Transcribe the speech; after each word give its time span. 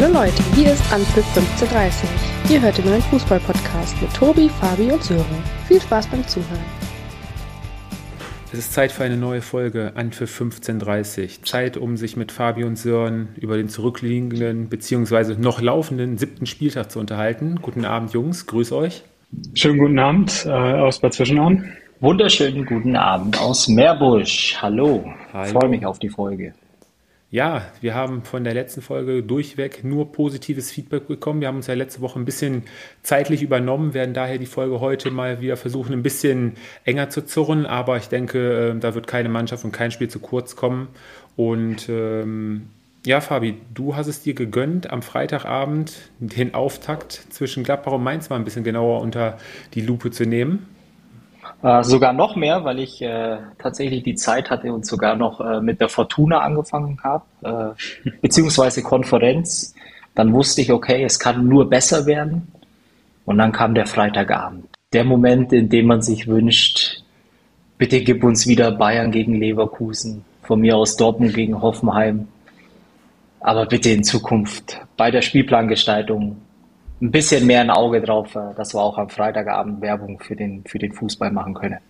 Hallo 0.00 0.12
Leute, 0.12 0.40
hier 0.54 0.70
ist 0.70 0.92
Anpfiff 0.92 1.26
1530. 1.36 2.08
Ihr 2.52 2.62
hört 2.62 2.78
den 2.78 2.84
neuen 2.84 3.02
Fußball-Podcast 3.02 4.00
mit 4.00 4.14
Tobi, 4.14 4.48
Fabi 4.48 4.92
und 4.92 5.02
Sören. 5.02 5.24
Viel 5.66 5.80
Spaß 5.80 6.06
beim 6.06 6.24
Zuhören. 6.24 6.64
Es 8.52 8.60
ist 8.60 8.72
Zeit 8.74 8.92
für 8.92 9.02
eine 9.02 9.16
neue 9.16 9.42
Folge 9.42 9.94
Anpfiff 9.96 10.40
1530. 10.40 11.42
Zeit, 11.42 11.76
um 11.76 11.96
sich 11.96 12.16
mit 12.16 12.30
Fabi 12.30 12.62
und 12.62 12.78
Sören 12.78 13.30
über 13.40 13.56
den 13.56 13.68
zurückliegenden 13.68 14.68
bzw. 14.68 15.34
noch 15.36 15.60
laufenden 15.60 16.16
siebten 16.16 16.46
Spieltag 16.46 16.92
zu 16.92 17.00
unterhalten. 17.00 17.58
Guten 17.60 17.84
Abend, 17.84 18.12
Jungs. 18.12 18.46
Grüß 18.46 18.70
euch. 18.70 19.02
Schönen 19.54 19.78
guten 19.78 19.98
Abend 19.98 20.46
äh, 20.46 20.50
aus 20.50 21.00
Bad 21.00 21.12
Zwischenahn. 21.12 21.72
Wunderschönen 21.98 22.66
guten 22.66 22.94
Abend 22.94 23.40
aus 23.40 23.66
Meerbusch. 23.66 24.58
Hallo. 24.62 25.12
Hallo. 25.32 25.58
Freue 25.58 25.68
mich 25.68 25.84
auf 25.84 25.98
die 25.98 26.08
Folge. 26.08 26.54
Ja, 27.30 27.70
wir 27.82 27.94
haben 27.94 28.22
von 28.22 28.42
der 28.42 28.54
letzten 28.54 28.80
Folge 28.80 29.22
durchweg 29.22 29.84
nur 29.84 30.12
positives 30.12 30.70
Feedback 30.70 31.08
bekommen. 31.08 31.42
Wir 31.42 31.48
haben 31.48 31.56
uns 31.56 31.66
ja 31.66 31.74
letzte 31.74 32.00
Woche 32.00 32.18
ein 32.18 32.24
bisschen 32.24 32.62
zeitlich 33.02 33.42
übernommen, 33.42 33.92
werden 33.92 34.14
daher 34.14 34.38
die 34.38 34.46
Folge 34.46 34.80
heute 34.80 35.10
mal 35.10 35.42
wieder 35.42 35.58
versuchen, 35.58 35.92
ein 35.92 36.02
bisschen 36.02 36.54
enger 36.84 37.10
zu 37.10 37.26
zurren. 37.26 37.66
Aber 37.66 37.98
ich 37.98 38.08
denke, 38.08 38.70
äh, 38.76 38.80
da 38.80 38.94
wird 38.94 39.06
keine 39.06 39.28
Mannschaft 39.28 39.62
und 39.64 39.72
kein 39.72 39.90
Spiel 39.90 40.08
zu 40.08 40.20
kurz 40.20 40.56
kommen. 40.56 40.88
Und 41.36 41.90
ähm, 41.90 42.70
ja, 43.04 43.20
Fabi, 43.20 43.56
du 43.74 43.94
hast 43.94 44.06
es 44.06 44.22
dir 44.22 44.32
gegönnt, 44.32 44.88
am 44.88 45.02
Freitagabend 45.02 46.10
den 46.20 46.54
Auftakt 46.54 47.12
zwischen 47.12 47.62
Gladbach 47.62 47.92
und 47.92 48.02
Mainz 48.02 48.30
mal 48.30 48.36
ein 48.36 48.44
bisschen 48.44 48.64
genauer 48.64 49.02
unter 49.02 49.36
die 49.74 49.82
Lupe 49.82 50.10
zu 50.10 50.24
nehmen. 50.24 50.66
Äh, 51.62 51.82
sogar 51.82 52.12
noch 52.12 52.36
mehr, 52.36 52.64
weil 52.64 52.78
ich 52.78 53.02
äh, 53.02 53.38
tatsächlich 53.58 54.04
die 54.04 54.14
Zeit 54.14 54.48
hatte 54.48 54.72
und 54.72 54.86
sogar 54.86 55.16
noch 55.16 55.40
äh, 55.40 55.60
mit 55.60 55.80
der 55.80 55.88
Fortuna 55.88 56.40
angefangen 56.40 57.00
habe, 57.02 57.76
äh, 58.04 58.10
beziehungsweise 58.22 58.82
Konferenz. 58.82 59.74
Dann 60.14 60.32
wusste 60.32 60.60
ich, 60.62 60.72
okay, 60.72 61.02
es 61.04 61.18
kann 61.18 61.46
nur 61.46 61.68
besser 61.68 62.06
werden. 62.06 62.48
Und 63.24 63.38
dann 63.38 63.52
kam 63.52 63.74
der 63.74 63.86
Freitagabend. 63.86 64.66
Der 64.92 65.04
Moment, 65.04 65.52
in 65.52 65.68
dem 65.68 65.86
man 65.86 66.00
sich 66.00 66.28
wünscht, 66.28 67.02
bitte 67.76 68.00
gib 68.00 68.24
uns 68.24 68.46
wieder 68.46 68.72
Bayern 68.72 69.10
gegen 69.10 69.34
Leverkusen, 69.34 70.24
von 70.42 70.60
mir 70.60 70.76
aus 70.76 70.96
Dortmund 70.96 71.34
gegen 71.34 71.60
Hoffenheim. 71.60 72.28
Aber 73.40 73.66
bitte 73.66 73.90
in 73.90 74.02
Zukunft 74.02 74.80
bei 74.96 75.10
der 75.10 75.22
Spielplangestaltung 75.22 76.36
ein 77.00 77.10
bisschen 77.10 77.46
mehr 77.46 77.60
ein 77.60 77.70
Auge 77.70 78.00
drauf, 78.00 78.34
äh, 78.34 78.54
dass 78.56 78.74
wir 78.74 78.80
auch 78.80 78.98
am 78.98 79.08
Freitagabend 79.08 79.80
Werbung 79.80 80.18
für 80.18 80.36
den, 80.36 80.64
für 80.64 80.78
den 80.78 80.92
Fußball 80.92 81.30
machen 81.30 81.54
können. 81.54 81.78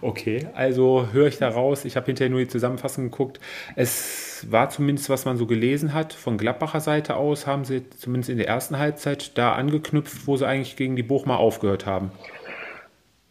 Okay, 0.00 0.48
also 0.54 1.08
höre 1.12 1.28
ich 1.28 1.38
da 1.38 1.48
raus. 1.48 1.84
Ich 1.84 1.96
habe 1.96 2.06
hinterher 2.06 2.30
nur 2.30 2.40
die 2.40 2.48
Zusammenfassung 2.48 3.04
geguckt. 3.04 3.40
Es 3.76 4.46
war 4.50 4.68
zumindest, 4.70 5.08
was 5.08 5.24
man 5.24 5.36
so 5.36 5.46
gelesen 5.46 5.94
hat, 5.94 6.12
von 6.12 6.36
Gladbacher 6.36 6.80
Seite 6.80 7.16
aus 7.16 7.46
haben 7.46 7.64
sie 7.64 7.88
zumindest 7.90 8.30
in 8.30 8.38
der 8.38 8.48
ersten 8.48 8.78
Halbzeit 8.78 9.38
da 9.38 9.52
angeknüpft, 9.52 10.26
wo 10.26 10.36
sie 10.36 10.46
eigentlich 10.46 10.76
gegen 10.76 10.96
die 10.96 11.02
Bochmer 11.02 11.38
aufgehört 11.38 11.86
haben. 11.86 12.10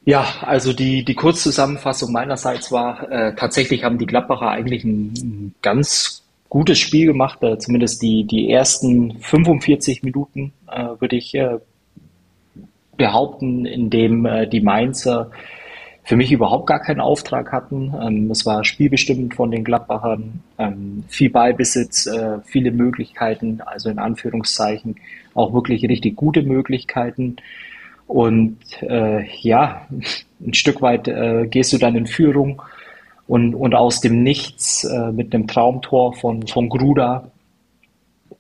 Ja, 0.03 0.25
also 0.41 0.73
die, 0.73 1.05
die 1.05 1.13
Kurzzusammenfassung 1.13 2.11
meinerseits 2.11 2.71
war, 2.71 3.11
äh, 3.11 3.35
tatsächlich 3.35 3.83
haben 3.83 3.99
die 3.99 4.07
Gladbacher 4.07 4.49
eigentlich 4.49 4.83
ein, 4.83 5.13
ein 5.13 5.55
ganz 5.61 6.20
gutes 6.51 6.79
Spiel 6.79 7.07
gemacht, 7.07 7.41
äh, 7.43 7.57
zumindest 7.57 8.01
die, 8.01 8.25
die 8.25 8.51
ersten 8.51 9.17
45 9.21 10.03
Minuten, 10.03 10.51
äh, 10.69 10.83
würde 10.99 11.15
ich 11.15 11.33
äh, 11.33 11.59
behaupten, 12.97 13.65
in 13.65 13.89
dem 13.89 14.27
die 14.51 14.59
Mainzer 14.59 15.31
für 16.03 16.17
mich 16.17 16.31
überhaupt 16.31 16.67
gar 16.67 16.79
keinen 16.79 16.99
Auftrag 16.99 17.53
hatten. 17.53 17.93
Ähm, 17.99 18.29
es 18.29 18.45
war 18.45 18.65
spielbestimmend 18.65 19.33
von 19.33 19.49
den 19.49 19.63
Gladbachern, 19.63 20.41
ähm, 20.59 21.05
viel 21.07 21.29
Ballbesitz, 21.29 22.07
viele 22.43 22.71
Möglichkeiten, 22.71 23.61
also 23.65 23.89
in 23.89 23.97
Anführungszeichen 23.97 24.97
auch 25.33 25.53
wirklich 25.53 25.87
richtig 25.87 26.17
gute 26.17 26.43
Möglichkeiten. 26.43 27.37
Und 28.07 28.57
äh, 28.81 29.25
ja, 29.39 29.87
ein 30.45 30.53
Stück 30.53 30.81
weit 30.81 31.07
äh, 31.07 31.47
gehst 31.49 31.71
du 31.71 31.77
dann 31.77 31.95
in 31.95 32.07
Führung 32.07 32.61
und, 33.27 33.55
und 33.55 33.75
aus 33.75 34.01
dem 34.01 34.23
Nichts 34.23 34.83
äh, 34.83 35.11
mit 35.11 35.33
einem 35.33 35.47
Traumtor 35.47 36.13
von, 36.13 36.45
von 36.47 36.69
Gruda, 36.69 37.31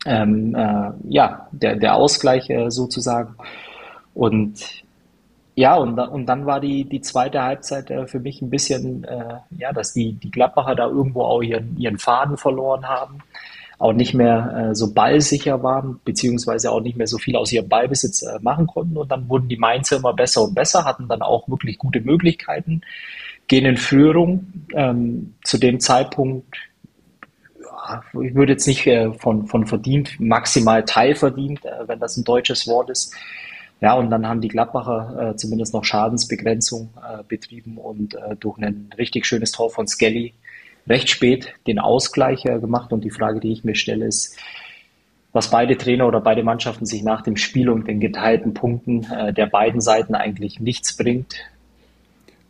ähm, 0.05 0.55
äh, 0.55 0.91
ja, 1.09 1.47
der, 1.51 1.75
der 1.75 1.95
Ausgleich 1.95 2.49
äh, 2.49 2.69
sozusagen. 2.69 3.35
Und 4.13 4.83
ja, 5.55 5.75
und, 5.75 5.99
und 5.99 6.25
dann 6.25 6.45
war 6.45 6.59
die, 6.59 6.85
die 6.85 7.01
zweite 7.01 7.41
Halbzeit 7.41 7.91
äh, 7.91 8.07
für 8.07 8.19
mich 8.19 8.41
ein 8.41 8.49
bisschen, 8.49 9.03
äh, 9.03 9.35
ja, 9.57 9.71
dass 9.73 9.93
die, 9.93 10.13
die 10.13 10.31
Gladbacher 10.31 10.75
da 10.75 10.87
irgendwo 10.87 11.23
auch 11.23 11.41
ihren, 11.41 11.77
ihren 11.77 11.97
Faden 11.97 12.37
verloren 12.37 12.87
haben, 12.87 13.19
auch 13.77 13.93
nicht 13.93 14.13
mehr 14.13 14.69
äh, 14.71 14.75
so 14.75 14.93
ballsicher 14.93 15.61
waren, 15.61 15.99
beziehungsweise 16.05 16.71
auch 16.71 16.81
nicht 16.81 16.97
mehr 16.97 17.07
so 17.07 17.17
viel 17.17 17.35
aus 17.35 17.51
ihrem 17.51 17.67
Ballbesitz 17.67 18.23
machen 18.41 18.67
konnten. 18.67 18.97
Und 18.97 19.11
dann 19.11 19.27
wurden 19.27 19.49
die 19.49 19.57
Mainzer 19.57 19.97
immer 19.97 20.13
besser 20.13 20.43
und 20.43 20.55
besser, 20.55 20.85
hatten 20.85 21.07
dann 21.07 21.21
auch 21.21 21.47
wirklich 21.49 21.77
gute 21.77 22.01
Möglichkeiten 22.01 22.81
gehen 23.51 23.65
in 23.65 23.75
Führung. 23.75 24.47
Ähm, 24.73 25.33
zu 25.43 25.57
dem 25.57 25.81
Zeitpunkt, 25.81 26.55
ich 28.23 28.33
würde 28.33 28.53
jetzt 28.53 28.65
nicht 28.65 28.87
äh, 28.87 29.11
von, 29.11 29.45
von 29.45 29.67
verdient, 29.67 30.17
maximal 30.21 30.85
teilverdient, 30.85 31.65
äh, 31.65 31.85
wenn 31.85 31.99
das 31.99 32.15
ein 32.15 32.23
deutsches 32.23 32.65
Wort 32.65 32.89
ist. 32.89 33.13
Ja, 33.81 33.95
und 33.95 34.09
dann 34.09 34.25
haben 34.25 34.39
die 34.39 34.47
Gladbacher 34.47 35.31
äh, 35.31 35.35
zumindest 35.35 35.73
noch 35.73 35.83
Schadensbegrenzung 35.83 36.93
äh, 36.95 37.23
betrieben 37.27 37.77
und 37.77 38.15
äh, 38.15 38.37
durch 38.39 38.57
ein 38.59 38.89
richtig 38.97 39.25
schönes 39.25 39.51
Tor 39.51 39.69
von 39.69 39.85
Skelly 39.85 40.33
recht 40.87 41.09
spät 41.09 41.53
den 41.67 41.77
Ausgleich 41.77 42.45
äh, 42.45 42.57
gemacht. 42.57 42.93
Und 42.93 43.03
die 43.03 43.11
Frage, 43.11 43.41
die 43.41 43.51
ich 43.51 43.65
mir 43.65 43.75
stelle, 43.75 44.05
ist, 44.05 44.37
was 45.33 45.49
beide 45.49 45.75
Trainer 45.75 46.07
oder 46.07 46.21
beide 46.21 46.43
Mannschaften 46.43 46.85
sich 46.85 47.03
nach 47.03 47.21
dem 47.21 47.35
Spiel 47.35 47.69
und 47.69 47.85
den 47.89 47.99
geteilten 47.99 48.53
Punkten 48.53 49.07
der 49.33 49.45
beiden 49.45 49.79
Seiten 49.79 50.13
eigentlich 50.13 50.59
nichts 50.59 50.97
bringt. 50.97 51.35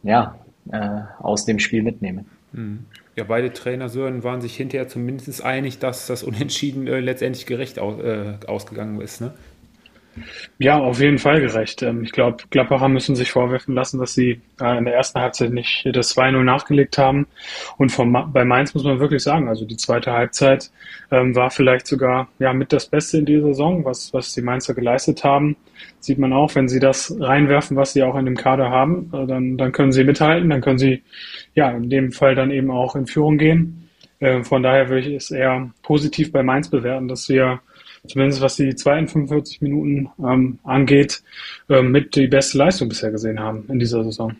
Ja, 0.01 0.35
äh, 0.71 1.01
aus 1.19 1.45
dem 1.45 1.59
Spiel 1.59 1.83
mitnehmen. 1.83 2.25
Mhm. 2.53 2.85
Ja, 3.15 3.25
beide 3.25 3.51
Trainer 3.51 3.89
Sören 3.89 4.23
waren 4.23 4.41
sich 4.41 4.55
hinterher 4.55 4.87
zumindest 4.87 5.43
einig, 5.43 5.79
dass 5.79 6.07
das 6.07 6.23
Unentschieden 6.23 6.87
äh, 6.87 6.99
letztendlich 6.99 7.45
gerecht 7.45 7.79
aus, 7.79 8.01
äh, 8.01 8.33
ausgegangen 8.47 8.99
ist. 9.01 9.21
Ne? 9.21 9.33
Ja, 10.57 10.77
auf 10.77 10.99
jeden 10.99 11.17
Fall 11.17 11.39
gerecht. 11.39 11.81
Ähm, 11.83 12.03
ich 12.03 12.11
glaube, 12.11 12.43
Gladbacher 12.49 12.89
müssen 12.89 13.15
sich 13.15 13.31
vorwerfen 13.31 13.75
lassen, 13.75 13.99
dass 13.99 14.13
sie 14.13 14.41
äh, 14.59 14.77
in 14.77 14.85
der 14.85 14.93
ersten 14.93 15.19
Halbzeit 15.19 15.51
nicht 15.51 15.87
das 15.93 16.15
2-0 16.15 16.43
nachgelegt 16.43 16.97
haben. 16.97 17.27
Und 17.77 17.91
vom, 17.91 18.31
bei 18.33 18.43
Mainz 18.43 18.73
muss 18.73 18.83
man 18.83 18.99
wirklich 18.99 19.23
sagen, 19.23 19.47
also 19.47 19.65
die 19.65 19.77
zweite 19.77 20.11
Halbzeit 20.11 20.69
ähm, 21.11 21.35
war 21.35 21.49
vielleicht 21.49 21.87
sogar 21.87 22.27
ja 22.39 22.53
mit 22.53 22.73
das 22.73 22.87
Beste 22.87 23.19
in 23.19 23.25
dieser 23.25 23.47
Saison, 23.47 23.85
was, 23.85 24.13
was 24.13 24.33
die 24.33 24.41
Mainzer 24.41 24.73
geleistet 24.73 25.23
haben. 25.23 25.55
Sieht 25.99 26.19
man 26.19 26.33
auch, 26.33 26.55
wenn 26.55 26.67
sie 26.67 26.79
das 26.79 27.15
reinwerfen, 27.19 27.77
was 27.77 27.93
sie 27.93 28.03
auch 28.03 28.17
in 28.17 28.25
dem 28.25 28.35
Kader 28.35 28.69
haben, 28.69 29.11
äh, 29.13 29.25
dann, 29.25 29.57
dann 29.57 29.71
können 29.71 29.93
sie 29.93 30.03
mithalten, 30.03 30.49
dann 30.49 30.61
können 30.61 30.77
sie 30.77 31.03
ja 31.55 31.71
in 31.71 31.89
dem 31.89 32.11
Fall 32.11 32.35
dann 32.35 32.51
eben 32.51 32.69
auch 32.69 32.95
in 32.95 33.07
Führung 33.07 33.37
gehen. 33.37 33.89
Äh, 34.19 34.43
von 34.43 34.61
daher 34.61 34.89
würde 34.89 35.07
ich 35.07 35.15
es 35.15 35.31
eher 35.31 35.71
positiv 35.83 36.31
bei 36.31 36.43
Mainz 36.43 36.69
bewerten, 36.69 37.07
dass 37.07 37.29
wir 37.29 37.61
zumindest 38.07 38.41
was 38.41 38.55
die 38.55 38.75
zweiten 38.75 39.07
45 39.07 39.61
Minuten 39.61 40.09
ähm, 40.19 40.59
angeht, 40.63 41.23
ähm, 41.69 41.91
mit 41.91 42.15
die 42.15 42.27
beste 42.27 42.57
Leistung 42.57 42.89
bisher 42.89 43.11
gesehen 43.11 43.39
haben 43.39 43.65
in 43.69 43.79
dieser 43.79 44.03
Saison. 44.03 44.35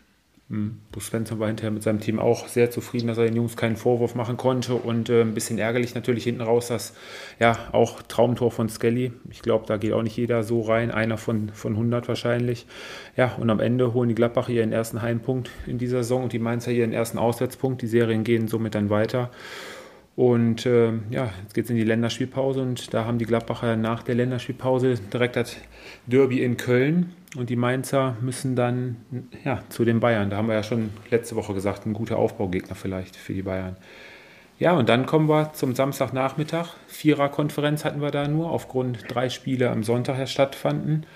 Mhm. 0.52 0.80
Bruce 0.92 1.12
war 1.14 1.46
hinterher 1.48 1.70
mit 1.70 1.82
seinem 1.82 2.00
Team 2.00 2.18
auch 2.18 2.46
sehr 2.46 2.70
zufrieden, 2.70 3.06
dass 3.06 3.16
er 3.16 3.24
den 3.24 3.36
Jungs 3.36 3.56
keinen 3.56 3.76
Vorwurf 3.76 4.14
machen 4.14 4.36
konnte 4.36 4.74
und 4.74 5.08
äh, 5.08 5.22
ein 5.22 5.32
bisschen 5.32 5.56
ärgerlich 5.56 5.94
natürlich 5.94 6.24
hinten 6.24 6.42
raus, 6.42 6.68
dass 6.68 6.94
ja 7.40 7.56
auch 7.72 8.02
Traumtor 8.02 8.50
von 8.50 8.68
Skelly. 8.68 9.12
Ich 9.30 9.40
glaube, 9.40 9.64
da 9.66 9.78
geht 9.78 9.94
auch 9.94 10.02
nicht 10.02 10.16
jeder 10.18 10.42
so 10.42 10.60
rein, 10.60 10.90
einer 10.90 11.16
von, 11.16 11.48
von 11.54 11.72
100 11.72 12.06
wahrscheinlich. 12.06 12.66
Ja, 13.16 13.34
und 13.40 13.48
am 13.48 13.60
Ende 13.60 13.94
holen 13.94 14.10
die 14.10 14.14
Gladbach 14.14 14.50
ihren 14.50 14.72
ersten 14.72 15.00
Heimpunkt 15.00 15.48
in 15.66 15.78
dieser 15.78 16.02
Saison 16.02 16.24
und 16.24 16.34
die 16.34 16.38
Mainzer 16.38 16.70
ihren 16.70 16.92
ersten 16.92 17.16
Auswärtspunkt. 17.16 17.80
Die 17.80 17.86
Serien 17.86 18.22
gehen 18.22 18.46
somit 18.46 18.74
dann 18.74 18.90
weiter. 18.90 19.30
Und 20.14 20.66
äh, 20.66 20.92
ja, 21.10 21.30
jetzt 21.42 21.54
geht 21.54 21.64
es 21.64 21.70
in 21.70 21.76
die 21.76 21.84
Länderspielpause 21.84 22.60
und 22.60 22.92
da 22.92 23.06
haben 23.06 23.18
die 23.18 23.24
Gladbacher 23.24 23.76
nach 23.76 24.02
der 24.02 24.14
Länderspielpause 24.14 24.96
direkt 25.12 25.36
das 25.36 25.56
Derby 26.06 26.42
in 26.42 26.58
Köln 26.58 27.14
und 27.36 27.48
die 27.48 27.56
Mainzer 27.56 28.16
müssen 28.20 28.54
dann 28.54 28.96
ja, 29.42 29.62
zu 29.70 29.86
den 29.86 30.00
Bayern. 30.00 30.28
Da 30.28 30.36
haben 30.36 30.48
wir 30.48 30.54
ja 30.54 30.62
schon 30.62 30.90
letzte 31.10 31.34
Woche 31.34 31.54
gesagt, 31.54 31.86
ein 31.86 31.94
guter 31.94 32.18
Aufbaugegner 32.18 32.74
vielleicht 32.74 33.16
für 33.16 33.32
die 33.32 33.42
Bayern. 33.42 33.76
Ja, 34.58 34.72
und 34.72 34.88
dann 34.88 35.06
kommen 35.06 35.28
wir 35.28 35.54
zum 35.54 35.74
Samstagnachmittag. 35.74 36.68
Viererkonferenz 36.86 37.84
hatten 37.84 38.02
wir 38.02 38.10
da 38.10 38.28
nur, 38.28 38.50
aufgrund 38.50 39.04
drei 39.08 39.30
Spiele 39.30 39.70
am 39.70 39.82
Sonntag 39.82 40.28
stattfanden. 40.28 41.06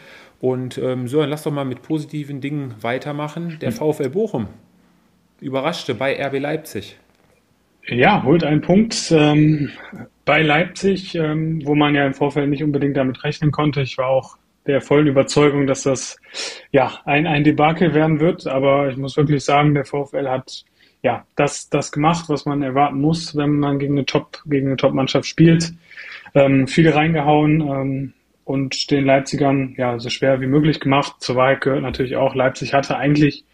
Und 0.40 0.78
ähm, 0.78 1.06
so, 1.06 1.20
dann 1.20 1.31
lass 1.31 1.43
doch 1.43 1.52
mal 1.52 1.64
mit 1.64 1.82
positiven 1.82 2.40
Dingen 2.40 2.75
weitermachen. 2.81 3.58
Der 3.60 3.72
VfL 3.72 4.08
Bochum 4.08 4.48
überraschte 5.40 5.94
bei 5.94 6.20
RB 6.20 6.40
Leipzig. 6.40 6.98
Ja, 7.88 8.24
holt 8.24 8.42
einen 8.42 8.62
Punkt 8.62 9.12
ähm, 9.12 9.70
bei 10.24 10.42
Leipzig, 10.42 11.14
ähm, 11.14 11.64
wo 11.64 11.76
man 11.76 11.94
ja 11.94 12.04
im 12.04 12.14
Vorfeld 12.14 12.48
nicht 12.48 12.64
unbedingt 12.64 12.96
damit 12.96 13.22
rechnen 13.22 13.52
konnte. 13.52 13.80
Ich 13.82 13.96
war 13.96 14.08
auch 14.08 14.36
der 14.66 14.80
vollen 14.80 15.06
Überzeugung, 15.06 15.68
dass 15.68 15.84
das 15.84 16.18
ja 16.72 17.00
ein, 17.04 17.28
ein 17.28 17.44
Debakel 17.44 17.94
werden 17.94 18.18
wird. 18.18 18.48
Aber 18.48 18.88
ich 18.88 18.96
muss 18.96 19.16
wirklich 19.16 19.44
sagen, 19.44 19.74
der 19.74 19.84
VfL 19.84 20.28
hat 20.28 20.64
ja 21.02 21.24
das, 21.36 21.70
das 21.70 21.92
gemacht, 21.92 22.24
was 22.28 22.44
man 22.44 22.62
erwarten 22.62 23.00
muss, 23.00 23.36
wenn 23.36 23.60
man 23.60 23.78
gegen 23.78 23.94
eine 23.94 24.06
Top, 24.06 24.42
gegen 24.46 24.66
eine 24.66 24.76
Top-Mannschaft 24.76 25.26
spielt. 25.26 25.72
ähm, 26.34 26.66
viele 26.66 26.94
reingehauen 26.94 27.60
ähm, 27.60 28.12
und 28.44 28.90
den 28.90 29.04
Leipzigern 29.04 29.74
ja 29.76 29.98
so 30.00 30.10
schwer 30.10 30.40
wie 30.40 30.46
möglich 30.46 30.80
gemacht. 30.80 31.16
Zur 31.20 31.36
Wahrheit 31.36 31.60
gehört 31.60 31.82
natürlich 31.82 32.16
auch, 32.16 32.34
Leipzig 32.34 32.74
hatte 32.74 32.96
eigentlich 32.96 33.44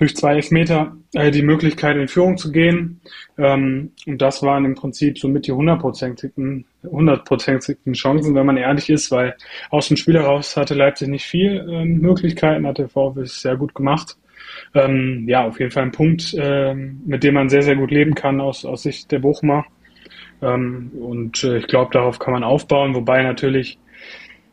durch 0.00 0.16
zwei 0.16 0.36
Elfmeter 0.36 0.96
äh, 1.12 1.30
die 1.30 1.42
Möglichkeit, 1.42 1.96
in 1.96 2.08
Führung 2.08 2.38
zu 2.38 2.50
gehen. 2.50 3.02
Ähm, 3.36 3.92
und 4.06 4.22
das 4.22 4.42
waren 4.42 4.64
im 4.64 4.74
Prinzip 4.74 5.18
somit 5.18 5.46
die 5.46 5.52
hundertprozentigen, 5.52 6.64
hundertprozentigen 6.82 7.92
Chancen, 7.92 8.34
wenn 8.34 8.46
man 8.46 8.56
ehrlich 8.56 8.88
ist, 8.88 9.10
weil 9.10 9.36
aus 9.68 9.88
dem 9.88 9.98
Spiel 9.98 10.14
heraus 10.14 10.56
hatte 10.56 10.74
Leipzig 10.74 11.08
nicht 11.08 11.26
viel 11.26 11.66
ähm, 11.70 11.98
Möglichkeiten, 12.00 12.66
hat 12.66 12.78
der 12.78 12.88
VfB 12.88 13.24
sehr 13.24 13.56
gut 13.56 13.74
gemacht. 13.74 14.16
Ähm, 14.74 15.26
ja, 15.28 15.46
auf 15.46 15.60
jeden 15.60 15.70
Fall 15.70 15.82
ein 15.82 15.92
Punkt, 15.92 16.34
ähm, 16.38 17.02
mit 17.04 17.22
dem 17.22 17.34
man 17.34 17.50
sehr, 17.50 17.62
sehr 17.62 17.76
gut 17.76 17.90
leben 17.90 18.14
kann 18.14 18.40
aus, 18.40 18.64
aus 18.64 18.84
Sicht 18.84 19.12
der 19.12 19.18
Bochumer. 19.18 19.66
Ähm, 20.40 20.92
und 20.98 21.44
äh, 21.44 21.58
ich 21.58 21.66
glaube, 21.66 21.92
darauf 21.92 22.18
kann 22.18 22.32
man 22.32 22.42
aufbauen, 22.42 22.94
wobei 22.94 23.22
natürlich 23.22 23.78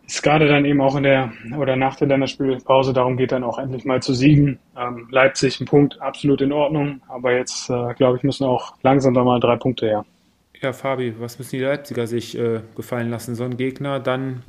es 0.07 0.21
gerade 0.21 0.47
dann 0.47 0.63
eben 0.63 0.79
auch 0.79 0.95
in 0.95 1.03
der 1.03 1.33
oder 1.57 1.75
nach 1.75 1.95
der 1.97 2.07
Länderspielpause 2.07 2.93
darum 2.93 3.17
geht, 3.17 3.33
dann 3.33 3.43
auch 3.43 3.59
endlich 3.59 3.83
mal 3.83 4.01
zu 4.01 4.13
siegen. 4.13 4.57
Ähm, 4.77 5.07
Leipzig 5.11 5.59
ein 5.59 5.65
Punkt 5.65 6.01
absolut 6.01 6.41
in 6.41 6.53
Ordnung, 6.53 7.01
aber 7.09 7.35
jetzt 7.35 7.69
äh, 7.69 7.93
glaube 7.95 8.17
ich 8.17 8.23
müssen 8.23 8.45
auch 8.45 8.73
langsam 8.83 9.13
da 9.13 9.23
mal 9.23 9.39
drei 9.39 9.57
Punkte 9.57 9.87
her. 9.87 10.05
Ja, 10.61 10.73
Fabi, 10.73 11.13
was 11.19 11.37
müssen 11.37 11.57
die 11.57 11.61
Leipziger 11.61 12.07
sich 12.07 12.37
äh, 12.37 12.61
gefallen 12.75 13.09
lassen? 13.09 13.35
So 13.35 13.43
ein 13.43 13.57
Gegner 13.57 13.99
dann 13.99 14.43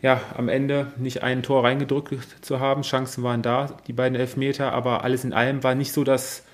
ja 0.00 0.20
am 0.36 0.48
Ende 0.48 0.88
nicht 0.96 1.22
ein 1.22 1.42
Tor 1.42 1.62
reingedrückt 1.64 2.14
zu 2.40 2.58
haben. 2.58 2.82
Chancen 2.82 3.22
waren 3.22 3.42
da, 3.42 3.76
die 3.86 3.92
beiden 3.92 4.18
Elfmeter, 4.18 4.72
aber 4.72 5.04
alles 5.04 5.24
in 5.24 5.34
allem 5.34 5.62
war 5.62 5.74
nicht 5.74 5.92
so 5.92 6.04
das 6.04 6.44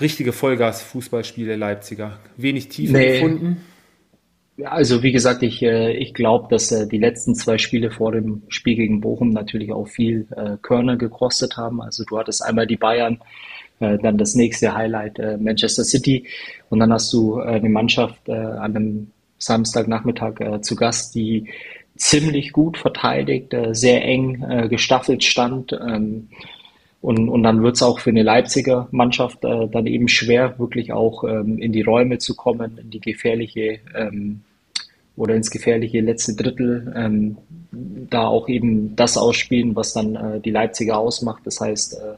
richtige 0.00 0.32
Vollgas-Fußballspiel 0.32 1.46
der 1.46 1.56
Leipziger. 1.56 2.18
Wenig 2.36 2.68
Tiefe 2.68 2.92
nee. 2.92 3.14
gefunden. 3.14 3.64
Ja, 4.58 4.70
also 4.70 5.02
wie 5.02 5.12
gesagt, 5.12 5.42
ich, 5.42 5.62
äh, 5.62 5.92
ich 5.92 6.14
glaube, 6.14 6.46
dass 6.48 6.72
äh, 6.72 6.86
die 6.88 6.96
letzten 6.96 7.34
zwei 7.34 7.58
Spiele 7.58 7.90
vor 7.90 8.12
dem 8.12 8.42
Spiel 8.48 8.76
gegen 8.76 9.02
Bochum 9.02 9.30
natürlich 9.30 9.70
auch 9.70 9.86
viel 9.86 10.26
äh, 10.34 10.56
Körner 10.62 10.96
gekostet 10.96 11.58
haben. 11.58 11.82
Also 11.82 12.04
du 12.04 12.18
hattest 12.18 12.42
einmal 12.42 12.66
die 12.66 12.76
Bayern, 12.76 13.18
dann 13.78 14.16
das 14.16 14.34
nächste 14.34 14.74
Highlight 14.74 15.18
Manchester 15.38 15.84
City 15.84 16.26
und 16.70 16.80
dann 16.80 16.90
hast 16.94 17.12
du 17.12 17.38
eine 17.40 17.68
Mannschaft 17.68 18.26
an 18.30 18.74
einem 18.74 19.10
Samstagnachmittag 19.36 20.62
zu 20.62 20.76
Gast, 20.76 21.14
die 21.14 21.50
ziemlich 21.94 22.52
gut 22.52 22.78
verteidigt, 22.78 23.54
sehr 23.72 24.02
eng 24.02 24.70
gestaffelt 24.70 25.24
stand. 25.24 25.74
Ähm, 25.74 26.28
und, 27.06 27.28
und 27.28 27.42
dann 27.44 27.62
wird 27.62 27.76
es 27.76 27.82
auch 27.82 28.00
für 28.00 28.10
eine 28.10 28.22
Leipziger 28.22 28.88
Mannschaft 28.90 29.44
äh, 29.44 29.68
dann 29.68 29.86
eben 29.86 30.08
schwer, 30.08 30.58
wirklich 30.58 30.92
auch 30.92 31.22
ähm, 31.22 31.58
in 31.58 31.72
die 31.72 31.82
Räume 31.82 32.18
zu 32.18 32.34
kommen, 32.34 32.78
in 32.78 32.90
die 32.90 33.00
gefährliche 33.00 33.78
ähm, 33.94 34.40
oder 35.16 35.34
ins 35.34 35.50
gefährliche 35.50 36.00
letzte 36.00 36.34
Drittel, 36.34 36.92
ähm, 36.94 37.38
da 37.72 38.26
auch 38.26 38.48
eben 38.48 38.94
das 38.96 39.16
ausspielen, 39.16 39.74
was 39.74 39.92
dann 39.92 40.14
äh, 40.14 40.40
die 40.40 40.50
Leipziger 40.50 40.98
ausmacht. 40.98 41.42
Das 41.44 41.60
heißt, 41.60 41.94
äh, 41.94 42.14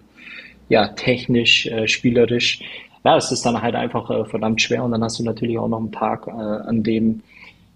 ja, 0.69 0.89
technisch, 0.89 1.67
äh, 1.67 1.89
spielerisch. 1.89 2.61
Ja, 3.05 3.17
es 3.17 3.31
ist 3.33 3.47
dann 3.47 3.63
halt 3.63 3.75
einfach 3.75 4.11
äh, 4.11 4.25
verdammt 4.25 4.61
schwer 4.61 4.85
und 4.85 4.93
dann 4.93 5.03
hast 5.03 5.19
du 5.19 5.25
natürlich 5.25 5.59
auch 5.59 5.69
noch 5.69 5.79
einen 5.79 5.93
Tag, 5.93 6.27
äh, 6.27 6.31
an 6.31 6.83
dem 6.83 7.23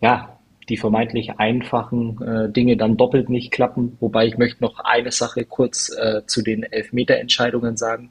ja, 0.00 0.36
die 0.69 0.76
vermeintlich 0.76 1.38
einfachen 1.38 2.20
äh, 2.22 2.50
Dinge 2.50 2.76
dann 2.76 2.96
doppelt 2.96 3.28
nicht 3.28 3.52
klappen. 3.52 3.96
Wobei 4.00 4.26
ich 4.26 4.36
möchte 4.36 4.62
noch 4.62 4.80
eine 4.80 5.12
Sache 5.12 5.44
kurz 5.44 5.90
zu 6.26 6.42
den 6.42 6.62
Elfmeterentscheidungen 6.62 7.76
sagen. 7.76 8.10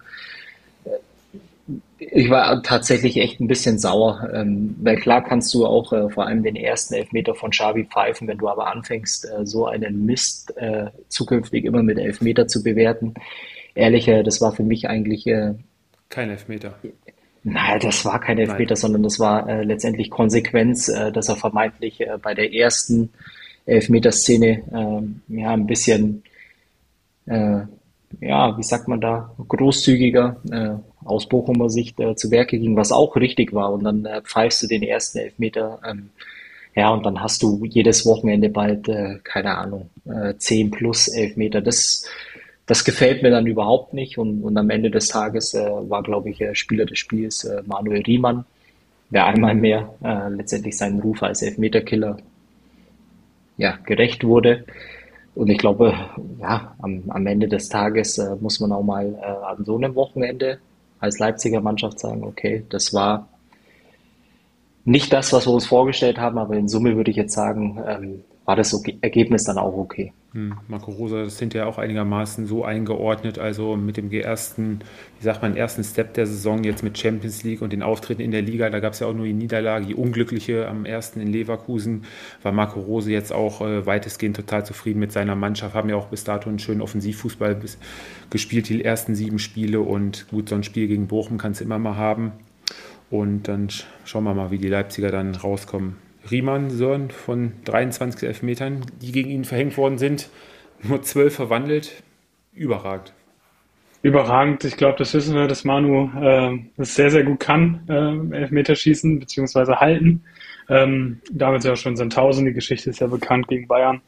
Ich 1.98 2.30
war 2.30 2.62
tatsächlich 2.64 3.18
echt 3.18 3.40
ein 3.40 3.48
bisschen 3.48 3.78
sauer, 3.80 4.30
ähm, 4.34 4.76
weil 4.82 4.98
klar 4.98 5.24
kannst 5.24 5.54
du 5.54 5.66
auch 5.66 5.94
äh, 5.94 6.10
vor 6.10 6.26
allem 6.26 6.44
den 6.44 6.56
ersten 6.56 6.96
Elfmeter 6.96 7.36
von 7.36 7.52
Xavi 7.52 7.86
pfeifen, 7.86 8.28
wenn 8.28 8.38
du 8.38 8.50
aber 8.50 8.68
anfängst, 8.68 9.26
äh, 9.26 9.46
so 9.46 9.66
einen 9.68 10.06
Mist 10.06 10.56
äh, 10.58 10.88
zukünftig 11.10 11.66
immer 11.66 11.84
mit 11.84 11.98
Elfmeter 11.98 12.48
zu 12.48 12.64
bewerten. 12.64 13.14
Ehrlich, 13.74 14.06
das 14.06 14.42
war 14.42 14.52
für 14.52 14.64
mich 14.64 14.90
eigentlich 14.90 15.30
kein 16.10 16.30
Elfmeter. 16.30 16.76
Nein, 17.44 17.80
das 17.80 18.06
war 18.06 18.20
kein 18.20 18.38
Elfmeter, 18.38 18.76
Nein. 18.76 18.82
sondern 18.82 19.04
das 19.04 19.20
war 19.20 19.50
äh, 19.50 19.64
letztendlich 19.64 20.12
Konsequenz, 20.12 20.90
äh, 20.90 21.12
dass 21.12 21.28
er 21.28 21.38
vermeintlich 21.38 22.02
äh, 22.02 22.18
bei 22.22 22.36
der 22.36 22.54
ersten 22.54 23.10
Elfmeterszene 23.66 24.62
äh, 25.30 25.40
ja 25.40 25.52
ein 25.52 25.66
bisschen, 25.66 26.24
äh, 27.26 27.62
ja, 28.20 28.58
wie 28.58 28.64
sagt 28.64 28.88
man 28.88 29.02
da, 29.02 29.34
großzügiger 29.48 30.42
äh, 30.52 30.91
aus 31.04 31.28
Bochumer 31.28 31.70
Sicht 31.70 32.00
äh, 32.00 32.16
zu 32.16 32.32
Werke 32.32 32.60
ging, 32.60 32.76
was 32.76 32.92
auch 32.92 33.16
richtig 33.16 33.54
war. 33.54 33.74
Und 33.74 33.84
dann 33.84 34.06
äh, 34.06 34.22
pfeifst 34.22 34.64
du 34.64 34.68
den 34.68 34.84
ersten 34.84 35.20
Elfmeter. 35.20 35.80
Ähm, 35.88 36.10
ja, 36.76 36.90
und 36.90 37.06
dann 37.06 37.22
hast 37.22 37.44
du 37.44 37.66
jedes 37.66 38.06
Wochenende 38.06 38.50
bald, 38.50 38.88
äh, 38.88 39.20
keine 39.24 39.58
Ahnung, 39.58 39.90
äh, 40.06 40.36
10 40.38 40.72
plus 40.72 41.08
Elfmeter. 41.08 41.62
Das 41.62 42.06
das 42.72 42.86
gefällt 42.86 43.22
mir 43.22 43.32
dann 43.32 43.48
überhaupt 43.48 43.94
nicht. 43.94 44.18
Und, 44.18 44.44
und 44.44 44.58
am 44.58 44.70
Ende 44.70 44.90
des 44.90 45.10
Tages 45.10 45.54
äh, 45.54 45.70
war, 45.90 46.04
glaube 46.04 46.30
ich, 46.30 46.40
äh, 46.40 46.56
Spieler 46.56 46.86
des 46.86 47.00
Spiels 47.00 47.44
äh, 47.44 47.62
Manuel 47.66 48.02
Riemann, 48.04 48.46
der 49.10 49.26
einmal 49.26 49.56
mehr 49.56 49.94
äh, 50.02 50.30
letztendlich 50.30 50.78
seinen 50.78 51.02
Ruf 51.02 51.22
als 51.22 51.42
Elfmeterkiller 51.42 52.16
ja, 53.58 53.78
gerecht 53.86 54.24
wurde. 54.24 54.64
Und 55.36 55.50
ich 55.50 55.58
glaube, 55.58 55.94
ja, 56.40 56.74
am, 56.82 57.04
am 57.10 57.28
Ende 57.28 57.50
des 57.50 57.68
Tages 57.68 58.22
muss 58.40 58.62
man 58.62 58.72
auch 58.72 58.84
mal 58.84 59.16
an 59.16 59.64
so 59.64 59.76
einem 59.76 59.96
Wochenende 59.96 60.60
als 61.02 61.20
Leipziger 61.20 61.60
Mannschaft 61.60 62.00
sagen, 62.00 62.24
okay, 62.24 62.64
das 62.70 62.94
war 62.94 63.28
nicht 64.86 65.12
das, 65.12 65.34
was 65.34 65.46
wir 65.46 65.54
uns 65.54 65.66
vorgestellt 65.66 66.18
haben, 66.18 66.38
aber 66.38 66.56
in 66.56 66.70
Summe 66.70 66.96
würde 66.96 67.12
ich 67.12 67.18
jetzt 67.18 67.34
sagen, 67.34 67.84
ähm, 67.86 68.24
war 68.46 68.56
das 68.56 68.74
Ergebnis 69.02 69.44
dann 69.44 69.58
auch 69.58 69.78
okay. 69.78 70.14
Hm, 70.34 70.54
Marco 70.70 70.92
Rosa, 70.92 71.24
das 71.24 71.38
sind 71.38 71.54
ja 71.54 71.66
auch 71.66 71.78
einigermaßen 71.78 72.48
so 72.48 72.64
eingeordnet, 72.64 73.38
also 73.38 73.76
mit 73.76 73.98
dem 73.98 74.10
ersten, 74.12 74.80
wie 75.20 75.24
sagt 75.26 75.42
man, 75.42 75.58
ersten 75.58 75.84
Step 75.84 76.14
der 76.14 76.26
Saison 76.26 76.64
jetzt 76.64 76.84
mit 76.84 76.98
Champions 76.98 77.44
League 77.44 77.62
und 77.62 77.74
den 77.74 77.84
Auftritten 77.84 78.22
in 78.22 78.32
der 78.32 78.42
Liga, 78.42 78.70
da 78.70 78.80
gab 78.80 78.94
es 78.94 79.00
ja 79.00 79.08
auch 79.08 79.14
nur 79.14 79.26
die 79.26 79.34
Niederlage, 79.34 79.88
die 79.88 79.96
unglückliche 79.96 80.70
am 80.70 80.86
ersten 80.86 81.20
in 81.20 81.28
Leverkusen, 81.28 82.06
war 82.44 82.54
Marco 82.54 82.80
Rose 82.80 83.12
jetzt 83.12 83.34
auch 83.34 83.60
äh, 83.60 83.86
weitestgehend 83.86 84.38
total 84.38 84.66
zufrieden 84.66 85.02
mit 85.02 85.12
seiner 85.12 85.36
Mannschaft, 85.36 85.76
haben 85.76 85.90
ja 85.90 85.98
auch 85.98 86.08
bis 86.08 86.24
dato 86.24 86.48
einen 86.48 86.60
schönen 86.60 86.82
Offensivfußball 86.82 87.60
gespielt, 88.30 88.70
die 88.70 88.86
ersten 88.86 89.16
sieben 89.16 89.38
Spiele. 89.38 89.82
Und 89.82 90.28
gut, 90.30 90.48
so 90.48 90.56
ein 90.56 90.64
Spiel 90.64 90.88
gegen 90.88 91.08
Bochum 91.08 91.38
kann 91.38 91.52
es 91.52 91.60
immer 91.60 91.78
mal 91.78 91.98
haben. 91.98 92.32
Und 93.10 93.50
dann 93.50 93.68
schauen 94.06 94.24
wir 94.24 94.34
mal, 94.34 94.50
wie 94.52 94.58
die 94.58 94.70
Leipziger 94.70 95.12
dann 95.12 95.36
rauskommen. 95.36 95.98
Riemann 96.30 96.70
Sören 96.70 97.10
von 97.10 97.54
23 97.66 98.28
Elfmetern, 98.28 98.82
die 99.02 99.12
gegen 99.12 99.30
ihn 99.30 99.46
verhängt 99.46 99.78
worden 99.78 99.98
sind, 99.98 100.30
nur 100.84 101.02
12 101.02 101.36
verwandelt. 101.36 102.04
Überragend. 102.54 103.14
Überragend. 104.04 104.64
Ich 104.64 104.78
glaube, 104.78 104.98
das 104.98 105.14
wissen 105.14 105.36
wir, 105.36 105.48
dass 105.48 105.64
Manu 105.64 106.10
äh, 106.20 106.58
das 106.78 106.96
sehr, 106.96 107.12
sehr 107.12 107.24
gut 107.24 107.40
kann, 107.40 107.82
äh, 107.88 108.36
Elfmeterschießen 108.36 109.20
bzw. 109.20 109.76
halten. 109.76 110.24
Ähm, 110.70 111.22
damals 111.32 111.66
ja 111.66 111.76
schon 111.76 111.96
Sandhausen, 111.96 112.46
die 112.46 112.54
Geschichte 112.54 112.90
ist 112.90 113.00
ja 113.00 113.08
bekannt 113.08 113.48
gegen 113.48 113.68
Bayern. 113.68 114.02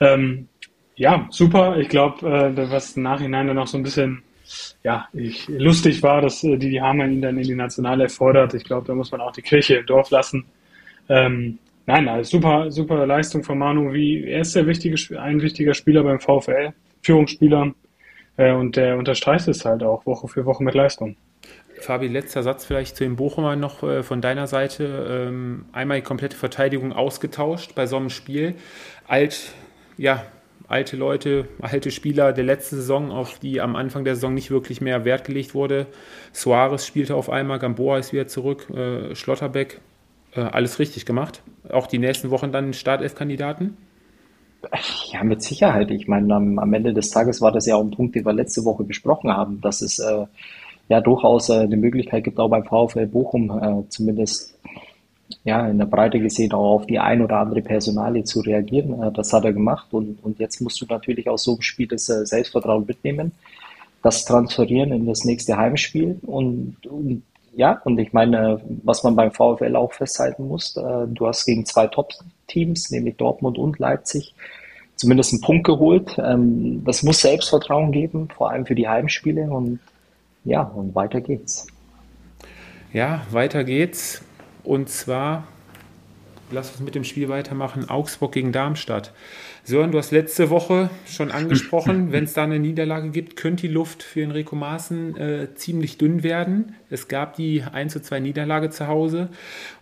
Ähm, 0.00 0.48
ja, 0.96 1.26
super. 1.30 1.78
Ich 1.78 1.88
glaube, 1.88 2.26
äh, 2.26 2.70
was 2.70 2.96
im 2.96 3.02
Nachhinein 3.02 3.46
dann 3.46 3.56
noch 3.56 3.66
so 3.66 3.78
ein 3.78 3.82
bisschen 3.82 4.22
ja, 4.82 5.08
ich, 5.12 5.48
lustig 5.48 6.02
war, 6.02 6.20
dass 6.20 6.42
äh, 6.44 6.56
Didi 6.56 6.76
Hamann 6.76 7.12
ihn 7.12 7.22
dann 7.22 7.38
in 7.38 7.44
die 7.44 7.54
Nationale 7.54 8.08
fordert. 8.08 8.54
Ich 8.54 8.64
glaube, 8.64 8.86
da 8.86 8.94
muss 8.94 9.10
man 9.10 9.20
auch 9.20 9.32
die 9.32 9.42
Kirche 9.42 9.76
im 9.76 9.86
Dorf 9.86 10.10
lassen. 10.10 10.44
Ähm, 11.10 11.58
nein, 11.86 12.08
also 12.08 12.38
super, 12.38 12.70
super 12.70 13.04
Leistung 13.04 13.42
von 13.42 13.58
Manu. 13.58 13.92
Wie, 13.92 14.24
er 14.24 14.40
ist 14.40 14.54
der 14.54 14.66
wichtige, 14.66 14.96
ein 15.20 15.42
wichtiger 15.42 15.74
Spieler 15.74 16.04
beim 16.04 16.20
VfL, 16.20 16.72
Führungsspieler. 17.02 17.74
Äh, 18.36 18.52
und 18.52 18.76
der 18.76 18.96
unterstreicht 18.96 19.48
es 19.48 19.64
halt 19.64 19.82
auch 19.82 20.06
Woche 20.06 20.28
für 20.28 20.46
Woche 20.46 20.62
mit 20.62 20.74
Leistung. 20.74 21.16
Fabi, 21.80 22.08
letzter 22.08 22.42
Satz 22.42 22.64
vielleicht 22.64 22.96
zu 22.96 23.04
den 23.04 23.16
Bochumern 23.16 23.58
noch 23.58 23.82
äh, 23.82 24.02
von 24.02 24.20
deiner 24.20 24.46
Seite. 24.46 25.28
Ähm, 25.28 25.64
einmal 25.72 25.98
die 25.98 26.04
komplette 26.04 26.36
Verteidigung 26.36 26.92
ausgetauscht 26.92 27.74
bei 27.74 27.86
so 27.86 27.96
einem 27.96 28.10
Spiel. 28.10 28.54
Alt, 29.08 29.52
ja, 29.96 30.24
alte 30.68 30.96
Leute, 30.96 31.48
alte 31.60 31.90
Spieler 31.90 32.32
der 32.32 32.44
letzten 32.44 32.76
Saison, 32.76 33.10
auf 33.10 33.40
die 33.40 33.60
am 33.60 33.74
Anfang 33.74 34.04
der 34.04 34.14
Saison 34.14 34.32
nicht 34.32 34.52
wirklich 34.52 34.80
mehr 34.80 35.04
Wert 35.04 35.24
gelegt 35.24 35.54
wurde. 35.54 35.86
Suarez 36.32 36.86
spielte 36.86 37.16
auf 37.16 37.30
einmal, 37.30 37.58
Gamboa 37.58 37.98
ist 37.98 38.12
wieder 38.12 38.28
zurück, 38.28 38.70
äh, 38.70 39.16
Schlotterbeck 39.16 39.80
äh, 40.34 40.40
alles 40.40 40.78
richtig 40.78 41.06
gemacht. 41.06 41.42
Auch 41.70 41.86
die 41.86 41.98
nächsten 41.98 42.30
Wochen 42.30 42.52
dann 42.52 42.72
Startelf-Kandidaten? 42.72 43.76
Ja, 45.12 45.24
mit 45.24 45.42
Sicherheit. 45.42 45.90
Ich 45.90 46.06
meine, 46.06 46.34
am, 46.34 46.58
am, 46.58 46.72
Ende 46.74 46.92
des 46.92 47.10
Tages 47.10 47.40
war 47.40 47.52
das 47.52 47.66
ja 47.66 47.76
auch 47.76 47.82
ein 47.82 47.90
Punkt, 47.90 48.14
den 48.14 48.26
wir 48.26 48.32
letzte 48.32 48.64
Woche 48.64 48.84
besprochen 48.84 49.30
haben, 49.30 49.60
dass 49.60 49.80
es 49.80 49.98
äh, 49.98 50.26
ja 50.88 51.00
durchaus 51.00 51.48
äh, 51.48 51.60
eine 51.60 51.76
Möglichkeit 51.76 52.24
gibt, 52.24 52.38
auch 52.38 52.50
beim 52.50 52.64
VfL 52.64 53.06
Bochum 53.06 53.50
äh, 53.50 53.88
zumindest 53.88 54.58
ja, 55.44 55.66
in 55.66 55.78
der 55.78 55.86
Breite 55.86 56.18
gesehen 56.18 56.52
auch 56.52 56.74
auf 56.74 56.86
die 56.86 56.98
ein 56.98 57.22
oder 57.22 57.38
andere 57.38 57.62
Personalie 57.62 58.24
zu 58.24 58.40
reagieren. 58.40 59.02
Äh, 59.02 59.12
das 59.12 59.32
hat 59.32 59.44
er 59.44 59.52
gemacht 59.52 59.88
und, 59.92 60.22
und 60.22 60.38
jetzt 60.38 60.60
musst 60.60 60.80
du 60.80 60.86
natürlich 60.86 61.28
aus 61.28 61.44
so 61.44 61.52
einem 61.52 61.62
Spiel 61.62 61.86
das 61.86 62.08
äh, 62.08 62.26
Selbstvertrauen 62.26 62.84
mitnehmen, 62.86 63.32
das 64.02 64.24
transferieren 64.24 64.92
in 64.92 65.06
das 65.06 65.24
nächste 65.24 65.56
Heimspiel 65.56 66.18
und, 66.22 66.86
und 66.86 67.22
ja, 67.52 67.80
und 67.84 67.98
ich 67.98 68.12
meine, 68.12 68.60
was 68.84 69.02
man 69.02 69.16
beim 69.16 69.32
VfL 69.32 69.76
auch 69.76 69.92
festhalten 69.92 70.48
muss, 70.48 70.76
äh, 70.76 71.06
du 71.08 71.26
hast 71.26 71.46
gegen 71.46 71.66
zwei 71.66 71.86
Top, 71.86 72.10
Top-Teams, 72.50 72.90
nämlich 72.90 73.16
Dortmund 73.16 73.58
und 73.58 73.78
Leipzig, 73.78 74.34
zumindest 74.96 75.32
einen 75.32 75.40
Punkt 75.40 75.64
geholt. 75.66 76.16
Ähm, 76.18 76.82
das 76.84 77.02
muss 77.02 77.20
Selbstvertrauen 77.20 77.92
geben, 77.92 78.28
vor 78.28 78.50
allem 78.50 78.66
für 78.66 78.74
die 78.74 78.88
Heimspiele. 78.88 79.44
Und 79.44 79.80
ja, 80.44 80.62
und 80.62 80.94
weiter 80.94 81.20
geht's. 81.20 81.66
Ja, 82.92 83.22
weiter 83.30 83.64
geht's. 83.64 84.22
Und 84.64 84.88
zwar, 84.88 85.44
lass 86.50 86.70
uns 86.70 86.80
mit 86.80 86.94
dem 86.94 87.04
Spiel 87.04 87.28
weitermachen, 87.28 87.88
Augsburg 87.88 88.32
gegen 88.32 88.52
Darmstadt. 88.52 89.12
Sören, 89.64 89.92
du 89.92 89.98
hast 89.98 90.10
letzte 90.10 90.50
Woche 90.50 90.90
schon 91.06 91.30
angesprochen, 91.32 92.12
wenn 92.12 92.24
es 92.24 92.34
da 92.34 92.44
eine 92.44 92.58
Niederlage 92.58 93.10
gibt, 93.10 93.36
könnte 93.36 93.66
die 93.66 93.72
Luft 93.72 94.02
für 94.02 94.22
Enrico 94.22 94.56
Maaßen 94.56 95.16
äh, 95.16 95.54
ziemlich 95.54 95.98
dünn 95.98 96.22
werden. 96.22 96.74
Es 96.88 97.08
gab 97.08 97.34
die 97.34 97.62
1 97.62 97.92
zu 97.92 98.02
2 98.02 98.20
Niederlage 98.20 98.70
zu 98.70 98.86
Hause 98.86 99.28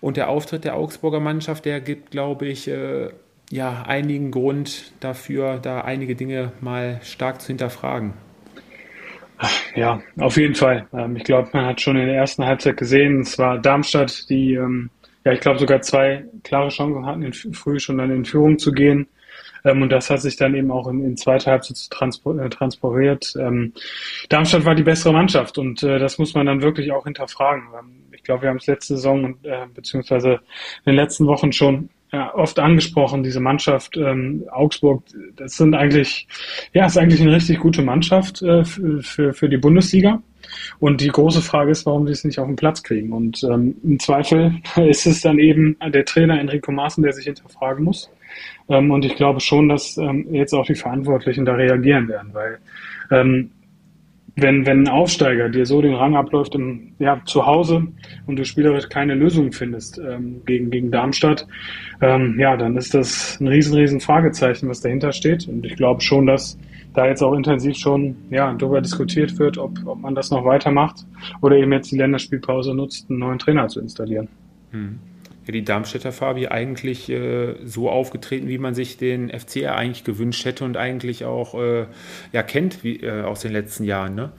und 0.01 0.17
der 0.17 0.29
Auftritt 0.29 0.65
der 0.65 0.77
Augsburger 0.77 1.21
Mannschaft, 1.21 1.65
der 1.65 1.81
gibt, 1.81 2.11
glaube 2.11 2.47
ich, 2.47 2.69
äh, 2.69 3.11
ja, 3.51 3.83
einigen 3.87 4.31
Grund 4.31 4.93
dafür, 5.01 5.59
da 5.59 5.81
einige 5.81 6.15
Dinge 6.15 6.53
mal 6.61 7.01
stark 7.03 7.41
zu 7.41 7.49
hinterfragen. 7.49 8.13
Ja, 9.75 10.03
auf 10.19 10.37
jeden 10.37 10.55
Fall. 10.55 10.89
Ähm, 10.93 11.17
ich 11.17 11.25
glaube, 11.25 11.49
man 11.53 11.67
hat 11.67 11.81
schon 11.81 11.97
in 11.97 12.07
der 12.07 12.17
ersten 12.17 12.45
Halbzeit 12.45 12.77
gesehen, 12.77 13.21
es 13.21 13.39
war 13.39 13.59
Darmstadt, 13.59 14.29
die, 14.29 14.55
ähm, 14.55 14.91
ja, 15.25 15.33
ich 15.33 15.41
glaube, 15.41 15.59
sogar 15.59 15.81
zwei 15.81 16.25
klare 16.43 16.69
Chancen 16.71 17.07
hatten, 17.07 17.23
in, 17.23 17.33
früh 17.33 17.79
schon 17.79 17.99
dann 17.99 18.11
in 18.11 18.25
Führung 18.25 18.59
zu 18.59 18.73
gehen. 18.73 19.07
Ähm, 19.65 19.83
und 19.83 19.91
das 19.91 20.11
hat 20.11 20.21
sich 20.21 20.37
dann 20.37 20.55
eben 20.55 20.71
auch 20.71 20.89
in, 20.89 21.05
in 21.05 21.17
zweiter 21.17 21.53
Halbzeit 21.53 21.91
transpo 21.91 22.39
äh, 22.39 22.49
transportiert. 22.49 23.35
Ähm, 23.39 23.73
Darmstadt 24.29 24.65
war 24.65 24.75
die 24.75 24.83
bessere 24.83 25.13
Mannschaft 25.13 25.59
und 25.59 25.83
äh, 25.83 25.99
das 25.99 26.19
muss 26.19 26.35
man 26.35 26.47
dann 26.47 26.63
wirklich 26.63 26.93
auch 26.93 27.05
hinterfragen. 27.05 27.65
Ähm, 27.79 28.05
ich 28.13 28.23
glaube, 28.23 28.43
wir 28.43 28.51
haben 28.51 28.57
es 28.59 28.67
letzte 28.67 28.97
Saison 28.97 29.25
und 29.25 29.47
äh, 29.47 29.67
beziehungsweise 29.75 30.41
in 30.85 30.93
den 30.93 30.97
letzten 30.97 31.27
Wochen 31.27 31.53
schon 31.53 31.91
ja, 32.13 32.35
oft 32.35 32.59
angesprochen, 32.59 33.23
diese 33.23 33.41
Mannschaft 33.41 33.97
ähm, 33.97 34.45
Augsburg, 34.51 35.03
das 35.37 35.57
sind 35.57 35.75
eigentlich, 35.75 36.27
ja, 36.73 36.87
ist 36.87 36.97
eigentlich 36.97 37.21
eine 37.21 37.35
richtig 37.35 37.59
gute 37.61 37.83
Mannschaft 37.83 38.43
äh, 38.43 38.65
für, 38.65 39.35
für 39.35 39.49
die 39.49 39.59
Bundesliga. 39.59 40.23
Und 40.79 41.03
die 41.03 41.09
große 41.09 41.43
Frage 41.43 41.73
ist, 41.73 41.85
warum 41.85 42.07
sie 42.07 42.13
es 42.13 42.25
nicht 42.25 42.39
auf 42.39 42.47
den 42.47 42.57
Platz 42.57 42.83
kriegen. 42.83 43.13
Und 43.13 43.43
ähm, 43.45 43.77
im 43.83 43.99
Zweifel 43.99 44.55
ist 44.77 45.07
es 45.07 45.21
dann 45.21 45.39
eben 45.39 45.77
der 45.87 46.05
Trainer 46.05 46.41
Enrico 46.41 46.73
Maaßen, 46.73 47.03
der 47.03 47.13
sich 47.13 47.27
hinterfragen 47.27 47.85
muss. 47.85 48.11
Ähm, 48.69 48.91
und 48.91 49.05
ich 49.05 49.17
glaube 49.17 49.41
schon, 49.41 49.69
dass 49.69 49.97
ähm, 49.99 50.33
jetzt 50.33 50.53
auch 50.53 50.67
die 50.67 50.75
Verantwortlichen 50.75 51.45
da 51.45 51.55
reagieren 51.55 52.09
werden, 52.09 52.31
weil 52.33 52.59
ähm, 53.11 53.51
wenn, 54.41 54.67
wenn 54.67 54.85
ein 54.85 54.89
Aufsteiger 54.89 55.49
dir 55.49 55.67
so 55.67 55.83
den 55.83 55.95
Rang 55.95 56.17
abläuft 56.17 56.55
im, 56.55 56.93
ja, 56.99 57.21
zu 57.25 57.47
Hause 57.47 57.89
und 58.27 58.37
du 58.37 58.45
spielerisch 58.45 58.89
keine 58.89 59.15
Lösung 59.15 59.53
findest 59.53 59.99
ähm, 59.99 60.43
gegen, 60.47 60.71
gegen 60.71 60.91
Darmstadt, 60.91 61.47
ähm, 62.01 62.39
ja, 62.39 62.57
dann 62.57 62.77
ist 62.77 62.95
das 62.95 63.41
ein 63.41 63.49
riesen, 63.49 63.75
riesen 63.75 64.01
Fragezeichen, 64.01 64.69
was 64.69 64.81
dahinter 64.81 65.13
steht. 65.13 65.49
Und 65.49 65.67
ich 65.67 65.77
glaube 65.77 66.01
schon, 66.03 66.27
dass 66.27 66.59
da 66.95 67.07
jetzt 67.07 67.23
auch 67.23 67.35
intensiv 67.35 67.77
schon 67.77 68.17
ja, 68.31 68.53
darüber 68.53 68.81
diskutiert 68.81 69.39
wird, 69.39 69.59
ob, 69.59 69.79
ob 69.85 70.01
man 70.01 70.15
das 70.15 70.31
noch 70.31 70.45
weitermacht 70.45 71.05
oder 71.41 71.57
eben 71.57 71.73
jetzt 71.73 71.91
die 71.91 71.97
Länderspielpause 71.97 72.75
nutzt, 72.75 73.11
einen 73.11 73.19
neuen 73.19 73.39
Trainer 73.39 73.69
zu 73.69 73.81
installieren. 73.81 74.29
Hm. 74.71 74.99
Ja, 75.49 75.53
die 75.53 75.65
Darmstädter 75.65 76.13
Fabi 76.13 76.49
eigentlich 76.49 77.09
äh, 77.09 77.55
so 77.65 77.89
aufgetreten, 77.89 78.49
wie 78.49 78.59
man 78.59 78.75
sich 78.75 78.99
den 78.99 79.31
FCR 79.31 79.77
eigentlich 79.77 80.05
gewünscht 80.05 80.45
hätte 80.45 80.63
und 80.63 80.77
eigentlich 80.77 81.25
auch 81.25 81.55
äh, 81.55 81.87
ja, 82.33 82.43
kennt 82.43 82.85
wie, 82.85 83.01
äh, 83.01 83.23
aus 83.23 83.41
den 83.41 83.53
letzten 83.53 83.85
Jahren. 83.85 84.15
Ne? 84.15 84.31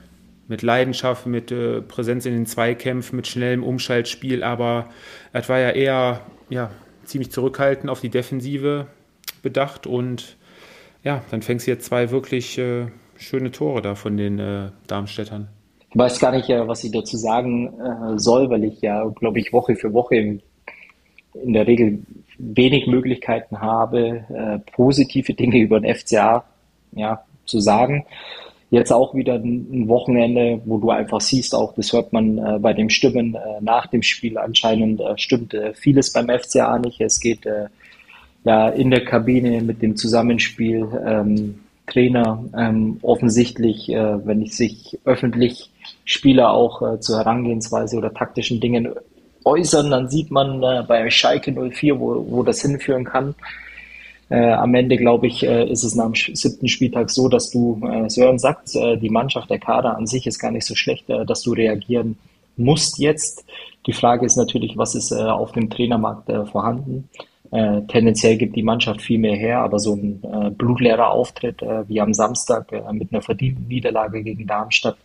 Mit 0.47 0.61
Leidenschaft, 0.61 1.25
mit 1.25 1.51
äh, 1.51 1.81
Präsenz 1.81 2.27
in 2.27 2.33
den 2.33 2.45
Zweikämpfen, 2.45 3.15
mit 3.15 3.25
schnellem 3.25 3.63
Umschaltspiel, 3.63 4.43
aber 4.43 4.89
es 5.33 5.49
war 5.49 5.57
ja 5.57 5.71
eher 5.71 6.21
ja, 6.51 6.69
ziemlich 7.05 7.31
zurückhaltend 7.31 7.89
auf 7.89 8.01
die 8.01 8.09
Defensive 8.09 8.85
bedacht 9.41 9.87
und 9.87 10.37
ja, 11.03 11.23
dann 11.31 11.41
fängst 11.41 11.65
du 11.65 11.71
jetzt 11.71 11.85
zwei 11.85 12.11
wirklich 12.11 12.59
äh, 12.59 12.85
schöne 13.15 13.49
Tore 13.49 13.81
da 13.81 13.95
von 13.95 14.15
den 14.15 14.37
äh, 14.37 14.69
Darmstädtern. 14.85 15.47
Ich 15.89 15.97
weiß 15.97 16.19
gar 16.19 16.33
nicht, 16.33 16.49
was 16.49 16.83
ich 16.83 16.91
dazu 16.91 17.17
sagen 17.17 17.73
soll, 18.17 18.47
weil 18.51 18.63
ich 18.63 18.79
ja, 18.81 19.05
glaube 19.05 19.39
ich, 19.39 19.51
Woche 19.51 19.75
für 19.75 19.91
Woche 19.91 20.17
im 20.17 20.39
in 21.43 21.53
der 21.53 21.67
Regel 21.67 21.99
wenig 22.37 22.87
Möglichkeiten 22.87 23.59
habe, 23.59 24.25
äh, 24.29 24.59
positive 24.71 25.33
Dinge 25.33 25.57
über 25.59 25.79
den 25.79 25.93
FCA 25.93 26.43
ja, 26.93 27.23
zu 27.45 27.59
sagen. 27.59 28.05
Jetzt 28.71 28.93
auch 28.93 29.15
wieder 29.15 29.35
ein 29.35 29.87
Wochenende, 29.87 30.61
wo 30.65 30.77
du 30.77 30.91
einfach 30.91 31.21
siehst, 31.21 31.55
auch 31.55 31.73
das 31.73 31.91
hört 31.91 32.13
man 32.13 32.37
äh, 32.37 32.59
bei 32.59 32.73
den 32.73 32.91
Stimmen 32.91 33.33
äh, 33.33 33.39
nach 33.61 33.87
dem 33.87 34.03
Spiel 34.03 34.37
anscheinend 34.37 35.01
äh, 35.01 35.17
stimmt 35.17 35.55
äh, 35.55 35.73
vieles 35.73 36.13
beim 36.13 36.29
FCA 36.29 36.77
nicht. 36.77 37.01
Es 37.01 37.19
geht 37.19 37.47
äh, 37.47 37.65
ja 38.43 38.69
in 38.69 38.91
der 38.91 39.03
Kabine 39.03 39.61
mit 39.63 39.81
dem 39.81 39.95
Zusammenspiel 39.95 40.87
ähm, 41.05 41.61
Trainer 41.87 42.45
ähm, 42.55 42.99
offensichtlich, 43.01 43.87
wenn 43.87 44.43
ich 44.43 44.55
sich 44.55 44.99
öffentlich 45.05 45.71
Spieler 46.09 46.53
auch 46.53 46.81
äh, 46.81 46.99
zur 46.99 47.19
Herangehensweise 47.19 47.95
oder 47.95 48.11
taktischen 48.11 48.59
Dingen 48.59 48.89
äußern, 49.45 49.91
dann 49.91 50.09
sieht 50.09 50.31
man 50.31 50.61
äh, 50.63 50.83
bei 50.87 51.09
Schalke 51.09 51.51
04, 51.51 51.99
wo, 51.99 52.25
wo 52.29 52.43
das 52.43 52.61
hinführen 52.61 53.05
kann. 53.05 53.35
Äh, 54.29 54.51
am 54.51 54.75
Ende, 54.75 54.97
glaube 54.97 55.27
ich, 55.27 55.43
äh, 55.43 55.67
ist 55.69 55.83
es 55.83 55.95
nach 55.95 56.11
dem 56.11 56.35
siebten 56.35 56.67
Spieltag 56.67 57.09
so, 57.09 57.29
dass 57.29 57.49
du, 57.49 57.81
äh, 57.83 58.09
Sören 58.09 58.37
sagt, 58.37 58.75
äh, 58.75 58.97
die 58.97 59.09
Mannschaft, 59.09 59.49
der 59.49 59.59
Kader 59.59 59.97
an 59.97 60.05
sich 60.05 60.27
ist 60.27 60.37
gar 60.37 60.51
nicht 60.51 60.65
so 60.65 60.75
schlecht, 60.75 61.09
äh, 61.09 61.25
dass 61.25 61.41
du 61.41 61.53
reagieren 61.53 62.17
musst 62.55 62.99
jetzt. 62.99 63.45
Die 63.87 63.93
Frage 63.93 64.25
ist 64.25 64.35
natürlich, 64.35 64.77
was 64.77 64.93
ist 64.93 65.11
äh, 65.11 65.15
auf 65.15 65.53
dem 65.53 65.69
Trainermarkt 65.69 66.29
äh, 66.29 66.45
vorhanden? 66.45 67.09
Äh, 67.51 67.81
tendenziell 67.87 68.37
gibt 68.37 68.55
die 68.55 68.63
Mannschaft 68.63 69.01
viel 69.01 69.17
mehr 69.17 69.35
her, 69.35 69.61
aber 69.61 69.79
so 69.79 69.95
ein 69.95 70.21
äh, 70.23 70.51
blutleerer 70.51 71.09
Auftritt 71.09 71.61
äh, 71.63 71.87
wie 71.89 71.99
am 71.99 72.13
Samstag 72.13 72.71
äh, 72.71 72.93
mit 72.93 73.11
einer 73.11 73.23
verdienten 73.23 73.67
Niederlage 73.67 74.21
gegen 74.21 74.45
Darmstadt, 74.45 74.97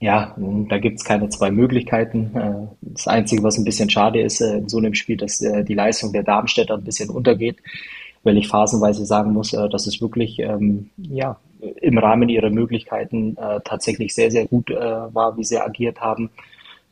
ja, 0.00 0.34
da 0.36 0.78
gibt 0.78 0.98
es 0.98 1.04
keine 1.04 1.28
zwei 1.28 1.52
Möglichkeiten. 1.52 2.32
Äh, 2.34 2.66
das 2.80 3.06
Einzige, 3.06 3.44
was 3.44 3.56
ein 3.56 3.64
bisschen 3.64 3.88
schade 3.88 4.20
ist 4.20 4.40
in 4.40 4.68
so 4.68 4.78
einem 4.78 4.94
Spiel, 4.94 5.16
dass 5.16 5.38
die 5.38 5.74
Leistung 5.74 6.12
der 6.12 6.24
Darmstädter 6.24 6.74
ein 6.74 6.82
bisschen 6.82 7.08
untergeht, 7.08 7.58
weil 8.24 8.36
ich 8.36 8.48
phasenweise 8.48 9.06
sagen 9.06 9.32
muss, 9.32 9.52
dass 9.52 9.86
es 9.86 10.00
wirklich 10.00 10.40
ähm, 10.40 10.90
ja, 10.96 11.38
im 11.80 11.98
Rahmen 11.98 12.28
ihrer 12.28 12.50
Möglichkeiten 12.50 13.36
tatsächlich 13.64 14.12
sehr, 14.12 14.32
sehr 14.32 14.46
gut 14.46 14.70
war, 14.70 15.36
wie 15.36 15.44
sie 15.44 15.58
agiert 15.58 16.00
haben 16.00 16.30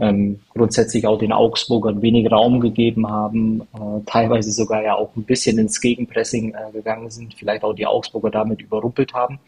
ähm, 0.01 0.41
grundsätzlich 0.49 1.07
auch 1.07 1.19
den 1.19 1.33
Augsburgern 1.33 2.03
wenig 2.03 2.31
Raum 2.33 2.61
gegeben 2.61 3.09
haben, 3.09 3.63
äh, 3.75 4.01
teilweise 4.07 4.51
sogar 4.51 4.83
ja 4.83 4.95
auch 4.95 5.15
ein 5.15 5.25
bisschen 5.25 5.59
ins 5.59 5.81
Gegenpressing 5.81 6.55
äh, 6.55 6.73
gegangen 6.73 7.11
sind, 7.11 7.35
vielleicht 7.35 7.63
auch 7.63 7.75
die 7.75 7.87
Augsburger 7.87 8.31
damit 8.31 8.63
überrumpelt 8.63 9.13
haben. 9.13 9.39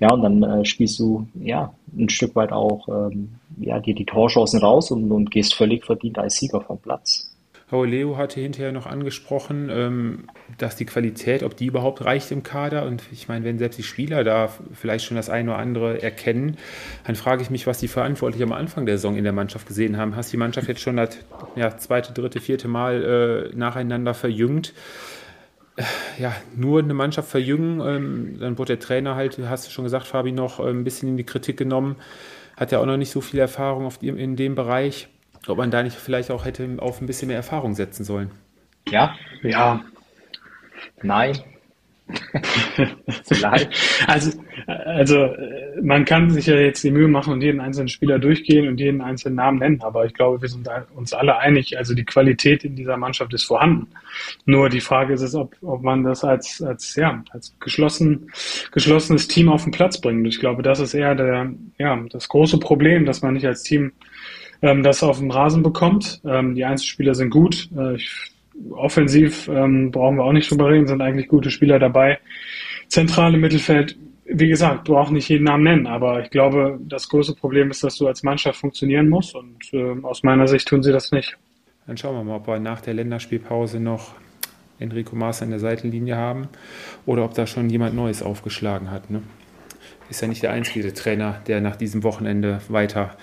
Ja, 0.00 0.12
und 0.12 0.22
dann 0.22 0.42
äh, 0.42 0.64
spielst 0.64 0.98
du 1.00 1.26
ja 1.34 1.72
ein 1.96 2.08
Stück 2.08 2.36
weit 2.36 2.52
auch 2.52 2.86
ähm, 2.88 3.30
ja, 3.58 3.80
dir 3.80 3.94
die 3.94 4.04
Torchancen 4.04 4.60
raus 4.60 4.90
und, 4.90 5.10
und 5.10 5.30
gehst 5.30 5.54
völlig 5.54 5.84
verdient 5.84 6.18
als 6.18 6.36
Sieger 6.36 6.60
vom 6.60 6.78
Platz. 6.78 7.27
Leo 7.70 8.16
hatte 8.16 8.40
hinterher 8.40 8.72
noch 8.72 8.86
angesprochen, 8.86 9.68
ähm, 9.70 10.24
dass 10.56 10.76
die 10.76 10.86
Qualität, 10.86 11.42
ob 11.42 11.56
die 11.56 11.66
überhaupt 11.66 12.02
reicht 12.02 12.30
im 12.30 12.42
Kader. 12.42 12.86
Und 12.86 13.02
ich 13.12 13.28
meine, 13.28 13.44
wenn 13.44 13.58
selbst 13.58 13.78
die 13.78 13.82
Spieler 13.82 14.24
da 14.24 14.48
vielleicht 14.72 15.04
schon 15.04 15.16
das 15.16 15.28
eine 15.28 15.50
oder 15.50 15.58
andere 15.58 16.02
erkennen, 16.02 16.56
dann 17.06 17.14
frage 17.14 17.42
ich 17.42 17.50
mich, 17.50 17.66
was 17.66 17.78
die 17.78 17.88
Verantwortlichen 17.88 18.44
am 18.44 18.52
Anfang 18.52 18.86
der 18.86 18.96
Saison 18.96 19.16
in 19.16 19.24
der 19.24 19.34
Mannschaft 19.34 19.66
gesehen 19.66 19.98
haben. 19.98 20.16
Hast 20.16 20.32
die 20.32 20.38
Mannschaft 20.38 20.68
jetzt 20.68 20.80
schon 20.80 20.96
das 20.96 21.18
ja, 21.56 21.76
zweite, 21.76 22.12
dritte, 22.14 22.40
vierte 22.40 22.68
Mal 22.68 23.50
äh, 23.52 23.56
nacheinander 23.56 24.14
verjüngt? 24.14 24.72
Äh, 25.76 25.82
ja, 26.18 26.34
nur 26.56 26.82
eine 26.82 26.94
Mannschaft 26.94 27.28
verjüngen, 27.28 27.80
ähm, 27.80 28.36
dann 28.40 28.56
wurde 28.56 28.76
der 28.76 28.80
Trainer 28.80 29.14
halt, 29.14 29.38
hast 29.46 29.66
du 29.66 29.70
schon 29.70 29.84
gesagt, 29.84 30.06
Fabi, 30.06 30.32
noch 30.32 30.58
äh, 30.58 30.70
ein 30.70 30.84
bisschen 30.84 31.10
in 31.10 31.16
die 31.18 31.24
Kritik 31.24 31.58
genommen. 31.58 31.96
Hat 32.56 32.72
ja 32.72 32.80
auch 32.80 32.86
noch 32.86 32.96
nicht 32.96 33.10
so 33.10 33.20
viel 33.20 33.38
Erfahrung 33.38 33.84
auf 33.84 34.02
in 34.02 34.36
dem 34.36 34.54
Bereich 34.54 35.08
ob 35.46 35.58
man 35.58 35.70
da 35.70 35.82
nicht 35.82 35.96
vielleicht 35.96 36.30
auch 36.30 36.44
hätte 36.44 36.68
auf 36.78 37.00
ein 37.00 37.06
bisschen 37.06 37.28
mehr 37.28 37.36
Erfahrung 37.36 37.74
setzen 37.74 38.04
sollen. 38.04 38.30
Ja, 38.88 39.14
ja, 39.42 39.84
nein. 41.02 41.38
Vielleicht. 43.24 43.70
Also, 44.06 44.38
also 44.66 45.34
man 45.82 46.04
kann 46.04 46.30
sich 46.30 46.46
ja 46.46 46.56
jetzt 46.56 46.82
die 46.82 46.90
Mühe 46.90 47.08
machen 47.08 47.32
und 47.32 47.42
jeden 47.42 47.60
einzelnen 47.60 47.88
Spieler 47.88 48.18
durchgehen 48.18 48.68
und 48.68 48.80
jeden 48.80 49.00
einzelnen 49.00 49.34
Namen 49.36 49.58
nennen, 49.58 49.82
aber 49.82 50.06
ich 50.06 50.14
glaube, 50.14 50.40
wir 50.40 50.48
sind 50.48 50.68
uns 50.94 51.12
alle 51.12 51.36
einig, 51.38 51.76
also 51.76 51.94
die 51.94 52.04
Qualität 52.04 52.64
in 52.64 52.76
dieser 52.76 52.96
Mannschaft 52.96 53.34
ist 53.34 53.44
vorhanden. 53.44 53.88
Nur 54.46 54.68
die 54.68 54.80
Frage 54.80 55.14
ist 55.14 55.22
es, 55.22 55.34
ob, 55.34 55.56
ob 55.62 55.82
man 55.82 56.04
das 56.04 56.24
als, 56.24 56.62
als, 56.62 56.94
ja, 56.96 57.22
als 57.30 57.54
geschlossen, 57.60 58.30
geschlossenes 58.72 59.28
Team 59.28 59.48
auf 59.48 59.64
den 59.64 59.72
Platz 59.72 60.00
bringt. 60.00 60.26
Ich 60.26 60.40
glaube, 60.40 60.62
das 60.62 60.80
ist 60.80 60.94
eher 60.94 61.14
der, 61.14 61.52
ja, 61.78 62.02
das 62.10 62.28
große 62.28 62.58
Problem, 62.58 63.04
dass 63.04 63.20
man 63.20 63.34
nicht 63.34 63.46
als 63.46 63.62
Team 63.62 63.92
ähm, 64.62 64.82
das 64.82 65.02
auf 65.02 65.18
dem 65.18 65.30
Rasen 65.30 65.62
bekommt. 65.62 66.20
Ähm, 66.24 66.54
die 66.54 66.64
Einzelspieler 66.64 67.14
sind 67.14 67.30
gut. 67.30 67.68
Äh, 67.76 67.96
ich, 67.96 68.10
offensiv 68.72 69.48
ähm, 69.48 69.90
brauchen 69.90 70.16
wir 70.16 70.24
auch 70.24 70.32
nicht 70.32 70.50
drüber 70.50 70.68
reden, 70.68 70.86
sind 70.86 71.00
eigentlich 71.00 71.28
gute 71.28 71.50
Spieler 71.50 71.78
dabei. 71.78 72.18
Zentrale 72.88 73.38
Mittelfeld, 73.38 73.96
wie 74.24 74.48
gesagt, 74.48 74.88
du 74.88 74.96
auch 74.96 75.10
nicht 75.10 75.28
jeden 75.28 75.44
Namen 75.44 75.64
nennen, 75.64 75.86
aber 75.86 76.22
ich 76.22 76.30
glaube, 76.30 76.78
das 76.82 77.08
große 77.08 77.34
Problem 77.34 77.70
ist, 77.70 77.84
dass 77.84 77.96
du 77.96 78.06
als 78.06 78.22
Mannschaft 78.22 78.58
funktionieren 78.58 79.08
musst 79.08 79.34
und 79.34 79.72
äh, 79.72 79.94
aus 80.02 80.22
meiner 80.22 80.48
Sicht 80.48 80.68
tun 80.68 80.82
sie 80.82 80.92
das 80.92 81.12
nicht. 81.12 81.36
Dann 81.86 81.96
schauen 81.96 82.16
wir 82.16 82.24
mal, 82.24 82.36
ob 82.36 82.46
wir 82.46 82.58
nach 82.58 82.80
der 82.80 82.94
Länderspielpause 82.94 83.80
noch 83.80 84.14
Enrico 84.78 85.16
Maaßen 85.16 85.44
an 85.44 85.50
der 85.50 85.60
Seitenlinie 85.60 86.16
haben 86.16 86.48
oder 87.06 87.24
ob 87.24 87.34
da 87.34 87.46
schon 87.46 87.70
jemand 87.70 87.94
Neues 87.94 88.22
aufgeschlagen 88.22 88.90
hat. 88.90 89.10
Ne? 89.10 89.22
Ist 90.10 90.20
ja 90.20 90.28
nicht 90.28 90.42
der 90.42 90.52
einzige 90.52 90.92
Trainer, 90.92 91.40
der 91.46 91.60
nach 91.60 91.76
diesem 91.76 92.02
Wochenende 92.02 92.60
weiter 92.68 93.16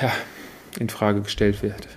ja, 0.00 0.10
in 0.78 0.88
Frage 0.88 1.22
gestellt 1.22 1.62
wird. 1.62 1.88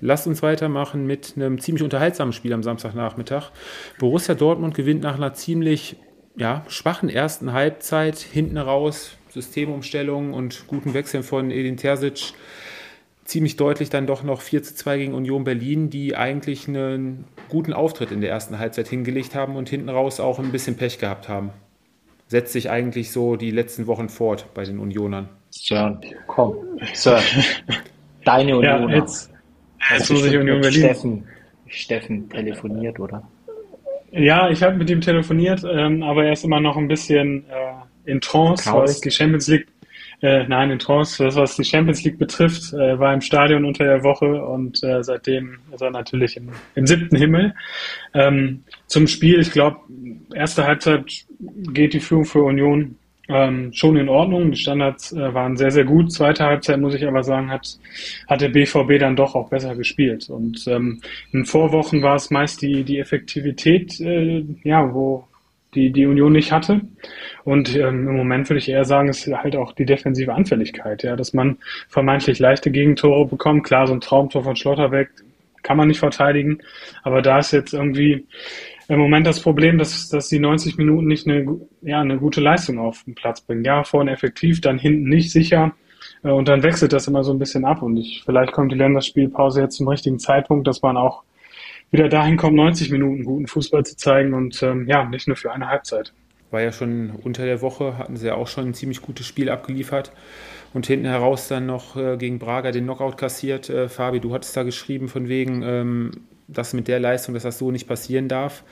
Lasst 0.00 0.26
uns 0.26 0.42
weitermachen 0.42 1.06
mit 1.06 1.34
einem 1.36 1.60
ziemlich 1.60 1.82
unterhaltsamen 1.82 2.32
Spiel 2.32 2.52
am 2.52 2.62
Samstagnachmittag. 2.62 3.50
Borussia 3.98 4.34
Dortmund 4.34 4.74
gewinnt 4.74 5.02
nach 5.02 5.16
einer 5.16 5.34
ziemlich 5.34 5.96
ja, 6.36 6.64
schwachen 6.68 7.08
ersten 7.08 7.52
Halbzeit 7.52 8.18
hinten 8.18 8.58
raus, 8.58 9.16
Systemumstellung 9.30 10.34
und 10.34 10.66
guten 10.66 10.94
Wechseln 10.94 11.22
von 11.22 11.50
Edin 11.50 11.76
Terzic 11.76 12.34
ziemlich 13.26 13.56
deutlich 13.56 13.90
dann 13.90 14.06
doch 14.06 14.22
noch 14.22 14.40
4 14.40 14.62
zu 14.62 14.74
2 14.74 14.98
gegen 14.98 15.14
Union 15.14 15.44
Berlin, 15.44 15.90
die 15.90 16.16
eigentlich 16.16 16.68
einen 16.68 17.24
guten 17.48 17.72
Auftritt 17.72 18.12
in 18.12 18.20
der 18.20 18.30
ersten 18.30 18.58
Halbzeit 18.58 18.88
hingelegt 18.88 19.34
haben 19.34 19.56
und 19.56 19.68
hinten 19.68 19.88
raus 19.88 20.20
auch 20.20 20.38
ein 20.38 20.52
bisschen 20.52 20.76
Pech 20.76 20.98
gehabt 20.98 21.28
haben. 21.28 21.50
Setzt 22.28 22.52
sich 22.52 22.70
eigentlich 22.70 23.12
so 23.12 23.36
die 23.36 23.50
letzten 23.50 23.86
Wochen 23.86 24.08
fort 24.08 24.46
bei 24.54 24.64
den 24.64 24.78
Unionern. 24.78 25.28
Sir, 25.50 26.00
komm, 26.26 26.56
Sir, 26.94 27.20
deine 28.26 28.56
Unioner. 28.56 28.90
Ja, 28.90 28.96
jetzt, 28.96 29.32
jetzt 29.90 30.10
muss 30.10 30.24
ich 30.24 30.36
Union 30.36 30.60
Berlin. 30.60 30.80
Steffen, 30.80 31.24
Steffen 31.66 32.28
telefoniert, 32.28 32.98
oder? 33.00 33.22
Ja, 34.12 34.50
ich 34.50 34.62
habe 34.62 34.76
mit 34.76 34.88
ihm 34.88 35.00
telefoniert, 35.00 35.64
ähm, 35.68 36.02
aber 36.02 36.24
er 36.24 36.32
ist 36.32 36.44
immer 36.44 36.60
noch 36.60 36.76
ein 36.76 36.88
bisschen 36.88 37.44
äh, 37.50 38.10
in 38.10 38.20
Trance, 38.20 38.72
was 38.72 39.00
die 39.00 39.10
Champions 39.10 39.48
League, 39.48 39.66
äh, 40.22 40.44
nein, 40.48 40.70
in 40.70 40.78
Trance, 40.78 41.24
was, 41.24 41.36
was 41.36 41.56
die 41.56 41.64
Champions 41.64 42.02
League 42.04 42.18
betrifft, 42.18 42.72
äh, 42.72 42.98
war 42.98 43.12
im 43.12 43.20
Stadion 43.20 43.64
unter 43.64 43.84
der 43.84 44.02
Woche 44.04 44.42
und 44.44 44.82
äh, 44.82 45.02
seitdem 45.02 45.58
ist 45.72 45.82
er 45.82 45.90
natürlich 45.90 46.36
im, 46.36 46.48
im 46.74 46.86
siebten 46.86 47.16
Himmel. 47.16 47.54
Ähm, 48.14 48.62
zum 48.86 49.06
Spiel, 49.06 49.40
ich 49.40 49.50
glaube, 49.50 49.80
erste 50.32 50.64
Halbzeit 50.64 51.04
geht 51.38 51.92
die 51.92 52.00
Führung 52.00 52.24
für 52.24 52.42
Union 52.42 52.96
ähm, 53.28 53.72
schon 53.72 53.96
in 53.96 54.08
Ordnung. 54.08 54.50
Die 54.50 54.58
Standards 54.58 55.12
äh, 55.12 55.34
waren 55.34 55.56
sehr, 55.56 55.70
sehr 55.70 55.84
gut. 55.84 56.12
Zweite 56.12 56.44
Halbzeit, 56.44 56.80
muss 56.80 56.94
ich 56.94 57.06
aber 57.06 57.22
sagen, 57.22 57.50
hat, 57.50 57.78
hat 58.28 58.40
der 58.40 58.48
BVB 58.48 58.98
dann 58.98 59.16
doch 59.16 59.34
auch 59.34 59.48
besser 59.48 59.74
gespielt. 59.74 60.28
Und 60.30 60.66
ähm, 60.66 61.00
in 61.32 61.44
Vorwochen 61.44 62.02
war 62.02 62.16
es 62.16 62.30
meist 62.30 62.62
die, 62.62 62.84
die 62.84 62.98
Effektivität, 62.98 64.00
äh, 64.00 64.44
ja, 64.62 64.92
wo 64.92 65.26
die, 65.74 65.90
die 65.90 66.06
Union 66.06 66.32
nicht 66.32 66.52
hatte. 66.52 66.80
Und 67.44 67.76
ähm, 67.76 68.08
im 68.08 68.16
Moment 68.16 68.48
würde 68.48 68.58
ich 68.58 68.68
eher 68.68 68.84
sagen, 68.84 69.08
es 69.08 69.26
ist 69.26 69.34
halt 69.34 69.56
auch 69.56 69.72
die 69.72 69.84
defensive 69.84 70.32
Anfälligkeit, 70.32 71.02
ja, 71.02 71.16
dass 71.16 71.34
man 71.34 71.58
vermeintlich 71.88 72.38
leichte 72.38 72.70
Gegentore 72.70 73.26
bekommt. 73.26 73.64
Klar, 73.64 73.86
so 73.86 73.92
ein 73.92 74.00
Traumtor 74.00 74.42
von 74.42 74.56
Schlotterbeck 74.56 75.10
kann 75.62 75.76
man 75.76 75.88
nicht 75.88 75.98
verteidigen, 75.98 76.58
aber 77.02 77.22
da 77.22 77.40
ist 77.40 77.52
jetzt 77.52 77.74
irgendwie 77.74 78.24
im 78.88 78.98
Moment 78.98 79.26
das 79.26 79.40
Problem, 79.40 79.78
dass, 79.78 80.08
dass 80.08 80.28
die 80.28 80.38
90 80.38 80.76
Minuten 80.76 81.06
nicht 81.06 81.26
eine, 81.26 81.60
ja, 81.82 82.00
eine 82.00 82.18
gute 82.18 82.40
Leistung 82.40 82.78
auf 82.78 83.02
den 83.04 83.14
Platz 83.14 83.40
bringen. 83.40 83.64
Ja, 83.64 83.84
vorne 83.84 84.12
effektiv, 84.12 84.60
dann 84.60 84.78
hinten 84.78 85.08
nicht 85.08 85.32
sicher. 85.32 85.74
Äh, 86.22 86.30
und 86.30 86.48
dann 86.48 86.62
wechselt 86.62 86.92
das 86.92 87.08
immer 87.08 87.24
so 87.24 87.32
ein 87.32 87.38
bisschen 87.38 87.64
ab. 87.64 87.82
Und 87.82 87.96
ich, 87.96 88.22
vielleicht 88.24 88.52
kommt 88.52 88.72
die 88.72 88.76
Länderspielpause 88.76 89.60
jetzt 89.60 89.76
zum 89.76 89.88
richtigen 89.88 90.18
Zeitpunkt, 90.18 90.66
dass 90.66 90.82
man 90.82 90.96
auch 90.96 91.22
wieder 91.90 92.08
dahin 92.08 92.36
kommt, 92.36 92.56
90 92.56 92.90
Minuten 92.90 93.24
guten 93.24 93.46
Fußball 93.46 93.84
zu 93.84 93.96
zeigen 93.96 94.34
und 94.34 94.60
ähm, 94.62 94.86
ja, 94.88 95.04
nicht 95.04 95.28
nur 95.28 95.36
für 95.36 95.52
eine 95.52 95.68
Halbzeit. 95.68 96.12
War 96.50 96.60
ja 96.60 96.72
schon 96.72 97.10
unter 97.22 97.44
der 97.44 97.62
Woche, 97.62 97.98
hatten 97.98 98.16
sie 98.16 98.28
ja 98.28 98.34
auch 98.34 98.48
schon 98.48 98.68
ein 98.68 98.74
ziemlich 98.74 99.02
gutes 99.02 99.26
Spiel 99.26 99.50
abgeliefert 99.50 100.12
und 100.74 100.86
hinten 100.86 101.06
heraus 101.06 101.48
dann 101.48 101.66
noch 101.66 101.96
äh, 101.96 102.16
gegen 102.16 102.38
Braga 102.38 102.70
den 102.70 102.84
Knockout 102.84 103.16
kassiert. 103.16 103.68
Äh, 103.70 103.88
Fabi, 103.88 104.20
du 104.20 104.32
hattest 104.32 104.56
da 104.56 104.62
geschrieben 104.62 105.08
von 105.08 105.28
wegen, 105.28 105.62
ähm, 105.62 106.10
dass 106.48 106.72
mit 106.72 106.88
der 106.88 107.00
Leistung, 107.00 107.34
dass 107.34 107.42
das 107.42 107.58
so 107.58 107.70
nicht 107.70 107.88
passieren 107.88 108.28
darf, 108.28 108.62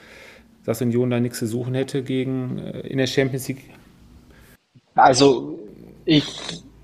dass 0.65 0.81
Union 0.81 1.11
da 1.11 1.21
nichts 1.21 1.39
zu 1.39 1.47
suchen 1.47 1.75
hätte 1.75 2.03
gegen 2.03 2.59
äh, 2.59 2.81
in 2.81 2.99
der 2.99 3.07
Champions 3.07 3.49
League? 3.49 3.71
Also 4.95 5.59
ich 6.05 6.25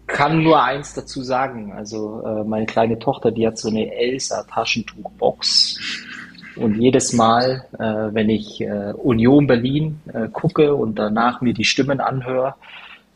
kann 0.06 0.42
nur 0.42 0.62
eins 0.62 0.94
dazu 0.94 1.22
sagen. 1.22 1.72
Also 1.72 2.22
äh, 2.24 2.44
meine 2.44 2.66
kleine 2.66 2.98
Tochter, 2.98 3.30
die 3.30 3.46
hat 3.46 3.58
so 3.58 3.68
eine 3.68 3.94
Elsa 3.94 4.42
Taschentuchbox. 4.44 5.78
Und 6.56 6.76
jedes 6.76 7.12
Mal, 7.12 7.64
äh, 7.78 8.14
wenn 8.14 8.28
ich 8.28 8.60
äh, 8.60 8.92
Union 8.96 9.46
Berlin 9.46 10.00
äh, 10.12 10.28
gucke 10.28 10.74
und 10.74 10.98
danach 10.98 11.40
mir 11.40 11.54
die 11.54 11.64
Stimmen 11.64 12.00
anhöre, 12.00 12.54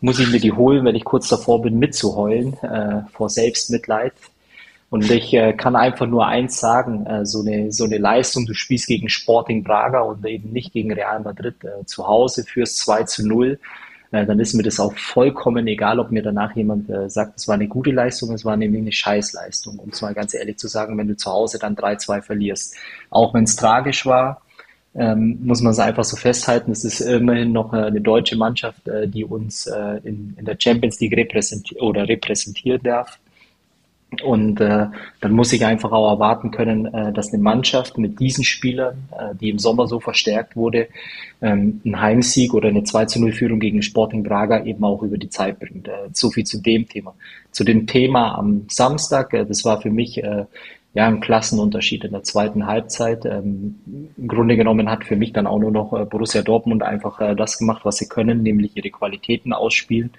muss 0.01 0.21
ich 0.21 0.31
mir 0.31 0.41
die 0.41 0.53
holen, 0.53 0.85
wenn 0.85 0.95
ich 0.95 1.05
kurz 1.05 1.29
davor 1.29 1.63
bin, 1.63 1.79
mitzuheulen, 1.79 2.55
äh, 2.63 3.03
vor 3.13 3.29
Selbstmitleid. 3.29 4.13
Und 4.95 5.11
ich 5.11 5.35
äh, 5.35 5.53
kann 5.55 5.75
einfach 5.75 6.07
nur 6.07 6.25
eins 6.25 6.61
sagen, 6.61 7.05
äh, 7.05 7.27
so, 7.27 7.41
eine, 7.41 7.73
so 7.73 7.83
eine 7.83 7.99
Leistung, 7.99 8.47
du 8.47 8.55
spielst 8.55 8.87
gegen 8.87 9.09
Sporting 9.09 9.65
Braga 9.65 10.03
und 10.03 10.25
eben 10.25 10.53
nicht 10.53 10.73
gegen 10.73 10.93
Real 10.93 11.19
Madrid 11.19 11.57
äh, 11.65 11.85
zu 11.85 12.07
Hause 12.07 12.45
fürs 12.45 12.77
2 12.77 13.03
zu 13.03 13.27
0, 13.27 13.59
äh, 14.13 14.25
dann 14.25 14.39
ist 14.39 14.55
mir 14.55 14.63
das 14.63 14.79
auch 14.79 14.97
vollkommen 14.97 15.67
egal, 15.67 15.99
ob 15.99 16.13
mir 16.13 16.23
danach 16.23 16.55
jemand 16.55 16.89
äh, 16.91 17.11
sagt, 17.11 17.41
es 17.41 17.49
war 17.49 17.57
eine 17.57 17.67
gute 17.67 17.91
Leistung, 17.91 18.33
es 18.35 18.45
war 18.45 18.57
nämlich 18.57 18.83
eine 18.83 18.93
Scheißleistung, 18.93 19.81
um 19.81 19.89
es 19.89 20.01
mal 20.01 20.15
ganz 20.15 20.33
ehrlich 20.33 20.59
zu 20.59 20.69
sagen, 20.69 20.97
wenn 20.97 21.09
du 21.09 21.17
zu 21.17 21.29
Hause 21.29 21.59
dann 21.59 21.75
3-2 21.75 22.23
verlierst. 22.23 22.77
Auch 23.11 23.35
wenn 23.35 23.43
es 23.43 23.57
tragisch 23.57 24.07
war, 24.07 24.43
ähm, 24.95 25.41
muss 25.43 25.61
man 25.61 25.73
es 25.73 25.81
einfach 25.81 26.05
so 26.05 26.17
festhalten, 26.17 26.71
es 26.71 26.85
ist 26.85 27.01
immerhin 27.01 27.51
noch 27.51 27.75
äh, 27.75 27.79
eine 27.79 28.01
deutsche 28.01 28.37
Mannschaft, 28.37 28.83
die 29.07 29.25
uns 29.25 29.67
in, 30.05 30.37
in 30.39 30.45
der 30.45 30.57
Champions 30.57 31.01
League 31.01 31.17
repräsentiert 31.17 31.83
oder 31.83 32.09
repräsentieren 32.09 32.81
darf. 32.85 33.19
Und 34.23 34.61
äh, 34.61 34.87
dann 35.21 35.33
muss 35.33 35.53
ich 35.53 35.65
einfach 35.65 35.93
auch 35.93 36.11
erwarten 36.11 36.51
können, 36.51 36.87
äh, 36.87 37.13
dass 37.13 37.33
eine 37.33 37.43
Mannschaft 37.43 37.99
mit 37.99 38.21
diesen 38.21 38.45
Spielern, 38.45 39.09
äh, 39.19 39.35
die 39.35 39.51
im 39.51 39.59
Sommer 39.59 39.87
so 39.87 40.01
verstärkt 40.01 40.57
wurde, 40.57 40.89
ähm, 41.43 41.81
einen 41.85 42.01
Heimsieg 42.01 42.55
oder 42.55 42.69
eine 42.69 42.85
2 42.85 43.07
zu 43.07 43.21
0 43.21 43.33
Führung 43.33 43.61
gegen 43.61 43.83
Sporting 43.83 44.23
Braga 44.23 44.65
eben 44.65 44.85
auch 44.85 45.03
über 45.03 45.19
die 45.19 45.29
Zeit 45.29 45.59
bringt. 45.59 45.89
Äh, 45.89 46.09
so 46.13 46.31
viel 46.31 46.45
zu 46.45 46.61
dem 46.61 46.89
Thema. 46.89 47.15
Zu 47.51 47.65
dem 47.65 47.87
Thema 47.87 48.37
am 48.39 48.67
Samstag, 48.69 49.35
äh, 49.35 49.45
das 49.45 49.65
war 49.65 49.81
für 49.81 49.91
mich 49.91 50.23
äh, 50.23 50.45
ja 50.95 51.09
ein 51.09 51.21
Klassenunterschied 51.21 52.05
in 52.05 52.13
der 52.13 52.23
zweiten 52.23 52.67
Halbzeit. 52.67 53.27
Ähm, 53.27 53.77
Im 54.17 54.29
Grunde 54.29 54.57
genommen 54.57 54.89
hat 54.89 55.05
für 55.05 55.17
mich 55.17 55.33
dann 55.33 55.47
auch 55.47 55.59
nur 55.59 55.73
noch 55.73 55.93
äh, 55.93 56.05
Borussia 56.05 56.43
Dortmund 56.43 56.83
einfach 56.83 57.21
äh, 57.21 57.35
das 57.35 57.59
gemacht, 57.59 57.85
was 57.85 57.97
sie 57.97 58.09
können, 58.09 58.43
nämlich 58.43 58.77
ihre 58.77 58.91
Qualitäten 58.91 59.53
ausspielen. 59.53 60.13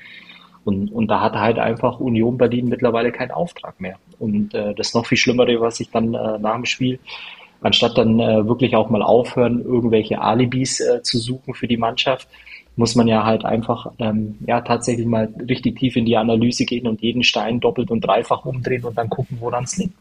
Und, 0.65 0.91
und 0.91 1.07
da 1.07 1.21
hat 1.21 1.35
halt 1.35 1.59
einfach 1.59 1.99
Union 1.99 2.37
Berlin 2.37 2.67
mittlerweile 2.67 3.11
keinen 3.11 3.31
Auftrag 3.31 3.79
mehr. 3.79 3.97
Und 4.17 4.55
äh, 4.55 4.73
das 4.73 4.95
noch 4.95 5.05
viel 5.05 5.17
Schlimmere, 5.17 5.61
was 5.61 5.79
ich 5.79 5.91
dann 5.91 6.15
äh, 6.15 6.39
nach 6.39 6.55
dem 6.55 6.65
Spiel, 6.65 6.99
anstatt 7.61 7.97
dann 7.97 8.19
äh, 8.19 8.47
wirklich 8.47 8.75
auch 8.75 8.89
mal 8.89 9.03
aufhören, 9.03 9.63
irgendwelche 9.63 10.19
Alibis 10.19 10.79
äh, 10.79 11.03
zu 11.03 11.19
suchen 11.19 11.53
für 11.53 11.67
die 11.67 11.77
Mannschaft, 11.77 12.27
muss 12.75 12.95
man 12.95 13.07
ja 13.07 13.23
halt 13.23 13.45
einfach 13.45 13.91
ähm, 13.99 14.39
ja 14.45 14.59
tatsächlich 14.61 15.05
mal 15.05 15.31
richtig 15.47 15.77
tief 15.77 15.95
in 15.95 16.05
die 16.05 16.17
Analyse 16.17 16.65
gehen 16.65 16.87
und 16.87 17.01
jeden 17.01 17.23
Stein 17.23 17.59
doppelt 17.59 17.91
und 17.91 18.01
dreifach 18.01 18.43
umdrehen 18.43 18.83
und 18.83 18.97
dann 18.97 19.09
gucken, 19.09 19.37
woran 19.39 19.65
es 19.65 19.77
liegt. 19.77 19.95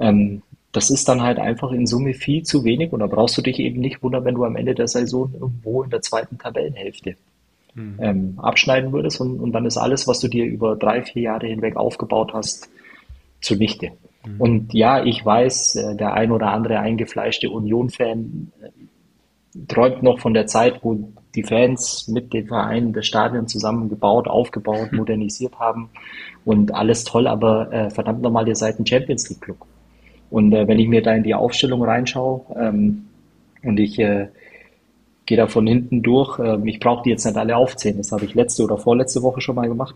Ähm, 0.00 0.42
das 0.72 0.90
ist 0.90 1.08
dann 1.08 1.22
halt 1.22 1.38
einfach 1.38 1.70
in 1.70 1.86
Summe 1.86 2.14
viel 2.14 2.42
zu 2.42 2.64
wenig 2.64 2.92
und 2.92 3.00
da 3.00 3.06
brauchst 3.06 3.38
du 3.38 3.42
dich 3.42 3.60
eben 3.60 3.80
nicht 3.80 4.02
wundern, 4.02 4.24
wenn 4.24 4.34
du 4.34 4.44
am 4.44 4.56
Ende 4.56 4.74
der 4.74 4.88
Saison 4.88 5.32
irgendwo 5.32 5.82
in 5.82 5.90
der 5.90 6.02
zweiten 6.02 6.36
Tabellenhälfte 6.36 7.16
mhm. 7.74 7.98
ähm, 8.00 8.34
abschneiden 8.38 8.92
würdest 8.92 9.20
und, 9.20 9.40
und 9.40 9.52
dann 9.52 9.66
ist 9.66 9.76
alles, 9.76 10.06
was 10.06 10.20
du 10.20 10.28
dir 10.28 10.44
über 10.44 10.76
drei, 10.76 11.02
vier 11.02 11.22
Jahre 11.22 11.46
hinweg 11.46 11.76
aufgebaut 11.76 12.32
hast, 12.32 12.68
zunichte. 13.40 13.92
Mhm. 14.24 14.40
Und 14.40 14.74
ja, 14.74 15.04
ich 15.04 15.24
weiß, 15.24 15.76
äh, 15.76 15.96
der 15.96 16.14
ein 16.14 16.32
oder 16.32 16.52
andere 16.52 16.78
eingefleischte 16.78 17.50
Union-Fan 17.50 18.52
äh, 18.62 19.66
träumt 19.66 20.02
noch 20.02 20.20
von 20.20 20.34
der 20.34 20.46
Zeit, 20.46 20.80
wo 20.82 21.12
die 21.34 21.42
Fans 21.42 22.08
mit 22.08 22.32
den 22.32 22.46
Vereinen 22.46 22.92
das 22.92 23.06
Stadion 23.06 23.46
zusammengebaut, 23.46 24.28
aufgebaut, 24.28 24.92
mhm. 24.92 24.98
modernisiert 24.98 25.58
haben 25.58 25.90
und 26.44 26.74
alles 26.74 27.04
toll, 27.04 27.26
aber 27.26 27.72
äh, 27.72 27.90
verdammt 27.90 28.22
nochmal, 28.22 28.48
ihr 28.48 28.56
seid 28.56 28.78
ein 28.78 28.86
Champions 28.86 29.28
League 29.28 29.40
Club. 29.40 29.58
Und 30.30 30.52
äh, 30.52 30.66
wenn 30.68 30.78
ich 30.78 30.88
mir 30.88 31.02
da 31.02 31.14
in 31.14 31.24
die 31.24 31.34
Aufstellung 31.34 31.82
reinschaue 31.82 32.42
ähm, 32.56 33.06
und 33.62 33.80
ich 33.80 33.98
äh, 33.98 34.28
gehe 35.30 35.36
da 35.36 35.46
von 35.46 35.64
hinten 35.64 36.02
durch. 36.02 36.40
Ähm, 36.40 36.66
ich 36.66 36.80
brauche 36.80 37.04
die 37.04 37.10
jetzt 37.10 37.24
nicht 37.24 37.36
alle 37.36 37.56
aufzählen. 37.56 37.96
Das 37.96 38.10
habe 38.10 38.24
ich 38.24 38.34
letzte 38.34 38.64
oder 38.64 38.76
vorletzte 38.76 39.22
Woche 39.22 39.40
schon 39.40 39.54
mal 39.54 39.68
gemacht. 39.68 39.94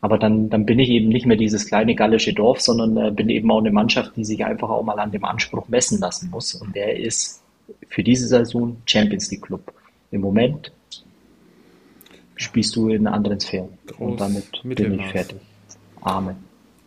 Aber 0.00 0.18
dann, 0.18 0.48
dann 0.48 0.64
bin 0.64 0.78
ich 0.78 0.88
eben 0.88 1.10
nicht 1.10 1.26
mehr 1.26 1.36
dieses 1.36 1.66
kleine 1.66 1.94
gallische 1.94 2.32
Dorf, 2.32 2.62
sondern 2.62 2.96
äh, 2.96 3.10
bin 3.10 3.28
eben 3.28 3.50
auch 3.50 3.58
eine 3.58 3.70
Mannschaft, 3.70 4.16
die 4.16 4.24
sich 4.24 4.46
einfach 4.46 4.70
auch 4.70 4.82
mal 4.82 4.98
an 4.98 5.12
dem 5.12 5.24
Anspruch 5.26 5.68
messen 5.68 6.00
lassen 6.00 6.30
muss. 6.30 6.54
Und 6.54 6.74
der 6.74 6.96
ist 6.98 7.42
für 7.88 8.02
diese 8.02 8.26
Saison 8.26 8.78
Champions 8.86 9.30
League 9.30 9.42
Club. 9.42 9.74
Im 10.10 10.22
Moment 10.22 10.72
spielst 12.36 12.74
du 12.74 12.88
in 12.88 13.06
anderen 13.06 13.40
Sphären. 13.40 13.68
Groß 13.88 14.10
und 14.12 14.20
damit 14.20 14.46
bin 14.64 14.98
ich 14.98 15.06
fertig. 15.06 15.36
Amen. 16.00 16.36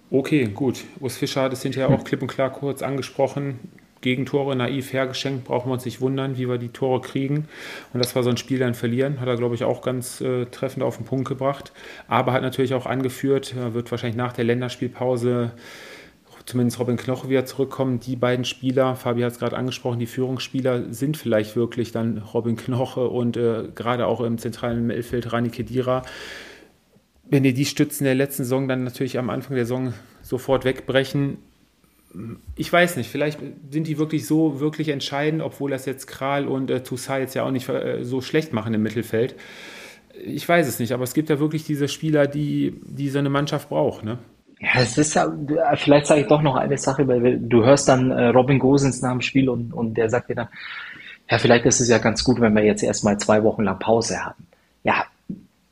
Okay, 0.09 0.45
gut. 0.45 0.83
Urs 0.99 1.17
Fischer 1.17 1.43
hat 1.43 1.53
es 1.53 1.61
hinterher 1.61 1.91
auch 1.91 2.03
klipp 2.03 2.23
und 2.23 2.29
klar 2.29 2.51
kurz 2.51 2.81
angesprochen. 2.81 3.59
Gegentore 4.05 4.55
naiv 4.55 4.93
hergeschenkt, 4.93 5.45
brauchen 5.45 5.69
wir 5.69 5.73
uns 5.73 5.83
nicht 5.83 5.99
wundern, 5.99 6.37
wie 6.37 6.47
wir 6.47 6.59
die 6.59 6.69
Tore 6.69 7.01
kriegen. 7.01 7.47
Und 7.91 7.99
dass 7.99 8.15
wir 8.15 8.21
so 8.21 8.29
ein 8.29 8.37
Spiel 8.37 8.59
dann 8.59 8.75
verlieren, 8.75 9.19
hat 9.19 9.27
er, 9.27 9.35
glaube 9.35 9.55
ich, 9.55 9.63
auch 9.63 9.81
ganz 9.81 10.21
äh, 10.21 10.45
treffend 10.45 10.83
auf 10.83 10.97
den 10.97 11.05
Punkt 11.07 11.27
gebracht. 11.27 11.71
Aber 12.07 12.31
hat 12.31 12.43
natürlich 12.43 12.75
auch 12.75 12.85
angeführt, 12.85 13.55
wird 13.73 13.89
wahrscheinlich 13.89 14.15
nach 14.15 14.31
der 14.31 14.45
Länderspielpause 14.45 15.53
zumindest 16.45 16.79
Robin 16.79 16.97
Knoche 16.97 17.29
wieder 17.29 17.45
zurückkommen. 17.45 17.99
Die 17.99 18.15
beiden 18.15 18.45
Spieler, 18.45 18.95
Fabi 18.95 19.21
hat 19.21 19.31
es 19.31 19.39
gerade 19.39 19.57
angesprochen, 19.57 19.97
die 19.97 20.05
Führungsspieler 20.05 20.93
sind 20.93 21.17
vielleicht 21.17 21.55
wirklich 21.55 21.91
dann 21.91 22.19
Robin 22.19 22.55
Knoche 22.55 23.07
und 23.07 23.37
äh, 23.37 23.69
gerade 23.73 24.05
auch 24.05 24.21
im 24.21 24.37
zentralen 24.37 24.85
Mittelfeld 24.85 25.33
Rani 25.33 25.49
Kedira. 25.49 26.03
Wenn 27.27 27.41
die 27.41 27.53
die 27.53 27.65
Stützen 27.65 28.03
der 28.03 28.13
letzten 28.13 28.43
Saison 28.43 28.67
dann 28.67 28.83
natürlich 28.83 29.17
am 29.17 29.31
Anfang 29.31 29.55
der 29.55 29.65
Saison 29.65 29.93
sofort 30.21 30.63
wegbrechen, 30.65 31.37
ich 32.55 32.71
weiß 32.71 32.97
nicht, 32.97 33.09
vielleicht 33.09 33.39
sind 33.69 33.87
die 33.87 33.97
wirklich 33.97 34.25
so 34.25 34.59
wirklich 34.59 34.89
entscheidend, 34.89 35.41
obwohl 35.41 35.71
das 35.71 35.85
jetzt 35.85 36.07
Kral 36.07 36.47
und 36.47 36.69
äh, 36.69 36.83
Toussaint 36.83 37.21
jetzt 37.21 37.35
ja 37.35 37.43
auch 37.43 37.51
nicht 37.51 37.67
äh, 37.69 38.03
so 38.03 38.21
schlecht 38.21 38.53
machen 38.53 38.73
im 38.73 38.83
Mittelfeld. 38.83 39.35
Ich 40.23 40.47
weiß 40.47 40.67
es 40.67 40.79
nicht, 40.79 40.93
aber 40.93 41.03
es 41.03 41.13
gibt 41.13 41.29
ja 41.29 41.39
wirklich 41.39 41.65
diese 41.65 41.87
Spieler, 41.87 42.27
die, 42.27 42.79
die 42.83 43.09
so 43.09 43.19
eine 43.19 43.29
Mannschaft 43.29 43.69
braucht. 43.69 44.03
Ne? 44.03 44.17
Ja, 44.59 44.81
es 44.81 44.97
ist 44.97 45.13
ja, 45.15 45.31
vielleicht 45.75 46.07
sage 46.07 46.21
ich 46.21 46.27
doch 46.27 46.41
noch 46.41 46.55
eine 46.55 46.77
Sache, 46.77 47.07
weil 47.07 47.39
du 47.39 47.65
hörst 47.65 47.89
dann 47.89 48.11
äh, 48.11 48.27
Robin 48.27 48.59
Gosens 48.59 49.01
nach 49.01 49.11
dem 49.11 49.21
Spiel 49.21 49.49
und, 49.49 49.73
und 49.73 49.95
der 49.95 50.09
sagt 50.09 50.29
dir 50.29 50.35
dann, 50.35 50.47
ja, 51.29 51.37
vielleicht 51.39 51.65
ist 51.65 51.81
es 51.81 51.89
ja 51.89 51.97
ganz 51.97 52.23
gut, 52.23 52.39
wenn 52.39 52.55
wir 52.55 52.63
jetzt 52.63 52.83
erstmal 52.83 53.17
zwei 53.17 53.43
Wochen 53.43 53.63
lang 53.63 53.79
Pause 53.79 54.23
haben. 54.23 54.47
Ja, 54.83 55.05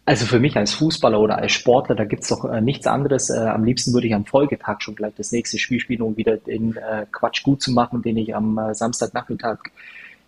also 0.06 0.26
für 0.26 0.40
mich 0.40 0.58
als 0.58 0.74
Fußballer 0.74 1.20
oder 1.20 1.38
als 1.38 1.54
Sportler, 1.54 1.96
da 1.96 2.04
gibt's 2.04 2.28
doch 2.28 2.44
äh, 2.46 2.60
nichts 2.60 2.88
anderes. 2.88 3.30
Äh, 3.30 3.38
am 3.38 3.64
liebsten 3.64 3.94
würde 3.94 4.08
ich 4.08 4.14
am 4.14 4.26
Folgetag 4.26 4.82
schon 4.82 4.96
gleich 4.96 5.14
das 5.16 5.32
nächste 5.32 5.58
Spiel 5.58 5.80
spielen, 5.80 6.02
um 6.02 6.18
wieder 6.18 6.38
den 6.38 6.76
äh, 6.76 7.06
Quatsch 7.12 7.44
gut 7.44 7.62
zu 7.62 7.72
machen, 7.72 8.02
den 8.02 8.18
ich 8.18 8.36
am 8.36 8.58
äh, 8.58 8.74
Samstagnachmittag 8.74 9.60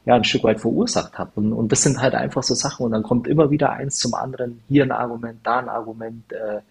ja 0.06 0.16
ein 0.16 0.24
Stück 0.24 0.44
weit 0.44 0.62
verursacht 0.62 1.18
habe. 1.18 1.32
Und, 1.36 1.52
und 1.52 1.72
das 1.72 1.82
sind 1.84 2.00
halt 2.00 2.16
einfach 2.16 2.44
so 2.44 2.54
Sachen. 2.54 2.86
Und 2.86 2.92
dann 2.92 3.04
kommt 3.04 3.28
immer 3.28 3.52
wieder 3.52 3.72
eins 3.72 3.98
zum 3.98 4.14
anderen, 4.14 4.62
hier 4.70 4.84
ein 4.84 4.92
Argument, 4.92 5.40
da 5.44 5.60
ein 5.60 5.70
Argument, 5.70 6.32
äh, 6.32 6.62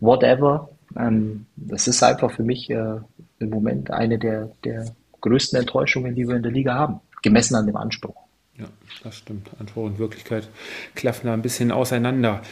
whatever. 0.00 0.68
Ähm, 0.94 1.46
das 1.56 1.88
ist 1.88 2.02
einfach 2.02 2.30
für 2.30 2.42
mich 2.42 2.68
äh, 2.68 2.96
im 3.38 3.50
Moment 3.50 3.90
eine 3.90 4.18
der, 4.18 4.50
der 4.64 4.94
größten 5.22 5.58
Enttäuschungen, 5.58 6.14
die 6.14 6.28
wir 6.28 6.36
in 6.36 6.42
der 6.42 6.52
Liga 6.52 6.74
haben, 6.74 7.00
gemessen 7.22 7.54
an 7.54 7.66
dem 7.66 7.76
Anspruch. 7.76 8.25
Ja, 8.58 8.66
das 9.02 9.16
stimmt. 9.16 9.50
Anspruch 9.58 9.84
und 9.84 9.98
Wirklichkeit 9.98 10.48
klaffen 10.94 11.26
da 11.26 11.34
ein 11.34 11.42
bisschen 11.42 11.70
auseinander. 11.70 12.42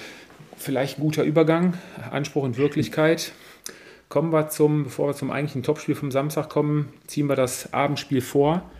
Vielleicht 0.56 0.98
ein 0.98 1.02
guter 1.02 1.24
Übergang, 1.24 1.74
Anspruch 2.10 2.42
und 2.42 2.58
Wirklichkeit. 2.58 3.32
Kommen 4.08 4.32
wir 4.32 4.48
zum, 4.48 4.84
bevor 4.84 5.08
wir 5.08 5.14
zum 5.14 5.30
eigentlichen 5.30 5.62
Topspiel 5.62 5.94
vom 5.94 6.10
Samstag 6.10 6.48
kommen, 6.48 6.92
ziehen 7.06 7.28
wir 7.28 7.36
das 7.36 7.72
Abendspiel 7.72 8.20
vor. 8.20 8.70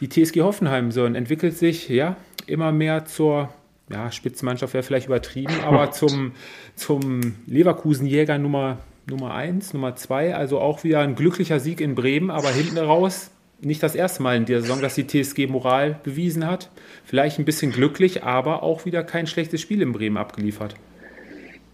Die 0.00 0.08
TSG 0.08 0.42
Hoffenheim 0.42 0.92
so, 0.92 1.04
entwickelt 1.06 1.56
sich 1.56 1.88
ja 1.88 2.16
immer 2.46 2.72
mehr 2.72 3.06
zur 3.06 3.48
ja, 3.88 4.10
Spitzenmannschaft 4.12 4.74
wäre 4.74 4.82
vielleicht 4.82 5.06
übertrieben, 5.06 5.54
aber 5.64 5.90
zum, 5.92 6.32
zum 6.74 7.36
Leverkusen-Jäger 7.46 8.38
Nummer, 8.38 8.78
Nummer 9.08 9.34
1, 9.34 9.72
Nummer 9.72 9.96
2. 9.96 10.34
Also 10.34 10.60
auch 10.60 10.84
wieder 10.84 11.00
ein 11.00 11.14
glücklicher 11.14 11.60
Sieg 11.60 11.80
in 11.80 11.94
Bremen, 11.94 12.30
aber 12.30 12.50
hinten 12.50 12.78
raus 12.78 13.30
nicht 13.60 13.82
das 13.82 13.94
erste 13.94 14.22
Mal 14.22 14.36
in 14.36 14.44
der 14.44 14.60
Saison, 14.60 14.80
dass 14.80 14.94
die 14.94 15.06
TSG 15.06 15.46
Moral 15.46 15.98
bewiesen 16.02 16.46
hat. 16.46 16.70
Vielleicht 17.04 17.38
ein 17.38 17.44
bisschen 17.44 17.72
glücklich, 17.72 18.22
aber 18.22 18.62
auch 18.62 18.84
wieder 18.84 19.02
kein 19.02 19.26
schlechtes 19.26 19.60
Spiel 19.60 19.82
in 19.82 19.92
Bremen 19.92 20.16
abgeliefert. 20.16 20.74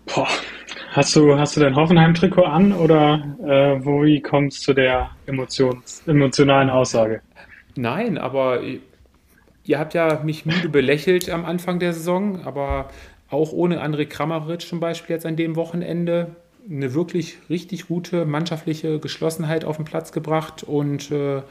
Boah. 0.07 0.29
Hast 0.93 1.17
du, 1.17 1.39
hast 1.39 1.57
du 1.57 1.61
dein 1.61 1.75
Hoffenheim-Trikot 1.75 2.45
an 2.45 2.73
oder 2.75 3.37
äh, 3.43 3.83
wo 3.85 4.03
wie 4.03 4.21
kommst 4.21 4.61
du 4.61 4.65
zu 4.65 4.75
der 4.75 5.11
Emotions, 5.27 6.03
emotionalen 6.07 6.69
Aussage? 6.69 7.23
Nein, 7.77 8.19
aber 8.19 8.61
ihr 9.65 9.79
habt 9.79 9.95
ja 9.95 10.21
mich 10.23 10.45
müde 10.45 10.69
belächelt 10.69 11.31
am 11.31 11.47
Anfang 11.47 11.79
der 11.79 11.95
Saison, 11.95 12.45
aber 12.45 12.91
auch 13.31 13.53
ohne 13.53 13.83
André 13.83 14.05
Kramaric 14.05 14.61
zum 14.61 14.81
Beispiel 14.81 15.15
jetzt 15.15 15.25
an 15.25 15.37
dem 15.37 15.57
Wochenende 15.57 16.37
eine 16.71 16.95
wirklich 16.95 17.39
richtig 17.49 17.89
gute 17.89 18.25
mannschaftliche 18.25 18.99
Geschlossenheit 18.99 19.65
auf 19.65 19.77
den 19.77 19.85
Platz 19.85 20.13
gebracht 20.13 20.63
und 20.63 21.11
äh, 21.11 21.43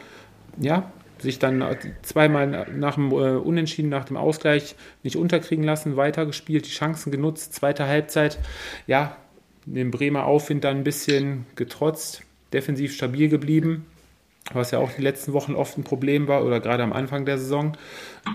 ja, 0.60 0.92
sich 1.20 1.40
dann 1.40 1.64
zweimal 2.02 2.68
nach 2.76 2.96
dem 2.96 3.12
äh, 3.12 3.38
Unentschieden, 3.38 3.90
nach 3.90 4.06
dem 4.06 4.18
Ausgleich 4.18 4.76
nicht 5.04 5.16
unterkriegen 5.16 5.64
lassen, 5.64 5.98
weitergespielt, 5.98 6.66
die 6.66 6.72
Chancen 6.72 7.12
genutzt, 7.12 7.54
zweite 7.54 7.86
Halbzeit, 7.86 8.40
ja, 8.88 9.18
den 9.66 9.92
Bremer 9.92 10.26
Aufwind 10.26 10.64
dann 10.64 10.78
ein 10.78 10.84
bisschen 10.84 11.46
getrotzt, 11.56 12.24
defensiv 12.54 12.94
stabil 12.94 13.30
geblieben, 13.30 13.86
was 14.54 14.72
ja 14.72 14.80
auch 14.80 14.92
die 14.92 15.04
letzten 15.04 15.34
Wochen 15.34 15.54
oft 15.54 15.78
ein 15.78 15.84
Problem 15.84 16.28
war 16.28 16.44
oder 16.44 16.60
gerade 16.60 16.84
am 16.84 16.94
Anfang 16.94 17.26
der 17.26 17.38
Saison. 17.38 17.78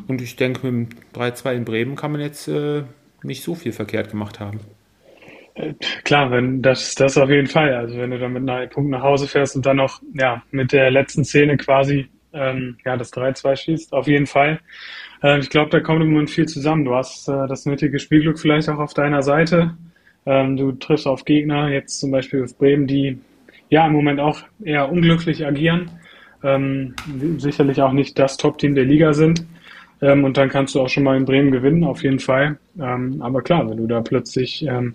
Und 0.06 0.22
ich 0.22 0.36
denke, 0.36 0.70
mit 0.70 0.90
dem 0.90 1.20
3-2 1.20 1.54
in 1.54 1.64
Bremen 1.64 1.96
kann 1.96 2.12
man 2.12 2.20
jetzt 2.20 2.46
äh, 2.46 2.84
nicht 3.22 3.42
so 3.42 3.54
viel 3.54 3.72
verkehrt 3.72 4.10
gemacht 4.10 4.38
haben. 4.38 4.60
Klar, 6.04 6.30
wenn 6.30 6.60
das, 6.60 6.94
das 6.94 7.16
auf 7.16 7.30
jeden 7.30 7.46
Fall. 7.46 7.74
Also 7.74 7.96
wenn 7.96 8.10
du 8.10 8.18
dann 8.18 8.32
mit 8.32 8.48
einem 8.48 8.68
Punkt 8.68 8.90
nach 8.90 9.02
Hause 9.02 9.26
fährst 9.26 9.56
und 9.56 9.64
dann 9.64 9.78
noch 9.78 10.02
ja 10.14 10.42
mit 10.50 10.72
der 10.72 10.90
letzten 10.90 11.24
Szene 11.24 11.56
quasi 11.56 12.08
ähm, 12.32 12.76
ja 12.84 12.96
das 12.96 13.12
3-2 13.12 13.56
schießt, 13.56 13.92
auf 13.92 14.06
jeden 14.06 14.26
Fall. 14.26 14.60
Äh, 15.22 15.38
ich 15.38 15.48
glaube, 15.48 15.70
da 15.70 15.80
kommt 15.80 16.02
im 16.02 16.10
Moment 16.10 16.30
viel 16.30 16.46
zusammen. 16.46 16.84
Du 16.84 16.94
hast 16.94 17.28
äh, 17.28 17.46
das 17.48 17.64
nötige 17.64 17.98
Spielglück 17.98 18.38
vielleicht 18.38 18.68
auch 18.68 18.78
auf 18.78 18.92
deiner 18.92 19.22
Seite. 19.22 19.76
Ähm, 20.26 20.56
du 20.56 20.72
triffst 20.72 21.06
auf 21.06 21.24
Gegner, 21.24 21.68
jetzt 21.68 22.00
zum 22.00 22.10
Beispiel 22.10 22.44
auf 22.44 22.56
Bremen, 22.58 22.86
die 22.86 23.18
ja 23.70 23.86
im 23.86 23.92
Moment 23.92 24.20
auch 24.20 24.40
eher 24.62 24.90
unglücklich 24.90 25.46
agieren. 25.46 25.90
Ähm, 26.42 26.94
sicherlich 27.38 27.80
auch 27.80 27.92
nicht 27.92 28.18
das 28.18 28.36
Top-Team 28.36 28.74
der 28.74 28.84
Liga 28.84 29.14
sind. 29.14 29.46
Ähm, 30.02 30.24
und 30.24 30.36
dann 30.36 30.50
kannst 30.50 30.74
du 30.74 30.80
auch 30.80 30.88
schon 30.88 31.04
mal 31.04 31.16
in 31.16 31.24
Bremen 31.24 31.50
gewinnen, 31.50 31.84
auf 31.84 32.02
jeden 32.02 32.18
Fall. 32.18 32.58
Ähm, 32.78 33.22
aber 33.22 33.40
klar, 33.40 33.68
wenn 33.68 33.78
du 33.78 33.86
da 33.86 34.02
plötzlich 34.02 34.62
ähm, 34.66 34.94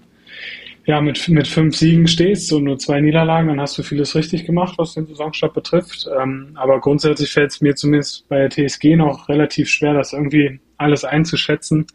ja, 0.86 1.00
mit, 1.00 1.28
mit 1.30 1.48
fünf 1.48 1.76
Siegen 1.76 2.08
stehst 2.08 2.52
und 2.54 2.64
nur 2.64 2.78
zwei 2.78 3.02
Niederlagen, 3.02 3.50
dann 3.50 3.62
hast 3.62 3.78
du 3.78 3.84
vieles 3.84 4.16
richtig 4.16 4.46
gemacht, 4.46 4.76
was 4.78 4.96
den 4.96 5.06
Saisonstart 5.06 5.54
betrifft. 5.54 6.08
Ähm, 6.20 6.52
aber 6.56 6.80
grundsätzlich 6.80 7.32
fällt 7.32 7.52
es 7.52 7.62
mir 7.62 7.76
zumindest 7.76 8.28
bei 8.30 8.48
der 8.48 8.50
TSG 8.50 8.96
noch 8.96 9.30
relativ 9.30 9.70
schwer, 9.70 9.94
das 9.94 10.14
irgendwie 10.14 10.60
alles 10.78 11.06
einzuschätzen. 11.06 11.86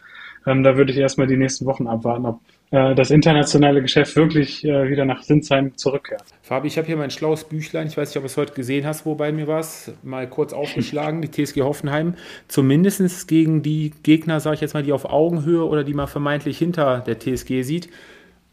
Ähm, 0.47 0.63
da 0.63 0.77
würde 0.77 0.93
ich 0.93 0.99
erstmal 0.99 1.27
die 1.27 1.37
nächsten 1.37 1.67
Wochen 1.67 1.89
abwarten, 1.89 2.27
ob 2.27 2.41
äh, 2.71 2.95
das 2.95 3.11
internationale 3.11 3.83
Geschäft 3.83 4.15
wirklich 4.15 4.65
äh, 4.65 4.89
wieder 4.89 5.05
nach 5.05 5.23
Sinsheim 5.25 5.77
zurückkehrt. 5.77 6.23
Fabi, 6.43 6.69
ich 6.69 6.79
habe 6.79 6.87
hier 6.87 6.97
mein 6.97 7.11
schlaues 7.11 7.43
Büchlein, 7.45 7.89
ich 7.89 7.97
weiß 7.97 8.11
nicht, 8.11 8.17
ob 8.17 8.23
du 8.23 8.27
es 8.27 8.37
heute 8.37 8.55
gesehen 8.55 8.87
hast, 8.87 9.05
wo 9.05 9.17
bei 9.17 9.33
mir 9.33 9.49
war 9.49 9.65
mal 10.05 10.29
kurz 10.29 10.53
aufgeschlagen, 10.53 11.23
die 11.23 11.31
TSG 11.31 11.63
Hoffenheim, 11.63 12.15
zumindest 12.47 13.27
gegen 13.27 13.63
die 13.63 13.93
Gegner, 14.05 14.39
sage 14.39 14.55
ich 14.55 14.61
jetzt 14.61 14.75
mal, 14.75 14.85
die 14.85 14.93
auf 14.93 15.05
Augenhöhe 15.07 15.65
oder 15.65 15.83
die 15.83 15.95
man 15.95 16.07
vermeintlich 16.07 16.59
hinter 16.59 17.01
der 17.01 17.19
TSG 17.19 17.63
sieht, 17.63 17.89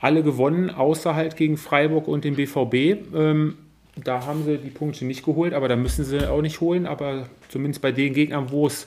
alle 0.04 0.22
gewonnen, 0.22 0.70
außer 0.70 1.16
halt 1.16 1.38
gegen 1.38 1.56
Freiburg 1.56 2.10
und 2.10 2.26
den 2.26 2.36
BVB. 2.36 3.16
Ähm, 3.16 3.56
da 4.04 4.26
haben 4.26 4.44
sie 4.44 4.58
die 4.58 4.70
Punkte 4.70 5.06
nicht 5.06 5.24
geholt, 5.24 5.54
aber 5.54 5.70
da 5.70 5.78
müssen 5.78 6.04
sie 6.04 6.30
auch 6.30 6.42
nicht 6.42 6.60
holen. 6.60 6.86
Aber 6.86 7.28
zumindest 7.48 7.82
bei 7.82 7.94
den 7.94 8.14
Gegnern, 8.14 8.52
wo 8.52 8.68
es 8.68 8.86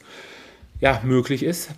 ja 0.79 1.00
möglich 1.05 1.42
ist, 1.42 1.70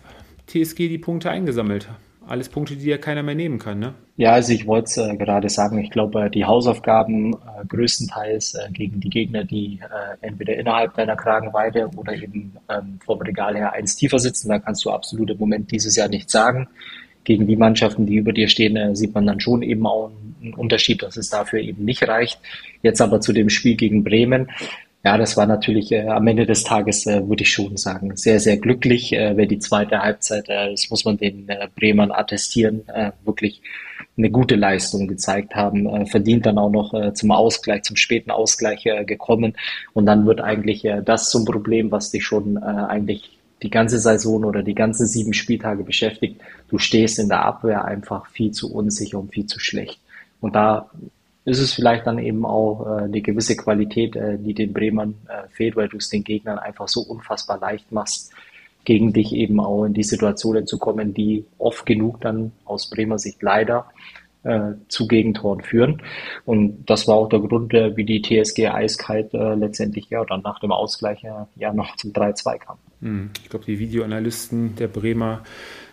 TSG 0.49 0.89
die 0.89 0.99
Punkte 0.99 1.31
eingesammelt. 1.31 1.89
Alles 2.27 2.49
Punkte, 2.49 2.75
die 2.75 2.87
ja 2.87 2.99
keiner 2.99 3.23
mehr 3.23 3.37
nehmen 3.37 3.61
kann, 3.61 3.79
ne? 3.79 3.95
Ja, 4.17 4.33
also 4.33 4.53
ich 4.53 4.67
wollte 4.67 4.87
es 4.87 4.97
äh, 4.97 5.17
gerade 5.17 5.49
sagen, 5.49 5.79
ich 5.79 5.91
glaube, 5.91 6.29
die 6.31 6.45
Hausaufgaben 6.45 7.35
äh, 7.35 7.65
größtenteils 7.69 8.55
äh, 8.55 8.73
gegen 8.73 8.99
die 8.99 9.09
Gegner, 9.09 9.45
die 9.45 9.81
äh, 9.81 10.27
entweder 10.27 10.57
innerhalb 10.57 10.95
deiner 10.95 11.15
Kragenweite 11.15 11.89
oder 11.97 12.13
eben 12.13 12.57
ähm, 12.69 12.99
vom 13.07 13.21
Regal 13.21 13.57
her 13.57 13.73
eins 13.73 13.95
tiefer 13.95 14.19
sitzen, 14.19 14.49
da 14.49 14.59
kannst 14.59 14.85
du 14.85 14.91
absolut 14.91 15.31
im 15.31 15.39
Moment 15.39 15.71
dieses 15.71 15.95
Jahr 15.95 16.09
nichts 16.09 16.33
sagen 16.33 16.69
gegen 17.29 17.47
die 17.47 17.57
Mannschaften, 17.57 18.07
die 18.07 18.17
über 18.17 18.33
dir 18.33 18.49
stehen, 18.49 18.75
äh, 18.77 18.97
sieht 18.97 19.15
man 19.15 19.27
dann 19.27 19.39
schon 19.39 19.61
eben 19.61 19.87
auch 19.87 20.11
einen 20.43 20.55
Unterschied, 20.55 21.03
dass 21.03 21.19
es 21.19 21.29
dafür 21.29 21.61
eben 21.61 21.85
nicht 21.85 22.09
reicht. 22.09 22.41
Jetzt 22.83 23.03
aber 23.03 23.21
zu 23.21 23.35
dem 23.35 23.51
Spiel 23.51 23.77
gegen 23.77 24.03
Bremen. 24.03 24.49
Ja, 25.05 25.19
das 25.19 25.37
war 25.37 25.47
natürlich 25.47 25.93
äh, 25.93 26.07
am 26.07 26.27
Ende 26.27 26.47
des 26.47 26.65
Tages, 26.65 27.07
äh, 27.07 27.29
würde 27.29 27.43
ich 27.43 27.53
schon 27.53 27.77
sagen, 27.77 28.17
sehr, 28.17 28.41
sehr 28.41 28.57
glücklich, 28.57 29.13
äh, 29.13 29.37
wenn 29.37 29.49
die 29.49 29.59
zweite 29.59 30.01
Halbzeit, 30.01 30.49
äh, 30.49 30.71
das 30.71 30.89
muss 30.89 31.05
man 31.05 31.19
den 31.19 31.47
äh, 31.51 31.69
Bremern 31.77 32.13
attestieren, 32.13 32.89
äh, 32.89 33.13
wirklich 33.27 33.61
eine 34.17 34.31
gute 34.31 34.57
Leistung 34.57 35.07
gezeigt 35.07 35.55
haben, 35.55 35.87
äh, 35.87 36.07
verdient 36.07 36.47
dann 36.47 36.57
auch 36.57 36.71
noch 36.71 36.95
äh, 36.95 37.13
zum 37.13 37.31
Ausgleich, 37.31 37.83
zum 37.83 37.97
späten 37.97 38.31
Ausgleich 38.31 38.87
äh, 38.87 39.05
gekommen. 39.05 39.55
Und 39.93 40.07
dann 40.07 40.25
wird 40.27 40.41
eigentlich 40.41 40.83
äh, 40.87 41.03
das 41.05 41.31
zum 41.31 41.45
Problem, 41.45 41.91
was 41.91 42.11
dich 42.11 42.25
schon 42.25 42.57
äh, 42.57 42.61
eigentlich 42.61 43.38
die 43.63 43.71
ganze 43.71 43.99
Saison 43.99 44.45
oder 44.45 44.63
die 44.63 44.75
ganzen 44.75 45.07
sieben 45.07 45.33
Spieltage 45.33 45.83
beschäftigt. 45.83 46.41
Du 46.69 46.79
stehst 46.79 47.19
in 47.19 47.29
der 47.29 47.45
Abwehr 47.45 47.85
einfach 47.85 48.27
viel 48.27 48.53
zu 48.53 48.73
unsicher 48.73 49.19
und 49.19 49.33
viel 49.33 49.47
zu 49.47 49.59
schlecht. 49.59 50.01
Und 50.41 50.55
da 50.55 50.91
ist 51.45 51.59
es 51.59 51.73
vielleicht 51.73 52.07
dann 52.07 52.19
eben 52.19 52.45
auch 52.45 52.87
äh, 52.87 53.05
eine 53.05 53.21
gewisse 53.21 53.57
Qualität, 53.57 54.15
äh, 54.17 54.39
die 54.39 54.55
den 54.55 54.73
Bremern 54.73 55.15
äh, 55.29 55.49
fehlt, 55.51 55.77
weil 55.77 55.89
du 55.89 55.97
es 55.97 56.11
den 56.11 56.23
Gegnern 56.23 56.59
einfach 56.59 56.89
so 56.89 57.01
unfassbar 57.01 57.59
leicht 57.59 57.91
machst, 57.91 58.33
gegen 58.85 59.13
dich 59.13 59.33
eben 59.33 59.59
auch 59.59 59.85
in 59.85 59.95
die 59.95 60.03
Situationen 60.03 60.67
zu 60.67 60.79
kommen, 60.79 61.15
die 61.15 61.45
oft 61.59 61.85
genug 61.87 62.21
dann 62.21 62.53
aus 62.65 62.89
Bremer 62.89 63.19
Sicht 63.19 63.43
leider 63.43 63.87
äh, 64.45 64.73
zu 64.89 65.07
Gegentoren 65.09 65.61
führen. 65.61 66.03
Und 66.45 66.85
das 66.87 67.09
war 67.09 67.17
auch 67.17 67.29
der 67.29 67.41
Grund, 67.41 67.75
äh, 67.75 67.97
wie 67.97 68.05
die 68.05 68.23
TSG 68.23 68.69
eiskalt 68.69 69.35
äh, 69.35 69.55
letztendlich 69.55 70.11
ja 70.11 70.25
dann 70.25 70.43
nach 70.43 70.61
dem 70.61 70.73
Ausgleich 70.73 71.23
ja, 71.23 71.49
ja 71.57 71.73
noch 71.73 71.97
zum 71.97 72.13
3-2 72.13 72.59
kam. 72.59 72.79
Hm, 73.01 73.31
ich 73.43 73.49
glaube, 73.49 73.65
die 73.65 73.79
Videoanalysten 73.79 74.75
der 74.77 74.89
Bremer 74.89 75.43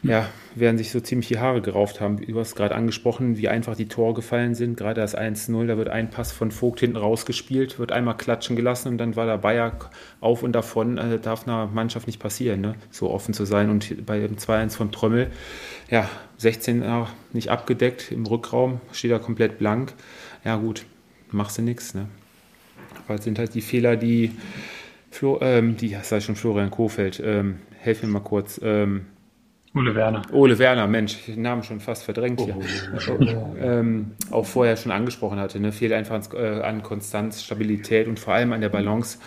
ja, 0.01 0.27
werden 0.53 0.77
sich 0.77 0.91
so 0.91 0.99
ziemlich 0.99 1.27
die 1.27 1.39
Haare 1.39 1.61
gerauft 1.61 2.01
haben. 2.01 2.17
Du 2.17 2.39
hast 2.39 2.55
gerade 2.55 2.75
angesprochen, 2.75 3.37
wie 3.37 3.47
einfach 3.47 3.75
die 3.75 3.87
Tore 3.87 4.13
gefallen 4.13 4.53
sind. 4.53 4.77
Gerade 4.77 5.01
das 5.01 5.17
1-0, 5.17 5.65
da 5.65 5.77
wird 5.77 5.89
ein 5.89 6.09
Pass 6.09 6.31
von 6.31 6.51
Vogt 6.51 6.79
hinten 6.79 6.97
rausgespielt, 6.97 7.79
wird 7.79 7.91
einmal 7.91 8.17
klatschen 8.17 8.55
gelassen 8.55 8.89
und 8.89 8.97
dann 8.97 9.15
war 9.15 9.25
der 9.25 9.37
Bayer 9.37 9.73
auf 10.21 10.43
und 10.43 10.53
davon. 10.53 10.99
Also 10.99 11.17
darf 11.17 11.47
einer 11.47 11.67
Mannschaft 11.67 12.07
nicht 12.07 12.19
passieren, 12.19 12.61
ne? 12.61 12.75
so 12.91 13.09
offen 13.09 13.33
zu 13.33 13.45
sein. 13.45 13.69
Und 13.69 14.05
bei 14.05 14.19
dem 14.19 14.37
2-1 14.37 14.75
von 14.75 14.91
Trömmel, 14.91 15.31
ja, 15.89 16.09
16 16.37 16.81
er 16.81 17.09
nicht 17.33 17.49
abgedeckt 17.49 18.11
im 18.11 18.25
Rückraum, 18.25 18.81
steht 18.91 19.11
er 19.11 19.19
komplett 19.19 19.57
blank. 19.57 19.93
Ja, 20.43 20.57
gut, 20.57 20.85
machst 21.31 21.57
du 21.57 21.61
nichts. 21.61 21.93
Ne? 21.93 22.07
Weil 23.07 23.19
es 23.19 23.23
sind 23.23 23.39
halt 23.39 23.53
die 23.53 23.61
Fehler, 23.61 23.95
die, 23.95 24.31
Flo, 25.11 25.39
ähm, 25.41 25.77
die, 25.77 25.91
das 25.91 26.09
sei 26.09 26.19
schon 26.19 26.35
Florian 26.35 26.71
Kofeld, 26.71 27.21
ähm, 27.23 27.59
helf 27.79 28.03
mir 28.03 28.09
mal 28.09 28.19
kurz. 28.19 28.59
Ähm, 28.63 29.05
Ole 29.73 29.93
Werner. 29.93 30.21
Ole 30.31 30.57
Werner, 30.57 30.87
Mensch, 30.87 31.25
den 31.25 31.41
Namen 31.41 31.63
schon 31.63 31.81
fast 31.81 32.03
verdrängt 32.05 32.39
hier. 32.39 32.57
Oh, 32.57 33.55
ähm, 33.61 34.11
auch 34.31 34.45
vorher 34.45 34.77
schon 34.77 34.93
angesprochen 34.93 35.37
hatte. 35.37 35.59
Ne? 35.59 35.73
Fehlt 35.73 35.91
einfach 35.91 36.15
an, 36.15 36.23
äh, 36.33 36.61
an 36.61 36.81
Konstanz, 36.81 37.43
Stabilität 37.43 38.07
und 38.07 38.17
vor 38.17 38.33
allem 38.33 38.53
an 38.53 38.61
der 38.61 38.69
Balance. 38.69 39.19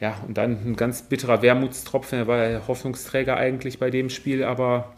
Ja, 0.00 0.16
und 0.26 0.36
dann 0.36 0.58
ein 0.66 0.74
ganz 0.74 1.02
bitterer 1.02 1.42
Wermutstropfen. 1.42 2.18
Er 2.18 2.26
war 2.26 2.48
ja 2.48 2.66
Hoffnungsträger 2.66 3.36
eigentlich 3.36 3.78
bei 3.78 3.90
dem 3.90 4.10
Spiel, 4.10 4.42
aber 4.42 4.92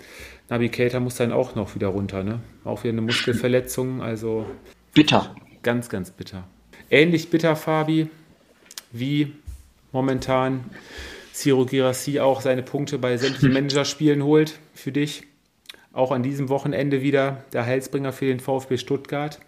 Nabi 0.48 0.68
Keita 0.68 1.00
muss 1.00 1.16
dann 1.16 1.32
auch 1.32 1.54
noch 1.54 1.74
wieder 1.74 1.88
runter. 1.88 2.22
Ne? 2.22 2.40
Auch 2.64 2.84
wieder 2.84 2.92
eine 2.92 3.00
Muskelverletzung. 3.00 4.02
Also 4.02 4.46
bitter. 4.92 5.34
Ganz, 5.62 5.88
ganz 5.88 6.10
bitter. 6.10 6.44
Ähnlich 6.90 7.30
bitter, 7.30 7.56
Fabi, 7.56 8.08
wie 8.92 9.32
momentan 9.92 10.64
Ciro 11.32 11.64
Girassi 11.64 12.20
auch 12.20 12.40
seine 12.42 12.62
Punkte 12.62 12.98
bei 12.98 13.16
sämtlichen 13.16 13.52
Managerspielen 13.52 14.22
holt 14.22 14.58
für 14.74 14.92
dich. 14.92 15.24
Auch 15.92 16.12
an 16.12 16.22
diesem 16.22 16.48
Wochenende 16.48 17.02
wieder 17.02 17.44
der 17.52 17.64
Heilsbringer 17.64 18.12
für 18.12 18.26
den 18.26 18.40
VfB 18.40 18.76
Stuttgart, 18.76 19.40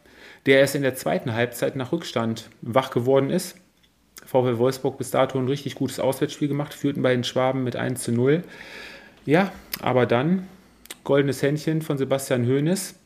der 0.47 0.61
erst 0.61 0.75
in 0.75 0.83
der 0.83 0.95
zweiten 0.95 1.35
Halbzeit 1.35 1.77
nach 1.77 1.93
Rückstand 1.93 2.49
wach 2.63 2.91
geworden 2.91 3.31
ist. 3.31 3.57
VfB 4.25 4.59
Wolfsburg 4.59 4.99
bis 4.99 5.11
dato 5.11 5.39
ein 5.39 5.49
richtig 5.49 5.75
gutes 5.75 6.01
Auswärtsspiel 6.01 6.49
gemacht, 6.49 6.75
führten 6.75 7.03
bei 7.03 7.13
den 7.13 7.25
Schwaben 7.25 7.63
mit 7.65 7.77
1 7.77 8.03
zu 8.03 8.13
0. 8.13 8.43
Ja, 9.25 9.53
aber 9.81 10.07
dann 10.07 10.49
goldenes 11.07 11.43
Händchen 11.43 11.81
von 11.81 11.97
Sebastian 11.97 12.47
Hoeneß, 12.47 12.97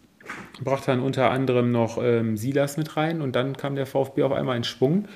brachte 0.65 0.87
dann 0.87 1.01
unter 1.01 1.31
anderem 1.31 1.71
noch 1.71 1.99
ähm, 2.03 2.37
Silas 2.37 2.77
mit 2.77 2.97
rein 2.97 3.21
und 3.21 3.37
dann 3.37 3.57
kam 3.57 3.77
der 3.77 3.87
VfB 3.87 4.25
auf 4.25 4.33
einmal 4.33 4.57
in 4.57 4.65
Schwung. 4.65 5.07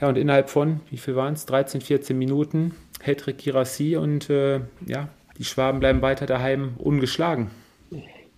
Ja, 0.00 0.08
und 0.08 0.16
innerhalb 0.16 0.48
von, 0.48 0.80
wie 0.88 0.96
viel 0.96 1.16
waren 1.16 1.34
es, 1.34 1.44
13, 1.46 1.82
14 1.82 2.16
Minuten 2.16 2.74
Hedrick 3.02 3.38
Girassi 3.38 3.96
und 3.96 4.30
äh, 4.30 4.60
ja, 4.86 5.08
die 5.36 5.44
Schwaben 5.44 5.80
bleiben 5.80 6.00
weiter 6.00 6.26
daheim 6.26 6.74
ungeschlagen. 6.78 7.50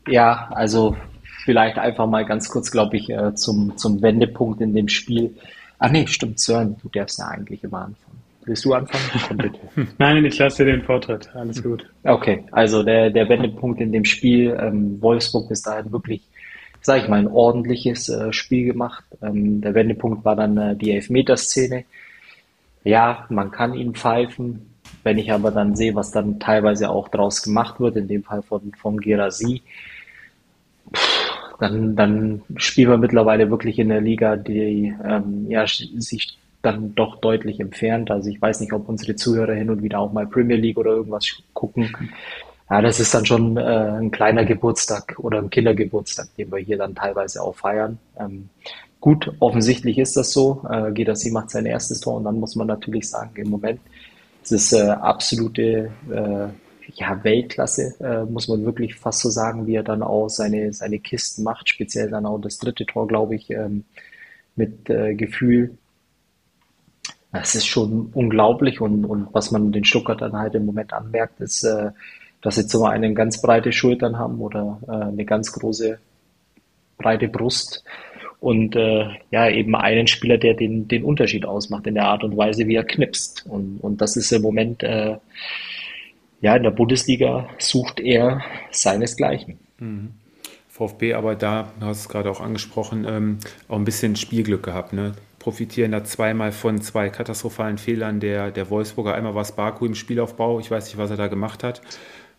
Ja, 0.08 0.48
also 0.50 0.96
vielleicht 1.44 1.78
einfach 1.78 2.06
mal 2.06 2.24
ganz 2.24 2.48
kurz, 2.48 2.70
glaube 2.70 2.96
ich, 2.96 3.10
äh, 3.10 3.34
zum, 3.34 3.76
zum 3.76 4.02
Wendepunkt 4.02 4.60
in 4.60 4.74
dem 4.74 4.88
Spiel. 4.88 5.36
Ach 5.78 5.90
nee, 5.90 6.06
stimmt, 6.06 6.40
Sören, 6.40 6.76
du 6.82 6.88
darfst 6.88 7.18
ja 7.18 7.28
eigentlich 7.28 7.62
immer 7.64 7.84
anfangen. 7.84 8.09
Willst 8.44 8.64
du 8.64 8.74
anfangen? 8.74 9.04
Komm 9.28 9.36
bitte. 9.36 9.58
Nein, 9.98 10.24
ich 10.24 10.38
lasse 10.38 10.64
dir 10.64 10.72
den 10.72 10.82
Vortritt. 10.82 11.28
Alles 11.34 11.62
gut. 11.62 11.86
Okay, 12.04 12.44
also 12.52 12.82
der, 12.82 13.10
der 13.10 13.28
Wendepunkt 13.28 13.80
in 13.80 13.92
dem 13.92 14.04
Spiel, 14.04 14.56
ähm, 14.60 15.00
Wolfsburg 15.00 15.48
bis 15.48 15.62
dahin 15.62 15.92
wirklich, 15.92 16.22
sage 16.80 17.02
ich 17.02 17.08
mal, 17.08 17.18
ein 17.18 17.28
ordentliches 17.28 18.08
äh, 18.08 18.32
Spiel 18.32 18.64
gemacht. 18.64 19.04
Ähm, 19.22 19.60
der 19.60 19.74
Wendepunkt 19.74 20.24
war 20.24 20.36
dann 20.36 20.56
äh, 20.56 20.76
die 20.76 20.92
Elfmeterszene. 20.92 21.84
Ja, 22.84 23.26
man 23.28 23.50
kann 23.50 23.74
ihn 23.74 23.94
pfeifen. 23.94 24.66
Wenn 25.02 25.18
ich 25.18 25.32
aber 25.32 25.50
dann 25.50 25.76
sehe, 25.76 25.94
was 25.94 26.10
dann 26.10 26.40
teilweise 26.40 26.90
auch 26.90 27.08
draus 27.08 27.42
gemacht 27.42 27.78
wird, 27.80 27.96
in 27.96 28.08
dem 28.08 28.22
Fall 28.22 28.42
von, 28.42 28.72
von 28.74 28.98
Gerasi, 28.98 29.62
dann, 31.58 31.94
dann 31.94 32.42
spielen 32.56 32.90
wir 32.90 32.98
mittlerweile 32.98 33.50
wirklich 33.50 33.78
in 33.78 33.90
der 33.90 34.00
Liga, 34.00 34.36
die 34.36 34.94
ähm, 35.04 35.46
ja, 35.48 35.66
sich 35.66 36.38
dann 36.62 36.94
doch 36.94 37.20
deutlich 37.20 37.60
entfernt. 37.60 38.10
Also 38.10 38.28
ich 38.28 38.40
weiß 38.40 38.60
nicht, 38.60 38.72
ob 38.72 38.88
unsere 38.88 39.16
Zuhörer 39.16 39.54
hin 39.54 39.70
und 39.70 39.82
wieder 39.82 39.98
auch 39.98 40.12
mal 40.12 40.26
Premier 40.26 40.56
League 40.56 40.78
oder 40.78 40.92
irgendwas 40.92 41.42
gucken. 41.54 41.94
Ja, 42.68 42.80
das 42.82 43.00
ist 43.00 43.12
dann 43.14 43.26
schon 43.26 43.56
äh, 43.56 43.60
ein 43.60 44.10
kleiner 44.10 44.44
Geburtstag 44.44 45.16
oder 45.18 45.38
ein 45.38 45.50
Kindergeburtstag, 45.50 46.28
den 46.36 46.52
wir 46.52 46.58
hier 46.58 46.78
dann 46.78 46.94
teilweise 46.94 47.42
auch 47.42 47.56
feiern. 47.56 47.98
Ähm, 48.18 48.48
Gut, 49.00 49.32
offensichtlich 49.38 49.98
ist 49.98 50.16
das 50.16 50.32
so. 50.32 50.62
Äh, 50.70 50.92
Gedassi 50.92 51.30
macht 51.30 51.50
sein 51.50 51.64
erstes 51.64 52.00
Tor 52.00 52.16
und 52.16 52.24
dann 52.24 52.38
muss 52.38 52.54
man 52.54 52.66
natürlich 52.66 53.08
sagen, 53.08 53.34
im 53.36 53.48
Moment 53.48 53.80
ist 54.42 54.52
es 54.52 54.72
äh, 54.72 54.90
absolute 54.90 55.90
äh, 56.10 56.48
ja, 56.94 57.24
Weltklasse, 57.24 57.94
äh, 58.00 58.24
muss 58.30 58.48
man 58.48 58.64
wirklich 58.64 58.94
fast 58.96 59.20
so 59.20 59.30
sagen, 59.30 59.66
wie 59.66 59.76
er 59.76 59.82
dann 59.82 60.02
auch 60.02 60.28
seine, 60.28 60.72
seine 60.72 60.98
Kisten 60.98 61.44
macht, 61.44 61.68
speziell 61.68 62.10
dann 62.10 62.26
auch 62.26 62.38
das 62.38 62.58
dritte 62.58 62.84
Tor, 62.84 63.06
glaube 63.08 63.36
ich, 63.36 63.48
ähm, 63.50 63.84
mit 64.54 64.90
äh, 64.90 65.14
Gefühl. 65.14 65.78
Das 67.32 67.54
ist 67.54 67.66
schon 67.66 68.10
unglaublich 68.12 68.80
und, 68.80 69.04
und 69.04 69.28
was 69.32 69.50
man 69.50 69.72
den 69.72 69.84
Stuttgart 69.84 70.20
halt 70.20 70.54
im 70.54 70.66
Moment 70.66 70.92
anmerkt, 70.92 71.40
ist, 71.40 71.62
äh, 71.64 71.90
dass 72.42 72.56
sie 72.56 72.66
zum 72.66 72.84
einen 72.84 73.14
ganz 73.14 73.40
breite 73.40 73.72
Schultern 73.72 74.18
haben 74.18 74.40
oder 74.40 74.80
äh, 74.88 74.92
eine 74.92 75.24
ganz 75.24 75.52
große 75.52 75.98
breite 76.98 77.28
Brust 77.28 77.84
und 78.40 78.74
äh, 78.74 79.06
ja, 79.30 79.48
eben 79.48 79.76
einen 79.76 80.06
Spieler, 80.06 80.38
der 80.38 80.54
den, 80.54 80.88
den 80.88 81.04
Unterschied 81.04 81.44
ausmacht 81.44 81.86
in 81.86 81.94
der 81.94 82.06
Art 82.06 82.24
und 82.24 82.36
Weise, 82.36 82.66
wie 82.66 82.74
er 82.74 82.84
knipst. 82.84 83.44
Und, 83.46 83.78
und 83.80 84.00
das 84.00 84.16
ist 84.16 84.32
im 84.32 84.42
Moment, 84.42 84.82
äh, 84.82 85.18
ja, 86.40 86.56
in 86.56 86.62
der 86.62 86.70
Bundesliga 86.70 87.48
sucht 87.58 88.00
er 88.00 88.42
seinesgleichen. 88.70 89.58
Mhm. 89.78 90.12
VfB 90.68 91.12
aber 91.12 91.34
da, 91.34 91.70
du 91.78 91.86
hast 91.86 92.00
es 92.00 92.08
gerade 92.08 92.30
auch 92.30 92.40
angesprochen, 92.40 93.04
ähm, 93.06 93.38
auch 93.68 93.76
ein 93.76 93.84
bisschen 93.84 94.16
Spielglück 94.16 94.62
gehabt. 94.62 94.94
Ne? 94.94 95.12
Profitieren 95.40 95.90
da 95.90 96.04
zweimal 96.04 96.52
von 96.52 96.80
zwei 96.80 97.08
katastrophalen 97.08 97.78
Fehlern 97.78 98.20
der, 98.20 98.52
der 98.52 98.70
Wolfsburger. 98.70 99.14
Einmal 99.14 99.34
war 99.34 99.42
es 99.42 99.52
Baku 99.52 99.86
im 99.86 99.96
Spielaufbau, 99.96 100.60
ich 100.60 100.70
weiß 100.70 100.84
nicht, 100.84 100.98
was 100.98 101.10
er 101.10 101.16
da 101.16 101.26
gemacht 101.26 101.64
hat 101.64 101.82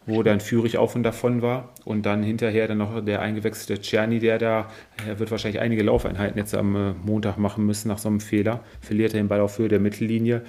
wo 0.05 0.23
dann 0.23 0.39
Führig 0.39 0.77
auf 0.77 0.95
und 0.95 1.03
davon 1.03 1.41
war. 1.41 1.69
Und 1.85 2.05
dann 2.05 2.23
hinterher 2.23 2.67
dann 2.67 2.79
noch 2.79 3.03
der 3.03 3.21
eingewechselte 3.21 3.81
Czerny, 3.81 4.19
der 4.19 4.39
da, 4.39 4.69
er 5.07 5.19
wird 5.19 5.31
wahrscheinlich 5.31 5.61
einige 5.61 5.83
Laufeinheiten 5.83 6.37
jetzt 6.37 6.55
am 6.55 6.75
äh, 6.75 6.93
Montag 7.03 7.37
machen 7.37 7.65
müssen 7.65 7.87
nach 7.87 7.99
so 7.99 8.09
einem 8.09 8.19
Fehler. 8.19 8.61
Verliert 8.81 9.13
er 9.13 9.21
den 9.21 9.27
Ball 9.27 9.41
auf 9.41 9.57
Höhe 9.57 9.69
der 9.69 9.79
Mittellinie. 9.79 10.41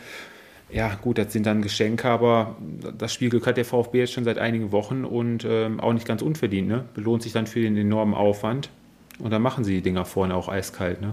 Ja, 0.71 0.95
gut, 1.03 1.19
das 1.19 1.35
sind 1.35 1.45
dann 1.45 1.61
Geschenke, 1.61 2.09
aber 2.09 2.57
das 2.97 3.13
Spielglück 3.13 3.47
hat 3.47 3.59
der 3.59 3.67
VfB 3.67 3.99
jetzt 3.99 4.15
schon 4.15 4.25
seit 4.25 4.39
einigen 4.39 4.73
Wochen 4.73 5.05
und 5.05 5.47
ähm, 5.47 5.81
auch 5.81 5.93
nicht 5.93 6.07
ganz 6.07 6.23
unverdient. 6.23 6.69
Ne? 6.69 6.85
Belohnt 6.95 7.23
sich 7.23 7.33
dann 7.33 7.47
für 7.47 7.61
den 7.61 7.77
enormen 7.77 8.15
Aufwand. 8.15 8.71
Und 9.19 9.31
dann 9.33 9.43
machen 9.43 9.65
sie 9.65 9.75
die 9.75 9.83
Dinger 9.83 10.07
vorne 10.07 10.35
auch 10.35 10.49
eiskalt. 10.49 11.03
Ne? 11.03 11.13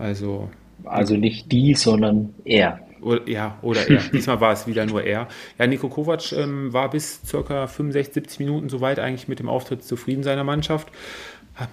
Also, 0.00 0.48
also 0.84 1.14
nicht 1.16 1.52
die, 1.52 1.74
sondern 1.74 2.34
er. 2.44 2.80
Oder, 3.02 3.28
ja, 3.28 3.58
oder 3.62 3.88
er. 3.88 4.00
Diesmal 4.12 4.40
war 4.40 4.52
es 4.52 4.66
wieder 4.66 4.86
nur 4.86 5.04
er. 5.04 5.28
Ja, 5.58 5.66
Nico 5.66 5.88
Kovac 5.88 6.32
ähm, 6.32 6.72
war 6.72 6.90
bis 6.90 7.20
ca. 7.30 7.66
65, 7.66 8.14
70 8.14 8.40
Minuten 8.40 8.68
soweit 8.68 8.98
eigentlich 8.98 9.28
mit 9.28 9.38
dem 9.38 9.48
Auftritt 9.48 9.84
zufrieden 9.84 10.22
seiner 10.22 10.44
Mannschaft. 10.44 10.88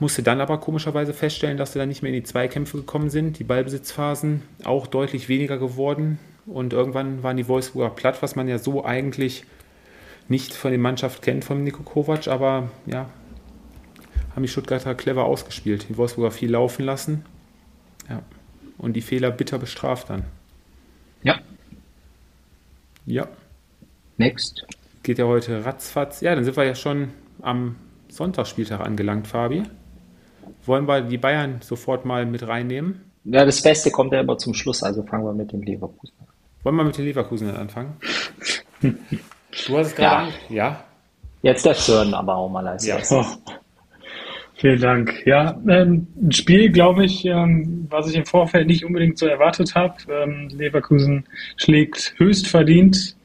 Musste 0.01 0.21
dann 0.21 0.41
aber 0.41 0.57
komischerweise 0.57 1.13
feststellen, 1.13 1.55
dass 1.55 1.71
sie 1.71 1.79
dann 1.79 1.87
nicht 1.87 2.01
mehr 2.01 2.11
in 2.11 2.19
die 2.19 2.23
Zweikämpfe 2.23 2.77
gekommen 2.77 3.09
sind. 3.09 3.39
Die 3.39 3.45
Ballbesitzphasen 3.45 4.41
auch 4.65 4.85
deutlich 4.87 5.29
weniger 5.29 5.57
geworden. 5.57 6.19
Und 6.45 6.73
irgendwann 6.73 7.23
waren 7.23 7.37
die 7.37 7.47
Wolfsburger 7.47 7.95
platt, 7.95 8.21
was 8.21 8.35
man 8.35 8.49
ja 8.49 8.57
so 8.57 8.83
eigentlich 8.83 9.45
nicht 10.27 10.53
von 10.53 10.71
der 10.71 10.79
Mannschaft 10.79 11.21
kennt, 11.21 11.45
von 11.45 11.63
Nico 11.63 11.83
Kovac. 11.83 12.27
Aber 12.27 12.69
ja, 12.85 13.09
haben 14.35 14.43
die 14.43 14.49
Stuttgarter 14.49 14.93
clever 14.93 15.23
ausgespielt. 15.23 15.87
Die 15.87 15.97
Wolfsburger 15.97 16.31
viel 16.31 16.51
laufen 16.51 16.83
lassen. 16.83 17.23
Ja. 18.09 18.21
Und 18.77 18.93
die 18.93 19.01
Fehler 19.01 19.31
bitter 19.31 19.57
bestraft 19.57 20.09
dann. 20.09 20.23
Ja. 21.23 21.39
Ja. 23.05 23.27
Next. 24.17 24.65
Geht 25.03 25.19
ja 25.19 25.25
heute 25.25 25.65
ratzfatz. 25.65 26.21
Ja, 26.21 26.35
dann 26.35 26.43
sind 26.43 26.57
wir 26.57 26.63
ja 26.63 26.75
schon 26.75 27.09
am 27.41 27.75
Sonntagsspieltag 28.09 28.81
angelangt, 28.81 29.27
Fabi. 29.27 29.63
Wollen 30.65 30.87
wir 30.87 31.01
die 31.01 31.17
Bayern 31.17 31.59
sofort 31.61 32.05
mal 32.05 32.25
mit 32.25 32.47
reinnehmen? 32.47 33.01
Ja, 33.23 33.45
das 33.45 33.61
Beste 33.61 33.91
kommt 33.91 34.13
ja 34.13 34.21
immer 34.21 34.37
zum 34.37 34.53
Schluss, 34.53 34.83
also 34.83 35.03
fangen 35.03 35.25
wir 35.25 35.33
mit 35.33 35.51
dem 35.51 35.61
Leverkusen 35.61 36.13
an. 36.19 36.27
Wollen 36.63 36.75
wir 36.75 36.83
mit 36.83 36.97
den 36.97 37.05
Leverkusen 37.05 37.49
anfangen? 37.55 37.97
du 38.81 39.77
hast 39.77 39.87
es 39.87 39.95
gerade. 39.95 40.31
Ja. 40.49 40.55
ja. 40.55 40.83
Jetzt 41.41 41.65
der 41.65 41.75
Sören 41.75 42.13
aber 42.13 42.35
auch 42.35 42.49
mal 42.49 42.67
als 42.67 42.85
ja. 42.85 42.97
Vielen 44.59 44.81
Dank. 44.81 45.23
Ja, 45.27 45.55
ähm, 45.69 46.07
ein 46.19 46.31
Spiel, 46.31 46.71
glaube 46.71 47.05
ich, 47.05 47.23
ähm, 47.25 47.85
was 47.91 48.09
ich 48.09 48.15
im 48.15 48.25
Vorfeld 48.25 48.65
nicht 48.65 48.83
unbedingt 48.83 49.19
so 49.19 49.27
erwartet 49.27 49.75
habe. 49.75 49.93
Ähm, 50.11 50.49
Leverkusen 50.51 51.25
schlägt 51.57 52.15
höchst 52.17 52.47
verdient 52.47 53.15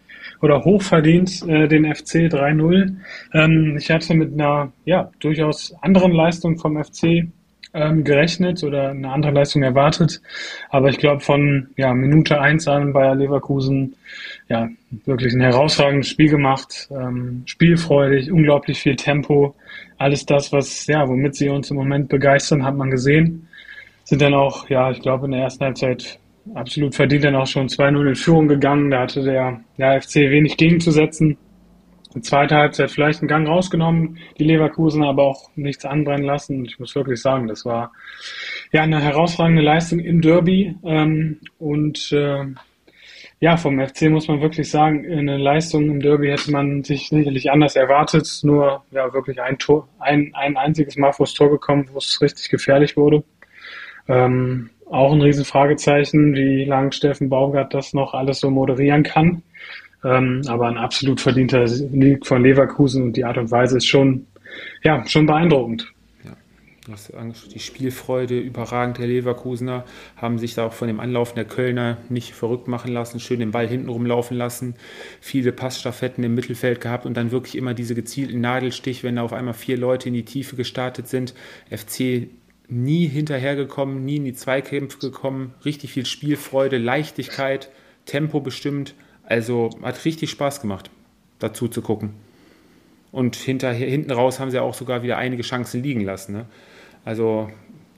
oder 0.42 0.62
hochverdient 0.62 1.42
äh, 1.49 1.68
den 1.68 1.87
FC 1.87 2.29
3-0. 2.29 2.97
Ähm, 3.33 3.77
ich 3.79 3.90
hatte 3.90 4.12
mit 4.12 4.35
einer 4.35 4.73
ja, 4.85 5.11
durchaus 5.21 5.75
anderen 5.81 6.12
Leistung 6.12 6.59
vom 6.59 6.77
FC 6.77 7.29
ähm, 7.75 8.05
gerechnet 8.05 8.63
oder 8.63 8.91
eine 8.91 9.11
andere 9.11 9.33
Leistung 9.33 9.63
erwartet. 9.63 10.21
Aber 10.71 10.89
ich 10.89 10.99
glaube, 10.99 11.21
von 11.21 11.69
ja, 11.77 11.95
Minute 11.95 12.41
eins 12.41 12.69
an 12.69 12.93
Bayer 12.93 13.15
Leverkusen 13.15 13.95
ja, 14.49 14.69
wirklich 15.07 15.33
ein 15.33 15.41
herausragendes 15.41 16.09
Spiel 16.09 16.29
gemacht, 16.29 16.89
ähm, 16.91 17.43
spielfreudig, 17.47 18.31
unglaublich 18.31 18.81
viel 18.81 18.97
Tempo. 18.97 19.55
Alles 19.99 20.27
das, 20.27 20.53
was, 20.53 20.87
ja, 20.87 21.09
womit 21.09 21.37
sie 21.37 21.49
uns 21.49 21.71
im 21.71 21.77
Moment 21.77 22.09
begeistern, 22.09 22.65
hat 22.65 22.77
man 22.77 22.91
gesehen. 22.91 23.49
Sind 24.05 24.21
dann 24.21 24.35
auch, 24.35 24.69
ja, 24.69 24.91
ich 24.91 25.01
glaube, 25.01 25.27
in 25.27 25.33
der 25.33 25.43
ersten 25.43 25.65
Halbzeit 25.65 26.19
absolut 26.55 26.95
verdient 26.95 27.25
dann 27.25 27.37
auch 27.37 27.47
schon 27.47 27.69
2-0 27.69 28.09
in 28.09 28.15
Führung 28.17 28.49
gegangen. 28.49 28.91
Da 28.91 29.03
hatte 29.03 29.23
der, 29.23 29.61
der 29.79 30.03
FC 30.03 30.17
wenig 30.17 30.57
gegenzusetzen. 30.57 31.39
Die 32.14 32.20
zweite 32.20 32.57
Halbzeit 32.57 32.90
vielleicht 32.90 33.20
einen 33.20 33.29
Gang 33.29 33.48
rausgenommen, 33.48 34.18
die 34.38 34.44
Leverkusen 34.44 35.03
aber 35.03 35.22
auch 35.22 35.51
nichts 35.57 35.85
anbrennen 35.85 36.27
lassen. 36.27 36.64
Ich 36.64 36.79
muss 36.79 36.94
wirklich 36.94 37.20
sagen, 37.20 37.48
das 37.48 37.64
war 37.64 37.92
ja 38.70 38.83
eine 38.83 39.01
herausragende 39.01 39.62
Leistung 39.62 39.98
im 39.98 40.20
Derby. 40.20 40.77
Ähm, 40.85 41.40
und 41.59 42.12
äh, 42.12 42.44
ja, 43.40 43.57
vom 43.57 43.81
FC 43.85 44.03
muss 44.03 44.29
man 44.29 44.40
wirklich 44.40 44.70
sagen, 44.70 45.05
eine 45.11 45.37
Leistung 45.37 45.90
im 45.90 46.01
Derby 46.01 46.29
hätte 46.29 46.53
man 46.53 46.85
sich 46.85 47.09
sicherlich 47.09 47.51
anders 47.51 47.75
erwartet. 47.75 48.29
Nur 48.42 48.85
ja 48.90 49.12
wirklich 49.12 49.40
ein 49.40 49.59
Tor, 49.59 49.88
ein, 49.98 50.31
ein 50.35 50.57
einziges 50.57 50.96
Mal 50.96 51.12
vor 51.12 51.27
das 51.27 51.35
Tor 51.35 51.51
gekommen, 51.51 51.88
wo 51.92 51.98
es 51.98 52.20
richtig 52.22 52.51
gefährlich 52.51 52.96
wurde. 52.96 53.25
Ähm, 54.07 54.70
auch 54.88 55.12
ein 55.12 55.22
Riesenfragezeichen, 55.22 56.35
wie 56.35 56.64
lange 56.64 56.92
Steffen 56.92 57.31
Baumgart 57.31 57.72
das 57.72 57.94
noch 57.94 58.14
alles 58.14 58.40
so 58.40 58.51
moderieren 58.51 59.03
kann. 59.03 59.42
Ähm, 60.05 60.43
aber 60.47 60.69
ein 60.69 60.77
absolut 60.77 61.21
verdienter 61.21 61.67
Sieg 61.69 62.27
von 62.27 62.43
Leverkusen 62.43 63.03
und 63.03 63.17
die 63.17 63.25
Art 63.25 63.38
und 63.38 63.51
Weise 63.51 63.77
ist 63.77 63.87
schon, 63.87 64.27
ja, 64.83 65.07
schon 65.07 65.27
beeindruckend. 65.27 65.93
Die 67.55 67.61
Spielfreude 67.61 68.41
überragend 68.41 68.99
der 68.99 69.07
Leverkusener 69.07 69.85
haben 70.17 70.38
sich 70.38 70.55
da 70.55 70.67
auch 70.67 70.73
von 70.73 70.88
dem 70.88 70.99
Anlaufen 70.99 71.37
der 71.37 71.45
Kölner 71.45 71.99
nicht 72.09 72.33
verrückt 72.33 72.67
machen 72.67 72.93
lassen, 72.93 73.21
schön 73.21 73.38
den 73.38 73.53
Ball 73.53 73.69
hinten 73.69 73.88
rumlaufen 73.88 74.37
lassen, 74.37 74.75
viele 75.21 75.53
Passstaffetten 75.53 76.25
im 76.25 76.35
Mittelfeld 76.35 76.81
gehabt 76.81 77.07
und 77.07 77.17
dann 77.17 77.31
wirklich 77.31 77.57
immer 77.57 77.73
diese 77.73 77.95
gezielten 77.95 78.41
Nadelstich, 78.41 79.05
wenn 79.05 79.15
da 79.15 79.23
auf 79.23 79.33
einmal 79.33 79.55
vier 79.55 79.77
Leute 79.77 80.09
in 80.09 80.15
die 80.15 80.25
Tiefe 80.25 80.57
gestartet 80.57 81.07
sind. 81.07 81.35
FC 81.71 82.27
nie 82.69 83.07
hinterhergekommen, 83.07 84.05
nie 84.05 84.17
in 84.17 84.25
die 84.25 84.35
Zweikämpfe 84.35 84.99
gekommen, 84.99 85.55
richtig 85.65 85.93
viel 85.93 86.07
Spielfreude, 86.07 86.79
Leichtigkeit, 86.79 87.71
Tempo 88.07 88.41
bestimmt. 88.41 88.95
Also 89.33 89.71
hat 89.81 90.05
richtig 90.05 90.29
Spaß 90.29 90.61
gemacht, 90.61 90.90
dazu 91.38 91.66
zu 91.66 91.81
gucken. 91.81 92.11
Und 93.12 93.35
hinterher, 93.35 93.88
hinten 93.88 94.11
raus 94.11 94.38
haben 94.38 94.51
sie 94.51 94.59
auch 94.59 94.75
sogar 94.75 95.03
wieder 95.03 95.16
einige 95.16 95.42
Chancen 95.42 95.83
liegen 95.83 96.03
lassen. 96.03 96.35
Ne? 96.35 96.45
Also 97.07 97.51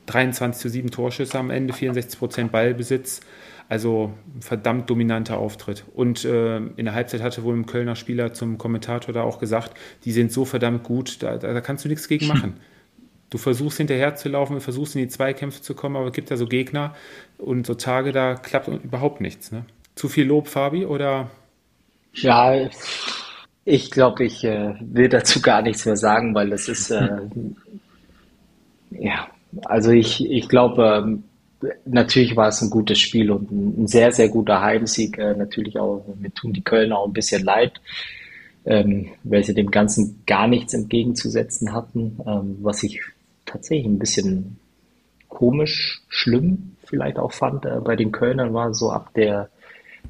23 0.07 0.63
zu 0.63 0.69
7 0.69 0.93
Torschüsse 0.93 1.37
am 1.37 1.51
Ende, 1.51 1.73
64 1.73 2.21
Prozent 2.21 2.53
Ballbesitz. 2.53 3.21
Also 3.69 4.13
verdammt 4.39 4.89
dominanter 4.89 5.39
Auftritt. 5.39 5.85
Und 5.97 6.25
äh, 6.25 6.59
in 6.59 6.85
der 6.85 6.95
Halbzeit 6.95 7.21
hatte 7.21 7.43
wohl 7.43 7.57
ein 7.57 7.67
Kölner 7.67 7.97
Spieler 7.97 8.33
zum 8.33 8.57
Kommentator 8.57 9.13
da 9.13 9.25
auch 9.25 9.41
gesagt, 9.41 9.77
die 10.05 10.13
sind 10.13 10.31
so 10.31 10.45
verdammt 10.45 10.85
gut, 10.85 11.21
da, 11.21 11.37
da, 11.37 11.53
da 11.53 11.61
kannst 11.61 11.85
du 11.85 11.89
nichts 11.89 12.07
gegen 12.07 12.29
machen. 12.29 12.61
Du 13.31 13.39
versuchst 13.39 13.79
hinterher 13.79 14.15
zu 14.15 14.29
laufen, 14.29 14.61
versuchst 14.61 14.95
in 14.95 15.01
die 15.01 15.09
Zweikämpfe 15.09 15.61
zu 15.61 15.75
kommen, 15.75 15.97
aber 15.97 16.07
es 16.07 16.13
gibt 16.13 16.31
da 16.31 16.37
so 16.37 16.47
Gegner 16.47 16.95
und 17.39 17.67
so 17.67 17.75
Tage, 17.75 18.13
da 18.13 18.37
klappt 18.37 18.69
überhaupt 18.69 19.21
nichts. 19.21 19.51
Ne? 19.51 19.65
Zu 19.95 20.09
viel 20.09 20.27
Lob, 20.27 20.49
Fabi, 20.49 20.85
oder? 20.85 21.31
Ja, 22.15 22.69
ich 23.65 23.91
glaube, 23.91 24.25
ich 24.25 24.45
äh, 24.45 24.75
will 24.81 25.09
dazu 25.09 25.41
gar 25.41 25.63
nichts 25.63 25.87
mehr 25.87 25.97
sagen, 25.97 26.35
weil 26.35 26.51
das 26.51 26.69
ist, 26.69 26.91
äh, 26.91 27.21
ja, 28.91 29.29
also 29.65 29.91
ich, 29.91 30.29
ich 30.31 30.49
glaube, 30.49 31.21
äh, 31.63 31.69
natürlich 31.85 32.37
war 32.37 32.49
es 32.49 32.61
ein 32.61 32.71
gutes 32.71 32.99
Spiel 32.99 33.31
und 33.31 33.51
ein, 33.51 33.85
ein 33.85 33.87
sehr, 33.87 34.13
sehr 34.13 34.29
guter 34.29 34.61
Heimsieg. 34.61 35.19
Äh, 35.19 35.35
natürlich 35.35 35.79
auch, 35.79 36.05
mir 36.21 36.33
tun 36.33 36.53
die 36.53 36.63
Kölner 36.63 36.99
auch 36.99 37.07
ein 37.07 37.13
bisschen 37.13 37.43
leid, 37.43 37.81
ähm, 38.65 39.09
weil 39.23 39.45
sie 39.45 39.55
dem 39.55 39.71
Ganzen 39.71 40.23
gar 40.27 40.47
nichts 40.47 40.75
entgegenzusetzen 40.75 41.73
hatten, 41.73 42.19
ähm, 42.27 42.59
was 42.61 42.83
ich 42.83 43.01
tatsächlich 43.47 43.87
ein 43.87 43.99
bisschen 43.99 44.59
komisch, 45.29 46.03
schlimm 46.09 46.77
vielleicht 46.85 47.19
auch 47.19 47.33
fand. 47.33 47.65
Äh, 47.65 47.81
bei 47.83 47.97
den 47.97 48.13
Kölnern 48.13 48.53
war 48.53 48.75
so 48.75 48.91
ab 48.91 49.11
der 49.15 49.49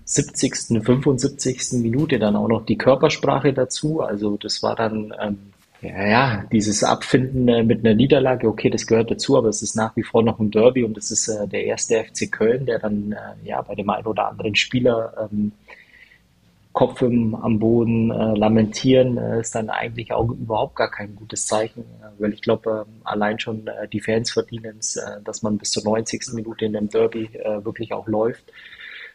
70., 0.04 0.82
75. 0.84 1.72
Minute 1.82 2.18
dann 2.18 2.36
auch 2.36 2.48
noch 2.48 2.64
die 2.64 2.78
Körpersprache 2.78 3.52
dazu. 3.52 4.00
Also 4.00 4.36
das 4.36 4.62
war 4.62 4.76
dann, 4.76 5.14
ähm, 5.20 5.38
ja, 5.80 6.06
ja, 6.06 6.44
dieses 6.50 6.82
Abfinden 6.82 7.48
äh, 7.48 7.62
mit 7.62 7.84
einer 7.84 7.94
Niederlage, 7.94 8.48
okay, 8.48 8.70
das 8.70 8.86
gehört 8.86 9.10
dazu, 9.10 9.36
aber 9.36 9.48
es 9.48 9.62
ist 9.62 9.76
nach 9.76 9.96
wie 9.96 10.02
vor 10.02 10.22
noch 10.22 10.38
ein 10.40 10.50
Derby 10.50 10.84
und 10.84 10.96
es 10.96 11.10
ist 11.10 11.28
äh, 11.28 11.46
der 11.46 11.64
erste 11.64 12.02
FC 12.02 12.30
Köln, 12.30 12.66
der 12.66 12.78
dann 12.78 13.12
äh, 13.12 13.48
ja 13.48 13.60
bei 13.62 13.74
dem 13.74 13.90
einen 13.90 14.06
oder 14.06 14.28
anderen 14.28 14.54
Spieler 14.54 15.28
ähm, 15.30 15.52
Kopf 16.74 17.02
im, 17.02 17.36
am 17.36 17.60
Boden 17.60 18.10
äh, 18.10 18.34
lamentieren, 18.34 19.16
äh, 19.16 19.40
ist 19.40 19.54
dann 19.54 19.70
eigentlich 19.70 20.12
auch 20.12 20.28
überhaupt 20.28 20.74
gar 20.74 20.90
kein 20.90 21.14
gutes 21.14 21.46
Zeichen, 21.46 21.82
äh, 21.82 22.20
weil 22.20 22.32
ich 22.32 22.42
glaube, 22.42 22.84
äh, 22.84 22.90
allein 23.04 23.38
schon 23.38 23.70
die 23.92 24.00
Fans 24.00 24.32
verdienen 24.32 24.78
es, 24.80 25.00
dass 25.24 25.42
man 25.42 25.56
bis 25.56 25.70
zur 25.70 25.84
90. 25.84 26.32
Minute 26.34 26.64
in 26.64 26.72
dem 26.72 26.88
Derby 26.88 27.30
wirklich 27.62 27.92
auch 27.92 28.08
läuft. 28.08 28.44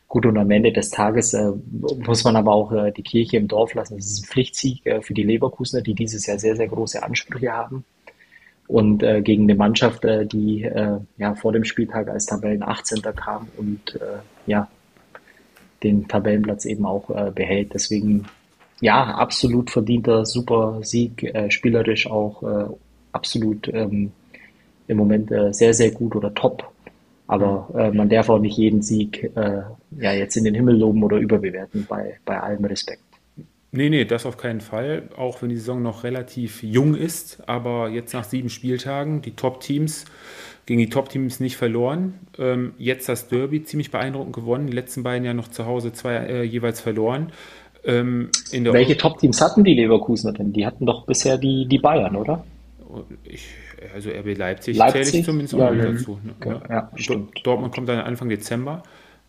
Gut, 0.09 0.25
und 0.25 0.39
am 0.39 0.49
Ende 0.49 0.71
des 0.71 0.89
Tages 0.89 1.35
äh, 1.35 1.51
muss 2.03 2.23
man 2.23 2.35
aber 2.35 2.51
auch 2.51 2.71
äh, 2.71 2.91
die 2.91 3.03
Kirche 3.03 3.37
im 3.37 3.47
Dorf 3.47 3.75
lassen. 3.75 3.95
Es 3.99 4.07
ist 4.07 4.23
ein 4.23 4.27
Pflichtsieg 4.27 4.83
äh, 4.87 5.01
für 5.03 5.13
die 5.13 5.21
Leverkusener, 5.21 5.83
die 5.83 5.93
dieses 5.93 6.25
Jahr 6.25 6.39
sehr, 6.39 6.55
sehr 6.55 6.67
große 6.67 7.03
Ansprüche 7.03 7.51
haben. 7.51 7.85
Und 8.67 9.03
äh, 9.03 9.21
gegen 9.21 9.43
eine 9.43 9.53
Mannschaft, 9.53 10.05
äh, 10.05 10.25
die 10.25 10.63
äh, 10.63 10.97
ja 11.19 11.35
vor 11.35 11.51
dem 11.51 11.63
Spieltag 11.63 12.09
als 12.09 12.25
Tabellen 12.25 12.63
18. 12.63 13.03
kam 13.15 13.47
und 13.55 13.99
ja 14.47 14.67
den 15.83 16.07
Tabellenplatz 16.07 16.65
eben 16.65 16.85
auch 16.85 17.31
behält. 17.31 17.73
Deswegen 17.73 18.25
ja, 18.81 19.03
absolut 19.03 19.69
verdienter, 19.69 20.25
super 20.25 20.79
Sieg, 20.81 21.31
spielerisch 21.49 22.09
auch 22.09 22.43
absolut 23.11 23.69
ähm, 23.73 24.11
im 24.87 24.97
Moment 24.97 25.31
sehr, 25.51 25.73
sehr 25.73 25.91
gut 25.91 26.15
oder 26.15 26.33
top 26.33 26.69
aber 27.27 27.91
man 27.93 28.09
darf 28.09 28.27
auch 28.29 28.39
nicht 28.39 28.57
jeden 28.57 28.81
Sieg 28.81 29.31
ja, 29.97 30.13
jetzt 30.13 30.35
in 30.37 30.43
den 30.43 30.55
Himmel 30.55 30.77
loben 30.77 31.03
oder 31.03 31.17
überbewerten, 31.17 31.85
bei, 31.87 32.19
bei 32.25 32.39
allem 32.39 32.65
Respekt. 32.65 33.01
Nee, 33.71 33.89
nee, 33.89 34.05
das 34.05 34.25
auf 34.25 34.37
keinen 34.37 34.61
Fall. 34.61 35.03
Auch 35.15 35.41
wenn 35.41 35.49
die 35.49 35.57
Saison 35.57 35.81
noch 35.81 36.03
relativ 36.03 36.63
jung 36.63 36.95
ist, 36.95 37.47
aber 37.47 37.89
jetzt 37.89 38.13
nach 38.13 38.23
sieben 38.23 38.49
Spieltagen 38.49 39.21
die 39.21 39.31
Top-Teams 39.31 40.05
gegen 40.65 40.79
die 40.79 40.89
Top-Teams 40.89 41.39
nicht 41.39 41.55
verloren. 41.55 42.15
Ähm, 42.39 42.73
jetzt 42.77 43.09
das 43.09 43.27
Derby 43.27 43.63
ziemlich 43.63 43.91
beeindruckend 43.91 44.33
gewonnen. 44.33 44.67
Die 44.67 44.73
letzten 44.73 45.03
beiden 45.03 45.23
ja 45.23 45.33
noch 45.33 45.49
zu 45.49 45.65
Hause 45.65 45.93
zwei 45.93 46.15
äh, 46.15 46.43
jeweils 46.43 46.81
verloren. 46.81 47.31
Ähm, 47.85 48.29
Welche 48.51 48.97
Top-Teams 48.97 49.39
hatten 49.39 49.63
die 49.63 49.75
Leverkusener 49.75 50.33
denn? 50.33 50.51
Die 50.51 50.65
hatten 50.65 50.85
doch 50.85 51.05
bisher 51.05 51.37
die, 51.37 51.67
die 51.67 51.79
Bayern, 51.79 52.15
oder? 52.15 52.43
Ich 53.23 53.47
also 53.93 54.09
RB 54.09 54.37
Leipzig, 54.37 54.77
Leipzig 54.77 55.05
zähle 55.05 55.19
ich 55.19 55.25
zumindest 55.25 55.53
ja, 55.53 55.69
auch 55.69 55.73
ja, 55.73 55.85
dazu. 55.85 56.19
Ne? 56.23 56.61
Ja, 56.69 56.91
Dortmund 57.43 57.73
kommt 57.73 57.87
dann 57.87 57.99
Anfang 57.99 58.29
Dezember. 58.29 58.83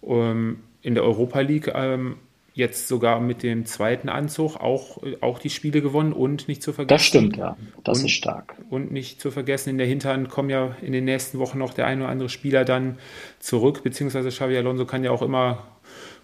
Ähm, 0.07 0.61
in 0.83 0.95
der 0.95 1.05
Europa 1.05 1.41
League 1.41 1.71
ähm, 1.75 2.17
jetzt 2.55 2.89
sogar 2.89 3.21
mit 3.21 3.43
dem 3.43 3.65
zweiten 3.67 4.09
Anzug 4.09 4.57
auch, 4.57 4.99
auch 5.21 5.39
die 5.39 5.51
Spiele 5.51 5.83
gewonnen 5.83 6.13
und 6.13 6.49
nicht 6.49 6.63
zu 6.63 6.73
vergessen. 6.73 6.97
Das 6.97 7.05
stimmt, 7.05 7.37
ja. 7.37 7.57
Das 7.85 8.01
und, 8.01 8.07
ist 8.07 8.13
stark. 8.13 8.57
Und 8.71 8.93
nicht 8.93 9.21
zu 9.21 9.31
vergessen, 9.31 9.71
in 9.71 9.79
der 9.79 9.87
Hinterhand 9.87 10.29
kommen 10.29 10.51
ja 10.51 10.77
in 10.83 10.93
den 10.93 11.05
nächsten 11.05 11.39
Wochen 11.39 11.59
noch 11.59 11.75
der 11.75 11.87
ein 11.87 12.01
oder 12.01 12.11
andere 12.11 12.29
Spieler 12.29 12.65
dann 12.65 12.99
zurück, 13.39 13.83
beziehungsweise 13.83 14.29
Xavi 14.31 14.57
Alonso 14.57 14.85
kann 14.85 15.05
ja 15.05 15.11
auch 15.11 15.23
immer 15.23 15.67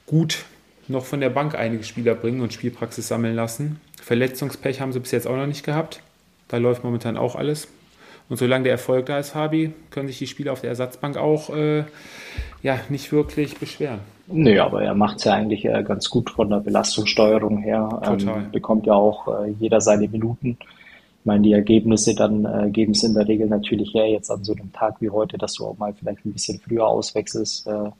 gut 0.06 0.44
noch 0.88 1.04
von 1.04 1.20
der 1.20 1.30
Bank 1.30 1.54
einige 1.54 1.84
Spieler 1.84 2.14
bringen 2.14 2.40
und 2.40 2.52
Spielpraxis 2.52 3.08
sammeln 3.08 3.34
lassen. 3.34 3.80
Verletzungspech 4.00 4.80
haben 4.80 4.92
sie 4.92 5.00
bis 5.00 5.10
jetzt 5.10 5.26
auch 5.26 5.36
noch 5.36 5.46
nicht 5.46 5.64
gehabt. 5.64 6.00
Da 6.48 6.58
läuft 6.58 6.84
momentan 6.84 7.16
auch 7.16 7.34
alles. 7.34 7.68
Und 8.28 8.36
solange 8.36 8.64
der 8.64 8.72
Erfolg 8.72 9.06
da 9.06 9.18
ist, 9.18 9.30
Fabi, 9.30 9.72
können 9.90 10.08
sich 10.08 10.18
die 10.18 10.26
Spieler 10.26 10.52
auf 10.52 10.60
der 10.60 10.70
Ersatzbank 10.70 11.16
auch 11.16 11.50
äh, 11.54 11.84
ja, 12.66 12.80
nicht 12.88 13.12
wirklich 13.12 13.56
beschweren. 13.56 14.00
Nö, 14.26 14.60
aber 14.60 14.82
er 14.82 14.94
macht 14.94 15.18
es 15.18 15.24
ja 15.24 15.34
eigentlich 15.34 15.64
äh, 15.64 15.84
ganz 15.84 16.10
gut 16.10 16.30
von 16.30 16.50
der 16.50 16.58
Belastungssteuerung 16.58 17.58
her. 17.58 17.88
Total. 18.02 18.38
Ähm, 18.38 18.50
bekommt 18.50 18.86
ja 18.86 18.94
auch 18.94 19.28
äh, 19.28 19.50
jeder 19.60 19.80
seine 19.80 20.08
Minuten. 20.08 20.58
Ich 21.20 21.26
meine, 21.26 21.42
die 21.42 21.52
Ergebnisse 21.52 22.16
dann 22.16 22.44
äh, 22.44 22.68
geben 22.70 22.90
es 22.90 23.04
in 23.04 23.14
der 23.14 23.28
Regel 23.28 23.46
natürlich 23.46 23.94
her, 23.94 24.08
jetzt 24.08 24.32
an 24.32 24.42
so 24.42 24.52
einem 24.52 24.72
Tag 24.72 24.96
wie 25.00 25.10
heute, 25.10 25.38
dass 25.38 25.54
du 25.54 25.64
auch 25.64 25.78
mal 25.78 25.94
vielleicht 25.94 26.26
ein 26.26 26.32
bisschen 26.32 26.58
früher 26.58 26.88
auswechselst. 26.88 27.68
Äh, 27.68 27.90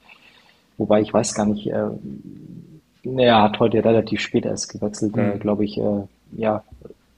wobei 0.79 1.01
ich 1.01 1.15
weiß 1.15 1.35
gar 1.35 1.47
nicht, 1.47 1.69
äh, 1.69 1.87
er 3.17 3.43
hat 3.43 3.61
heute 3.61 3.85
relativ 3.85 4.21
spät 4.21 4.47
erst 4.47 4.73
gewechselt, 4.73 5.15
mhm. 5.15 5.39
glaube 5.39 5.65
ich, 5.65 5.81
ja, 6.33 6.65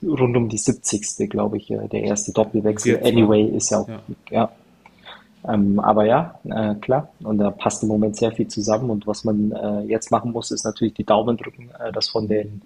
rund 0.03 0.36
um 0.36 0.51
die 0.51 0.59
70. 0.59 1.30
glaube 1.30 1.57
ich, 1.57 1.70
äh, 1.70 1.88
der 1.88 2.03
erste 2.03 2.32
Doppelwechsel. 2.32 3.01
Anyway 3.03 3.44
ist 3.44 3.70
ja 3.70 3.78
auch, 3.78 3.88
ja. 3.88 4.03
ja. 4.30 4.51
Ähm, 5.49 5.80
aber 5.80 6.05
ja, 6.05 6.38
äh, 6.44 6.74
klar. 6.76 7.09
Und 7.20 7.38
da 7.38 7.51
passt 7.51 7.82
im 7.82 7.88
Moment 7.88 8.16
sehr 8.16 8.32
viel 8.32 8.49
zusammen. 8.49 8.90
Und 8.90 9.07
was 9.07 9.24
man 9.24 9.53
äh, 9.53 9.80
jetzt 9.82 10.11
machen 10.11 10.32
muss, 10.32 10.51
ist 10.51 10.64
natürlich 10.64 10.94
die 10.94 11.05
Daumen 11.05 11.36
drücken, 11.36 11.70
äh, 11.78 11.92
dass 11.92 12.09
von 12.09 12.28
den 12.28 12.62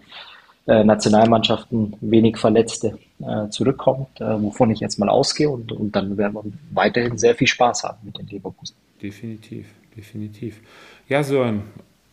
äh, 0.67 0.85
Nationalmannschaften 0.85 1.97
wenig 2.01 2.37
Verletzte 2.37 2.99
äh, 3.21 3.49
zurückkommt, 3.49 4.21
äh, 4.21 4.41
wovon 4.41 4.71
ich 4.71 4.81
jetzt 4.81 4.99
mal 4.99 5.09
ausgehe 5.09 5.51
und, 5.51 5.73
und 5.73 5.97
dann 5.97 6.17
werden 6.17 6.35
wir 6.35 6.45
weiterhin 6.73 7.19
sehr 7.19 7.35
viel 7.35 7.49
Spaß 7.49 7.83
haben 7.83 7.99
mit 8.05 8.17
den 8.17 8.29
Leverkusen. 8.29 8.77
Definitiv, 9.03 9.67
definitiv. 9.97 10.61
Ja, 11.09 11.25
Sören, 11.25 11.65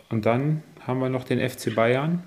und 0.10 0.26
dann 0.26 0.64
haben 0.88 1.00
wir 1.00 1.10
noch 1.10 1.26
den 1.26 1.48
FC 1.48 1.76
Bayern. 1.76 2.24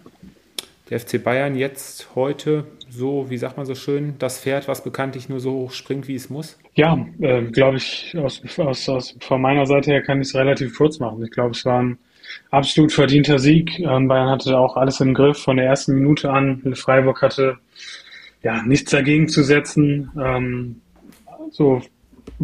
Der 0.93 1.01
FC 1.01 1.24
Bayern 1.24 1.55
jetzt 1.55 2.14
heute 2.16 2.66
so, 2.90 3.30
wie 3.30 3.38
sagt 3.38 3.57
man 3.57 3.64
so 3.64 3.74
schön, 3.74 4.16
das 4.18 4.38
Pferd, 4.38 4.68
was 4.68 4.84
bekanntlich 4.84 5.30
nur 5.30 5.40
so 5.40 5.53
hoch 5.53 5.72
springt, 5.72 6.07
wie 6.07 6.14
es 6.14 6.28
muss? 6.28 6.59
Ja, 6.74 7.03
äh, 7.18 7.45
glaube 7.45 7.78
ich, 7.78 8.14
aus, 8.18 8.43
aus, 8.59 8.86
aus, 8.90 9.16
von 9.20 9.40
meiner 9.40 9.64
Seite 9.64 9.90
her 9.90 10.03
kann 10.03 10.20
ich 10.20 10.28
es 10.28 10.34
relativ 10.34 10.76
kurz 10.76 10.99
machen. 10.99 11.24
Ich 11.24 11.30
glaube, 11.30 11.53
es 11.53 11.64
war 11.64 11.80
ein 11.82 11.99
absolut 12.51 12.93
verdienter 12.93 13.38
Sieg. 13.38 13.78
Ähm, 13.78 14.07
Bayern 14.07 14.28
hatte 14.28 14.59
auch 14.59 14.76
alles 14.76 15.01
im 15.01 15.14
Griff 15.14 15.38
von 15.38 15.57
der 15.57 15.64
ersten 15.64 15.95
Minute 15.95 16.30
an. 16.30 16.74
Freiburg 16.74 17.22
hatte 17.22 17.57
ja 18.43 18.62
nichts 18.62 18.90
dagegen 18.90 19.30
zu 19.30 19.45
setzen. 19.45 20.11
Ähm, 20.22 20.82
so 21.53 21.80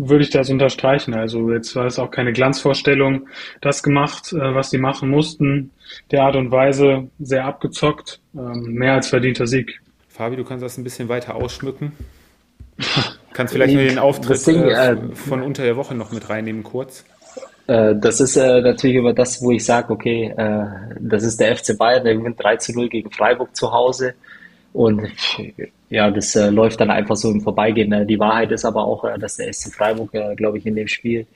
würde 0.07 0.25
ich 0.25 0.31
das 0.31 0.51
unterstreichen. 0.51 1.15
Also 1.15 1.53
jetzt 1.53 1.75
war 1.77 1.87
es 1.87 1.99
auch 1.99 2.11
keine 2.11 2.33
Glanzvorstellung, 2.33 3.29
das 3.61 3.83
gemacht, 3.83 4.33
äh, 4.33 4.55
was 4.55 4.71
sie 4.71 4.79
machen 4.79 5.11
mussten. 5.11 5.71
Der 6.11 6.25
Art 6.25 6.37
und 6.37 6.51
Weise 6.51 7.09
sehr 7.19 7.45
abgezockt, 7.45 8.21
ähm, 8.35 8.75
mehr 8.75 8.95
als 8.95 9.09
verdienter 9.09 9.47
Sieg. 9.47 9.81
Fabi, 10.09 10.37
du 10.37 10.45
kannst 10.45 10.65
das 10.65 10.79
ein 10.79 10.85
bisschen 10.85 11.09
weiter 11.09 11.35
ausschmücken. 11.35 11.93
kannst 13.33 13.55
vielleicht 13.55 13.75
nur 13.75 13.85
den 13.85 13.99
Auftritt 13.99 14.47
Ding, 14.47 14.63
äh, 14.63 14.93
äh, 14.93 14.97
von 15.15 15.43
unter 15.43 15.63
der 15.63 15.77
Woche 15.77 15.95
noch 15.95 16.13
mit 16.13 16.29
reinnehmen, 16.29 16.63
kurz. 16.63 17.05
Äh, 17.67 17.95
das 17.97 18.21
ist 18.21 18.37
äh, 18.37 18.61
natürlich 18.63 18.97
immer 18.97 19.13
das, 19.13 19.43
wo 19.43 19.53
ich 19.53 19.65
sage, 19.65 19.93
okay, 19.93 20.35
äh, 20.37 20.65
das 21.01 21.23
ist 21.23 21.39
der 21.39 21.57
FC 21.57 21.77
Bayern, 21.77 22.05
der 22.05 22.17
gewinnt 22.17 22.43
3 22.43 22.57
zu 22.57 22.73
0 22.73 22.89
gegen 22.89 23.11
Freiburg 23.11 23.55
zu 23.55 23.73
Hause. 23.73 24.15
Und 24.73 25.09
ja, 25.91 26.11
das 26.11 26.37
äh, 26.37 26.51
läuft 26.51 26.81
dann 26.81 26.91
einfach 26.91 27.17
so 27.17 27.31
im 27.31 27.41
Vorbeigehen. 27.41 27.91
Ne? 27.91 28.05
Die 28.05 28.19
Wahrheit 28.19 28.53
ist 28.53 28.65
aber 28.65 28.85
auch, 28.85 29.05
äh, 29.05 29.19
dass 29.19 29.37
der 29.37 29.53
SC 29.53 29.73
Freiburg, 29.73 30.13
äh, 30.15 30.35
glaube 30.35 30.59
ich, 30.59 30.67
in 30.67 30.77
dem 30.77 30.89
Spiel 30.89 31.27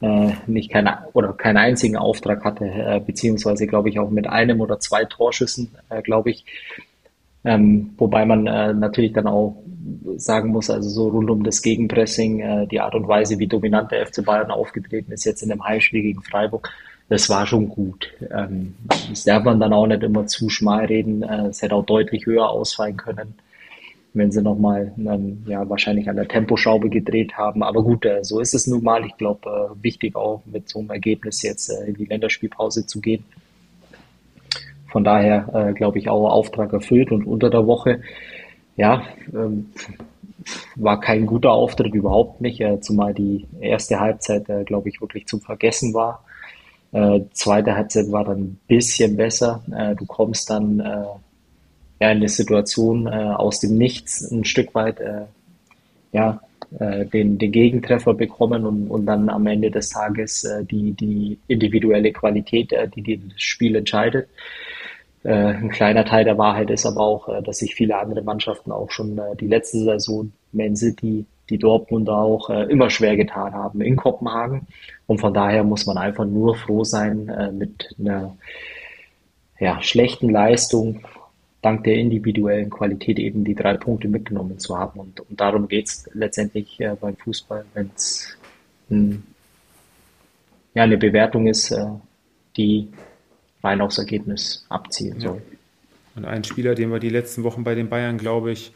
äh, 0.00 0.32
nicht 0.46 0.70
keine 0.70 1.06
oder 1.12 1.34
keinen 1.34 1.58
einzigen 1.58 1.96
Auftrag 1.96 2.44
hatte, 2.44 2.64
äh, 2.64 3.00
beziehungsweise 3.04 3.66
glaube 3.66 3.90
ich 3.90 3.98
auch 3.98 4.10
mit 4.10 4.26
einem 4.26 4.60
oder 4.60 4.80
zwei 4.80 5.04
Torschüssen, 5.04 5.70
äh, 5.90 6.00
glaube 6.02 6.30
ich. 6.30 6.44
Ähm, 7.42 7.94
wobei 7.96 8.26
man 8.26 8.44
natürlich 8.44 9.14
dann 9.14 9.26
auch 9.26 9.62
sagen 10.16 10.50
muss, 10.50 10.68
also 10.68 10.90
so 10.90 11.08
rund 11.08 11.30
um 11.30 11.42
das 11.42 11.62
Gegenpressing, 11.62 12.68
die 12.70 12.80
Art 12.80 12.94
und 12.94 13.08
Weise, 13.08 13.38
wie 13.38 13.46
dominant 13.46 13.90
der 13.90 14.06
FC 14.06 14.22
Bayern 14.22 14.50
aufgetreten 14.50 15.10
ist 15.10 15.24
jetzt 15.24 15.40
in 15.40 15.48
dem 15.48 15.64
Heimspiel 15.64 16.02
gegen 16.02 16.20
Freiburg, 16.20 16.68
das 17.08 17.30
war 17.30 17.46
schon 17.46 17.70
gut. 17.70 18.12
Ähm, 18.30 18.74
das 19.08 19.24
darf 19.24 19.42
man 19.44 19.58
dann 19.58 19.72
auch 19.72 19.86
nicht 19.86 20.02
immer 20.02 20.26
zu 20.26 20.50
schmal 20.50 20.84
reden. 20.84 21.22
Es 21.22 21.62
hätte 21.62 21.76
auch 21.76 21.86
deutlich 21.86 22.26
höher 22.26 22.50
ausfallen 22.50 22.98
können, 22.98 23.36
wenn 24.12 24.32
sie 24.32 24.42
nochmal 24.42 24.92
ähm, 24.98 25.44
ja, 25.46 25.68
wahrscheinlich 25.68 26.08
an 26.08 26.16
der 26.16 26.28
Temposchraube 26.28 26.88
gedreht 26.90 27.34
haben. 27.34 27.62
Aber 27.62 27.82
gut, 27.82 28.04
äh, 28.04 28.24
so 28.24 28.40
ist 28.40 28.54
es 28.54 28.66
nun 28.66 28.82
mal. 28.82 29.04
Ich 29.04 29.16
glaube, 29.16 29.48
äh, 29.48 29.84
wichtig 29.84 30.16
auch 30.16 30.42
mit 30.46 30.68
so 30.68 30.80
einem 30.80 30.90
Ergebnis 30.90 31.42
jetzt 31.42 31.70
äh, 31.70 31.88
in 31.88 31.94
die 31.94 32.06
Länderspielpause 32.06 32.86
zu 32.86 33.00
gehen. 33.00 33.24
Von 34.88 35.04
daher 35.04 35.48
äh, 35.54 35.72
glaube 35.72 35.98
ich 35.98 36.08
auch 36.08 36.28
Auftrag 36.28 36.72
erfüllt 36.72 37.12
und 37.12 37.24
unter 37.24 37.50
der 37.50 37.66
Woche, 37.66 38.02
ja, 38.76 39.02
ähm, 39.32 39.70
war 40.74 41.00
kein 41.00 41.26
guter 41.26 41.52
Auftritt 41.52 41.94
überhaupt 41.94 42.40
nicht, 42.40 42.60
äh, 42.60 42.80
zumal 42.80 43.14
die 43.14 43.46
erste 43.60 44.00
Halbzeit, 44.00 44.48
äh, 44.48 44.64
glaube 44.64 44.88
ich, 44.88 45.00
wirklich 45.00 45.26
zum 45.26 45.40
Vergessen 45.40 45.94
war. 45.94 46.24
Äh, 46.92 47.20
zweite 47.32 47.76
Halbzeit 47.76 48.10
war 48.10 48.24
dann 48.24 48.40
ein 48.40 48.60
bisschen 48.66 49.16
besser. 49.16 49.62
Äh, 49.70 49.94
du 49.94 50.06
kommst 50.06 50.50
dann 50.50 50.80
äh, 50.80 51.04
ja, 52.00 52.08
eine 52.08 52.28
Situation 52.28 53.06
äh, 53.06 53.10
aus 53.10 53.60
dem 53.60 53.76
Nichts 53.76 54.22
ein 54.30 54.44
Stück 54.44 54.74
weit 54.74 55.00
äh, 55.00 55.26
ja, 56.12 56.40
äh, 56.78 57.04
den, 57.06 57.38
den 57.38 57.52
Gegentreffer 57.52 58.14
bekommen 58.14 58.64
und, 58.64 58.88
und 58.88 59.06
dann 59.06 59.28
am 59.28 59.46
Ende 59.46 59.70
des 59.70 59.90
Tages 59.90 60.44
äh, 60.44 60.64
die, 60.64 60.92
die 60.92 61.38
individuelle 61.48 62.12
Qualität, 62.12 62.72
äh, 62.72 62.88
die, 62.88 63.02
die 63.02 63.28
das 63.28 63.40
Spiel 63.40 63.76
entscheidet. 63.76 64.28
Äh, 65.24 65.32
ein 65.32 65.70
kleiner 65.70 66.04
Teil 66.04 66.24
der 66.24 66.38
Wahrheit 66.38 66.70
ist 66.70 66.86
aber 66.86 67.00
auch, 67.00 67.42
dass 67.42 67.58
sich 67.58 67.74
viele 67.74 67.98
andere 67.98 68.22
Mannschaften 68.22 68.72
auch 68.72 68.90
schon 68.90 69.20
die 69.38 69.48
letzte 69.48 69.78
Saison, 69.78 70.32
Man 70.52 70.76
City, 70.76 71.26
die 71.50 71.58
Dortmunder 71.58 72.16
auch 72.16 72.48
immer 72.48 72.88
schwer 72.90 73.16
getan 73.16 73.52
haben 73.52 73.80
in 73.80 73.96
Kopenhagen. 73.96 74.68
Und 75.08 75.20
von 75.20 75.34
daher 75.34 75.64
muss 75.64 75.84
man 75.84 75.98
einfach 75.98 76.24
nur 76.24 76.54
froh 76.54 76.84
sein, 76.84 77.28
mit 77.58 77.92
einer 77.98 78.36
ja, 79.58 79.82
schlechten 79.82 80.30
Leistung 80.30 81.00
dank 81.62 81.84
der 81.84 81.94
individuellen 81.94 82.70
Qualität 82.70 83.18
eben 83.18 83.44
die 83.44 83.54
drei 83.54 83.76
Punkte 83.76 84.08
mitgenommen 84.08 84.58
zu 84.58 84.78
haben. 84.78 85.00
Und, 85.00 85.20
und 85.20 85.40
darum 85.40 85.68
geht 85.68 85.86
es 85.86 86.08
letztendlich 86.14 86.80
äh, 86.80 86.96
beim 86.98 87.16
Fußball, 87.16 87.64
wenn 87.74 87.90
es 87.94 88.36
ein, 88.90 89.22
ja, 90.74 90.84
eine 90.84 90.96
Bewertung 90.96 91.46
ist, 91.46 91.70
äh, 91.70 91.86
die 92.56 92.88
rein 93.62 93.80
aufs 93.80 93.98
Ergebnis 93.98 94.64
abzielen 94.68 95.20
soll. 95.20 95.36
Ja. 95.36 95.58
Und 96.16 96.24
ein 96.24 96.44
Spieler, 96.44 96.74
den 96.74 96.90
wir 96.90 96.98
die 96.98 97.10
letzten 97.10 97.44
Wochen 97.44 97.62
bei 97.62 97.74
den 97.74 97.88
Bayern, 97.88 98.18
glaube 98.18 98.52
ich, 98.52 98.72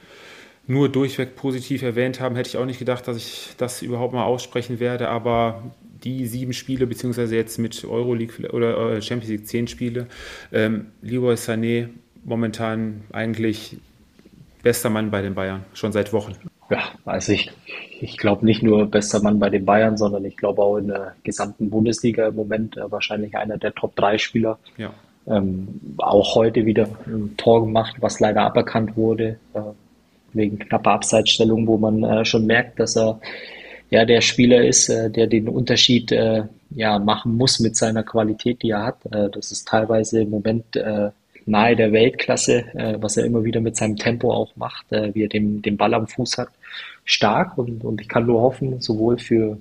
nur 0.67 0.89
durchweg 0.89 1.37
positiv 1.37 1.83
erwähnt 1.83 2.21
haben, 2.21 2.37
hätte 2.37 2.49
ich 2.49 2.57
auch 2.57 2.65
nicht 2.65 2.79
gedacht, 2.79 3.07
dass 3.09 3.17
ich 3.17 3.51
das 3.59 3.83
überhaupt 3.83 4.15
mal 4.15 4.25
aussprechen 4.25 4.81
werde. 4.81 5.09
Aber 5.09 5.63
die 6.05 6.27
sieben 6.27 6.53
Spiele, 6.53 6.87
beziehungsweise 6.87 7.35
jetzt 7.35 7.59
mit 7.59 7.85
Euroleague 7.85 8.51
oder 8.51 8.93
äh, 8.93 9.03
Champions 9.03 9.31
League 9.31 9.47
zehn 9.47 9.67
Spiele, 9.67 10.07
ähm, 10.53 10.87
Leroy 11.03 11.35
Sané 11.35 11.89
momentan 12.25 13.03
eigentlich 13.13 13.77
bester 14.63 14.91
Mann 14.91 15.11
bei 15.11 15.23
den 15.23 15.35
Bayern, 15.35 15.65
schon 15.75 15.93
seit 15.93 16.13
Wochen. 16.13 16.33
Ja, 16.71 16.79
also 17.05 17.33
ich, 17.33 17.53
ich 18.01 18.17
glaube 18.17 18.45
nicht 18.45 18.63
nur 18.63 18.87
bester 18.87 19.23
Mann 19.23 19.39
bei 19.39 19.51
den 19.51 19.65
Bayern, 19.65 19.97
sondern 19.97 20.25
ich 20.25 20.37
glaube 20.37 20.63
auch 20.63 20.79
in 20.79 20.89
der 20.89 21.15
gesamten 21.23 21.71
Bundesliga 21.71 22.29
im 22.29 22.37
Moment 22.37 22.77
äh, 22.77 22.91
wahrscheinlich 22.91 23.37
einer 23.37 23.59
der 23.59 23.75
Top-3-Spieler. 23.75 24.59
Ja. 24.79 24.91
Ähm, 25.27 25.81
auch 25.99 26.35
heute 26.35 26.67
wieder 26.67 26.89
ein 27.07 27.35
Tor 27.37 27.65
gemacht, 27.65 27.97
was 28.01 28.21
leider 28.21 28.43
aberkannt 28.43 28.97
wurde, 28.97 29.39
äh, 29.55 29.61
wegen 30.33 30.59
knapper 30.59 30.93
Abseitsstellung, 30.93 31.67
wo 31.67 31.79
man 31.79 32.03
äh, 32.03 32.25
schon 32.25 32.47
merkt, 32.47 32.81
dass 32.81 32.97
er 32.97 33.21
ja 33.91 34.05
der 34.05 34.21
Spieler 34.23 34.65
ist, 34.65 34.89
äh, 34.89 35.11
der 35.11 35.27
den 35.27 35.49
Unterschied 35.49 36.13
äh, 36.13 36.45
ja 36.71 36.99
machen 36.99 37.37
muss 37.37 37.61
mit 37.61 37.77
seiner 37.77 38.03
Qualität, 38.03 38.63
die 38.63 38.71
er 38.71 38.85
hat. 38.85 39.05
Äh, 39.13 39.31
das 39.31 39.53
ist 39.53 39.69
teilweise 39.69 40.23
im 40.23 40.31
Moment 40.31 40.65
nahe 41.47 41.77
der 41.77 41.93
Weltklasse, 41.93 42.65
äh, 42.75 42.97
was 43.01 43.17
er 43.17 43.25
immer 43.25 43.45
wieder 43.45 43.61
mit 43.61 43.77
seinem 43.77 43.97
Tempo 43.97 44.33
auch 44.33 44.55
macht, 44.57 44.91
äh, 44.93 45.15
wie 45.15 45.25
er 45.25 45.29
den, 45.29 45.63
den 45.63 45.77
Ball 45.77 45.95
am 45.95 46.07
Fuß 46.07 46.39
hat, 46.39 46.49
stark 47.05 47.59
und, 47.59 47.85
und 47.85 48.01
ich 48.01 48.09
kann 48.09 48.27
nur 48.27 48.41
hoffen, 48.41 48.81
sowohl 48.81 49.19
für, 49.19 49.59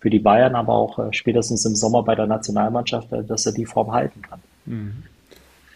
für 0.00 0.10
die 0.10 0.18
Bayern, 0.18 0.54
aber 0.54 0.74
auch 0.74 0.98
äh, 0.98 1.12
spätestens 1.12 1.64
im 1.64 1.74
Sommer 1.74 2.02
bei 2.02 2.14
der 2.14 2.26
Nationalmannschaft, 2.26 3.12
äh, 3.12 3.24
dass 3.24 3.46
er 3.46 3.52
die 3.52 3.66
Form 3.66 3.92
halten 3.92 4.22
kann. 4.22 4.40
Mhm. 4.66 5.02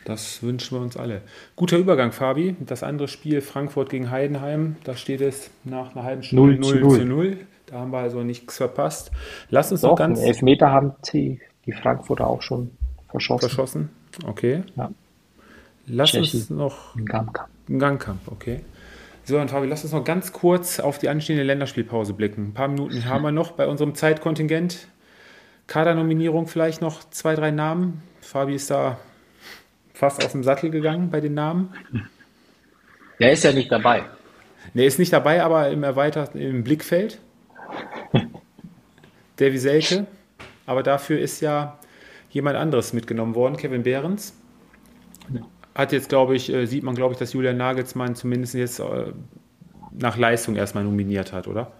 Das 0.05 0.41
wünschen 0.41 0.79
wir 0.79 0.83
uns 0.83 0.97
alle. 0.97 1.23
Guter 1.57 1.79
Übergang, 1.79 2.13
Fabi. 2.13 2.55
Das 2.61 2.85
andere 2.85 3.09
Spiel 3.09 3.41
Frankfurt 3.41 3.91
gegen 3.91 4.13
Heidenheim, 4.13 4.77
da 4.85 4.95
steht 4.95 5.21
es 5.21 5.51
nach 5.65 5.97
einer 5.97 6.05
halben 6.05 6.23
Stunde 6.23 6.61
0 6.61 6.63
zu 6.63 6.77
0. 6.77 6.99
Zu 6.99 7.05
0. 7.05 7.37
Da 7.67 7.81
haben 7.81 7.91
wir 7.91 7.99
also 7.99 8.23
nichts 8.23 8.57
verpasst. 8.57 9.11
Lass 9.51 9.73
uns 9.73 9.81
Doch, 9.81 9.91
noch 9.91 9.97
ganz. 9.97 10.21
Elfmeter 10.21 10.71
haben 10.71 10.93
die, 11.13 11.41
die 11.67 11.73
Frankfurter 11.73 12.29
auch 12.29 12.41
schon 12.41 12.71
verschossen. 13.11 13.49
Verschossen, 13.49 13.89
okay. 14.25 14.63
Ja. 14.77 14.91
Lass 15.87 16.11
Tschechen. 16.11 16.41
uns 16.41 16.51
noch. 16.51 16.97
Ein 16.97 17.79
Gangkampf. 17.79 18.29
Okay. 18.29 18.61
So, 19.25 19.39
und 19.39 19.51
Fabi, 19.51 19.67
lass 19.67 19.83
uns 19.83 19.93
noch 19.93 20.05
ganz 20.05 20.33
kurz 20.33 20.79
auf 20.79 20.99
die 20.99 21.09
anstehende 21.09 21.43
Länderspielpause 21.43 22.13
blicken. 22.13 22.49
Ein 22.49 22.55
paar 22.55 22.69
Minuten 22.69 23.07
haben 23.07 23.23
wir 23.23 23.33
noch 23.33 23.53
bei 23.53 23.67
unserem 23.67 23.95
Zeitkontingent. 23.95 24.89
Kadernominierung 25.67 26.47
vielleicht 26.47 26.81
noch 26.81 27.09
zwei, 27.11 27.35
drei 27.35 27.51
Namen. 27.51 28.03
Fabi 28.21 28.55
ist 28.55 28.71
da 28.71 28.99
fast 29.95 30.25
aus 30.25 30.33
dem 30.33 30.45
Sattel 30.45 30.71
gegangen 30.71 31.11
bei 31.11 31.21
den 31.21 31.35
Namen. 31.35 31.75
Der 33.19 33.33
ist 33.33 33.43
ja 33.43 33.53
nicht 33.53 33.73
dabei. 33.73 34.05
Der 34.75 34.87
ist 34.87 34.99
nicht 34.99 35.13
dabei, 35.13 35.43
aber 35.43 35.71
im 35.71 35.83
erweiterten 35.83 36.39
im 36.39 36.63
Blickfeld. 36.63 37.21
Davy 39.37 39.59
Selke. 39.59 40.07
Aber 40.67 40.83
dafür 40.83 41.19
ist 41.19 41.41
ja 41.41 41.79
jemand 42.31 42.57
anderes 42.57 42.93
mitgenommen 42.93 43.35
worden, 43.35 43.57
Kevin 43.57 43.83
Behrens 43.83 44.35
hat 45.77 45.93
jetzt, 45.93 46.09
glaube 46.09 46.35
ich, 46.35 46.53
äh, 46.53 46.67
sieht 46.67 46.83
man, 46.83 46.95
glaube 46.95 47.13
ich, 47.13 47.19
dass 47.19 47.33
Julian 47.33 47.57
Nagelsmann 47.57 48.15
zumindest 48.15 48.55
jetzt 48.55 48.81
äh, 48.81 49.13
nach 49.93 50.17
Leistung 50.17 50.57
erstmal 50.57 50.85
nominiert 50.85 51.33
hat, 51.33 51.47
oder? 51.47 51.73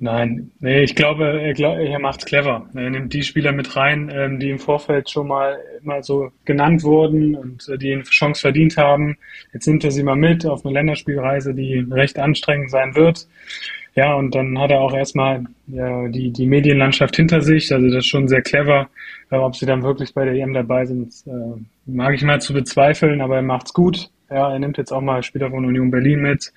Nein, 0.00 0.52
nee, 0.60 0.84
ich 0.84 0.94
glaube, 0.94 1.24
er, 1.24 1.58
er 1.58 1.98
macht 1.98 2.24
clever. 2.24 2.68
Er 2.74 2.90
nimmt 2.90 3.12
die 3.12 3.24
Spieler 3.24 3.50
mit 3.50 3.74
rein, 3.74 4.12
ähm, 4.14 4.38
die 4.38 4.50
im 4.50 4.60
Vorfeld 4.60 5.10
schon 5.10 5.26
mal 5.26 5.58
immer 5.82 6.04
so 6.04 6.30
genannt 6.44 6.84
wurden 6.84 7.34
und 7.34 7.68
äh, 7.68 7.78
die 7.78 7.92
eine 7.92 8.04
Chance 8.04 8.42
verdient 8.42 8.76
haben. 8.76 9.16
Jetzt 9.52 9.66
nimmt 9.66 9.82
er 9.82 9.90
sie 9.90 10.04
mal 10.04 10.14
mit 10.14 10.46
auf 10.46 10.64
eine 10.64 10.74
Länderspielreise, 10.74 11.52
die 11.52 11.84
recht 11.90 12.16
anstrengend 12.16 12.70
sein 12.70 12.94
wird. 12.94 13.26
Ja, 13.98 14.14
und 14.14 14.32
dann 14.32 14.56
hat 14.60 14.70
er 14.70 14.80
auch 14.80 14.94
erstmal 14.94 15.44
ja, 15.66 16.06
die, 16.06 16.30
die 16.30 16.46
Medienlandschaft 16.46 17.16
hinter 17.16 17.40
sich. 17.40 17.72
Also 17.74 17.88
das 17.88 18.04
ist 18.04 18.06
schon 18.06 18.28
sehr 18.28 18.42
clever. 18.42 18.88
Ob 19.28 19.56
sie 19.56 19.66
dann 19.66 19.82
wirklich 19.82 20.14
bei 20.14 20.24
der 20.24 20.34
EM 20.34 20.54
dabei 20.54 20.86
sind, 20.86 21.12
äh, 21.26 21.60
mag 21.84 22.14
ich 22.14 22.22
mal 22.22 22.40
zu 22.40 22.52
bezweifeln, 22.52 23.20
aber 23.20 23.34
er 23.34 23.42
macht's 23.42 23.74
gut. 23.74 24.08
Ja, 24.30 24.52
er 24.52 24.58
nimmt 24.60 24.78
jetzt 24.78 24.92
auch 24.92 25.00
mal 25.00 25.24
Spieler 25.24 25.50
von 25.50 25.64
Union 25.64 25.90
Berlin 25.90 26.20
mit, 26.20 26.52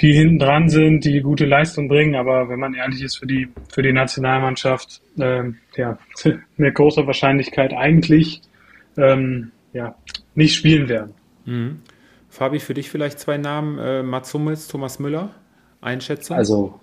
die 0.00 0.12
hinten 0.12 0.38
dran 0.38 0.68
sind, 0.68 1.04
die 1.04 1.20
gute 1.22 1.44
Leistung 1.44 1.88
bringen. 1.88 2.14
Aber 2.14 2.48
wenn 2.48 2.60
man 2.60 2.74
ehrlich 2.74 3.02
ist 3.02 3.16
für 3.16 3.26
die, 3.26 3.48
für 3.68 3.82
die 3.82 3.92
Nationalmannschaft, 3.92 5.02
ähm, 5.18 5.56
ja, 5.76 5.98
mit 6.56 6.76
großer 6.76 7.04
Wahrscheinlichkeit 7.04 7.72
eigentlich 7.72 8.42
ähm, 8.96 9.50
ja, 9.72 9.96
nicht 10.36 10.54
spielen 10.54 10.88
werden. 10.88 11.14
Mhm. 11.46 11.80
Fabi, 12.28 12.60
für 12.60 12.74
dich 12.74 12.90
vielleicht 12.90 13.18
zwei 13.18 13.38
Namen, 13.38 13.76
äh, 13.80 14.04
Mats 14.04 14.32
Hummels, 14.32 14.68
Thomas 14.68 15.00
Müller, 15.00 15.34
Einschätzung? 15.80 16.36
Also 16.36 16.80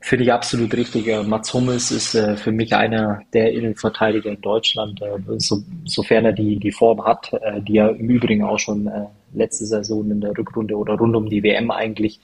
Finde 0.00 0.24
ich 0.24 0.32
absolut 0.32 0.72
richtig. 0.74 1.08
Mats 1.26 1.52
Hummels 1.52 1.90
ist 1.90 2.14
äh, 2.14 2.36
für 2.36 2.52
mich 2.52 2.72
einer 2.74 3.22
der 3.32 3.52
Innenverteidiger 3.52 4.30
in 4.30 4.40
Deutschland, 4.40 5.02
äh, 5.02 5.18
so, 5.38 5.62
sofern 5.84 6.24
er 6.24 6.32
die, 6.32 6.56
die 6.56 6.70
Form 6.70 7.04
hat, 7.04 7.32
äh, 7.32 7.60
die 7.60 7.78
er 7.78 7.90
im 7.96 8.08
Übrigen 8.08 8.44
auch 8.44 8.60
schon 8.60 8.86
äh, 8.86 9.06
letzte 9.34 9.66
Saison 9.66 10.08
in 10.08 10.20
der 10.20 10.38
Rückrunde 10.38 10.76
oder 10.76 10.94
rund 10.94 11.16
um 11.16 11.28
die 11.28 11.42
WM 11.42 11.72
eigentlich, 11.72 12.20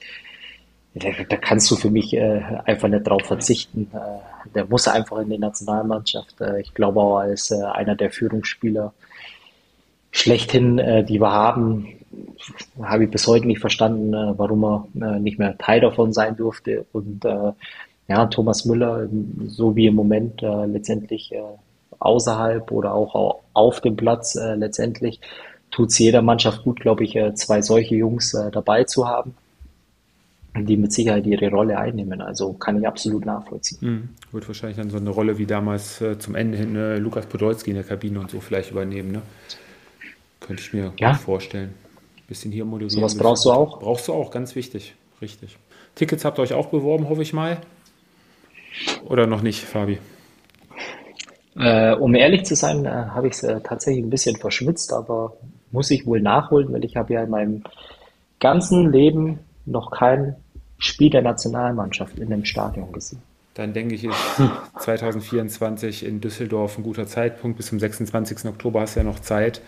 da, 0.93 1.09
da 1.27 1.35
kannst 1.35 1.69
du 1.69 1.75
für 1.75 1.89
mich 1.89 2.13
äh, 2.13 2.41
einfach 2.63 2.87
nicht 2.87 3.05
drauf 3.05 3.23
verzichten. 3.23 3.91
Äh, 3.93 4.49
der 4.55 4.65
muss 4.65 4.87
einfach 4.87 5.19
in 5.19 5.29
die 5.29 5.37
Nationalmannschaft. 5.37 6.39
Äh, 6.39 6.61
ich 6.61 6.73
glaube 6.73 7.01
auch 7.01 7.17
als 7.17 7.51
äh, 7.51 7.61
einer 7.61 7.95
der 7.95 8.09
Führungsspieler 8.09 8.93
schlechthin, 10.11 10.79
äh, 10.79 11.03
die 11.03 11.19
wir 11.19 11.31
haben, 11.31 11.87
habe 12.81 13.05
ich 13.05 13.11
bis 13.11 13.27
heute 13.27 13.47
nicht 13.47 13.59
verstanden, 13.59 14.13
äh, 14.13 14.33
warum 14.37 14.63
er 14.63 14.87
äh, 14.95 15.19
nicht 15.19 15.39
mehr 15.39 15.57
Teil 15.57 15.81
davon 15.81 16.13
sein 16.13 16.35
durfte. 16.35 16.85
Und 16.91 17.25
äh, 17.25 17.51
ja, 18.07 18.25
Thomas 18.27 18.65
Müller, 18.65 19.07
so 19.47 19.75
wie 19.75 19.87
im 19.87 19.95
Moment 19.95 20.43
äh, 20.43 20.65
letztendlich 20.65 21.31
äh, 21.31 21.41
außerhalb 21.99 22.71
oder 22.71 22.93
auch 22.93 23.41
auf 23.53 23.81
dem 23.81 23.95
Platz 23.95 24.35
äh, 24.35 24.55
letztendlich, 24.55 25.19
tut 25.71 25.89
es 25.89 25.99
jeder 25.99 26.21
Mannschaft 26.21 26.63
gut, 26.63 26.79
glaube 26.79 27.03
ich, 27.03 27.15
äh, 27.15 27.33
zwei 27.33 27.61
solche 27.61 27.95
Jungs 27.95 28.33
äh, 28.33 28.51
dabei 28.51 28.83
zu 28.83 29.07
haben, 29.07 29.35
die 30.55 30.77
mit 30.77 30.93
Sicherheit 30.93 31.25
ihre 31.25 31.49
Rolle 31.49 31.77
einnehmen. 31.77 32.21
Also 32.21 32.53
kann 32.53 32.79
ich 32.79 32.87
absolut 32.87 33.25
nachvollziehen. 33.25 33.77
Mhm. 33.81 34.09
Wird 34.31 34.47
wahrscheinlich 34.47 34.77
dann 34.77 34.89
so 34.89 34.97
eine 34.97 35.09
Rolle 35.09 35.37
wie 35.37 35.45
damals 35.45 35.99
äh, 36.01 36.19
zum 36.19 36.35
Ende 36.35 36.57
hin 36.57 36.75
äh, 36.75 36.97
Lukas 36.97 37.25
Podolski 37.25 37.71
in 37.71 37.75
der 37.77 37.85
Kabine 37.85 38.19
und 38.19 38.29
so 38.29 38.39
vielleicht 38.39 38.71
übernehmen. 38.71 39.11
Ne? 39.11 39.21
Könnte 40.39 40.61
ich 40.61 40.73
mir 40.73 40.93
ja. 40.99 41.15
vorstellen 41.15 41.73
bisschen 42.27 42.51
hier 42.51 42.65
moderieren. 42.65 42.99
So 42.99 43.01
was 43.01 43.17
brauchst 43.17 43.45
du 43.45 43.51
auch? 43.51 43.79
Brauchst 43.79 44.07
du 44.07 44.13
auch, 44.13 44.31
ganz 44.31 44.55
wichtig. 44.55 44.95
Richtig. 45.21 45.57
Tickets 45.95 46.25
habt 46.25 46.39
ihr 46.39 46.43
euch 46.43 46.53
auch 46.53 46.67
beworben, 46.67 47.09
hoffe 47.09 47.21
ich 47.21 47.33
mal. 47.33 47.57
Oder 49.05 49.27
noch 49.27 49.41
nicht, 49.41 49.63
Fabi? 49.63 49.99
Äh, 51.57 51.93
um 51.95 52.13
ehrlich 52.15 52.43
zu 52.43 52.55
sein, 52.55 52.85
äh, 52.85 52.89
habe 52.89 53.27
ich 53.27 53.33
es 53.33 53.43
äh, 53.43 53.61
tatsächlich 53.61 54.03
ein 54.03 54.09
bisschen 54.09 54.35
verschwitzt, 54.35 54.91
aber 54.91 55.37
muss 55.71 55.89
ich 55.89 56.05
wohl 56.05 56.21
nachholen, 56.21 56.71
weil 56.73 56.83
ich 56.83 56.97
habe 56.97 57.13
ja 57.13 57.23
in 57.23 57.29
meinem 57.29 57.63
ganzen 58.39 58.91
Leben 58.91 59.39
noch 59.65 59.91
kein 59.91 60.35
Spiel 60.77 61.09
der 61.09 61.21
Nationalmannschaft 61.21 62.19
in 62.19 62.29
dem 62.29 62.43
Stadion 62.43 62.91
gesehen. 62.91 63.21
Dann 63.53 63.71
denke 63.71 63.95
ich, 63.95 64.03
ist 64.03 64.41
2024 64.79 66.05
in 66.05 66.19
Düsseldorf 66.19 66.77
ein 66.77 66.83
guter 66.83 67.07
Zeitpunkt. 67.07 67.55
Bis 67.55 67.67
zum 67.67 67.79
26. 67.79 68.45
Oktober 68.45 68.81
hast 68.81 68.95
du 68.95 68.99
ja 68.99 69.05
noch 69.05 69.19
Zeit. 69.19 69.61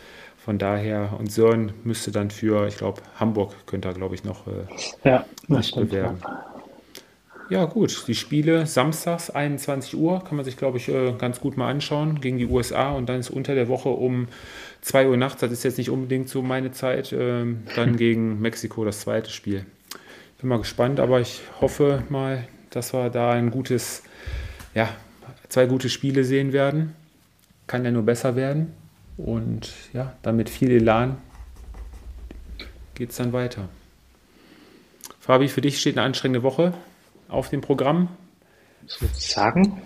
Von 0.48 0.60
daher, 0.60 1.14
und 1.20 1.30
Sören 1.30 1.74
müsste 1.84 2.14
dann 2.14 2.32
für, 2.32 2.68
ich 2.70 2.78
glaube, 2.78 3.02
Hamburg 3.20 3.54
könnte 3.66 3.90
er, 3.90 3.94
glaube 3.94 4.16
ich, 4.16 4.24
noch 4.24 4.48
äh, 4.48 4.52
ja, 5.04 5.26
das 5.50 5.74
bewerben. 5.74 6.20
Ja. 7.50 7.66
gut, 7.66 8.08
die 8.08 8.16
Spiele 8.16 8.66
samstags 8.66 9.30
21 9.30 9.98
Uhr 9.98 10.24
kann 10.24 10.38
man 10.38 10.46
sich, 10.46 10.56
glaube 10.56 10.78
ich, 10.78 10.88
äh, 10.88 11.12
ganz 11.18 11.42
gut 11.42 11.58
mal 11.58 11.70
anschauen 11.70 12.22
gegen 12.22 12.38
die 12.38 12.46
USA 12.46 12.94
und 12.94 13.10
dann 13.10 13.20
ist 13.20 13.30
unter 13.30 13.56
der 13.56 13.68
Woche 13.68 13.90
um 13.90 14.30
2 14.84 15.10
Uhr 15.10 15.18
nachts, 15.18 15.42
das 15.42 15.52
ist 15.52 15.64
jetzt 15.64 15.80
nicht 15.80 15.90
unbedingt 15.90 16.30
so 16.30 16.42
meine 16.42 16.72
Zeit, 16.72 17.12
äh, 17.12 17.44
dann 17.76 17.98
gegen 17.98 18.40
Mexiko 18.40 18.86
das 18.86 19.02
zweite 19.02 19.32
Spiel. 19.32 19.66
Bin 20.40 20.48
mal 20.48 20.60
gespannt, 20.60 21.02
aber 21.02 21.20
ich 21.20 21.42
hoffe 21.60 22.04
mal, 22.08 22.48
dass 22.70 22.94
wir 22.94 23.10
da 23.10 23.32
ein 23.32 23.52
gutes, 23.52 24.02
ja, 24.74 24.88
zwei 25.50 25.66
gute 25.66 25.90
Spiele 25.90 26.24
sehen 26.24 26.54
werden. 26.54 26.96
Kann 27.68 27.84
ja 27.84 27.92
nur 27.92 28.04
besser 28.04 28.38
werden. 28.38 28.72
Und 29.18 29.74
ja, 29.94 30.14
dann 30.22 30.36
mit 30.36 30.50
viel 30.50 30.72
Elan 30.72 31.18
geht 32.94 33.10
es 33.10 33.18
dann 33.18 33.34
weiter. 33.34 33.68
Fabi, 35.20 35.48
für 35.48 35.62
dich 35.62 35.80
steht 35.80 35.98
eine 35.98 36.06
anstrengende 36.06 36.44
Woche 36.44 36.74
auf 37.28 37.50
dem 37.50 37.62
Programm. 37.62 38.10
Sozusagen, 38.86 39.82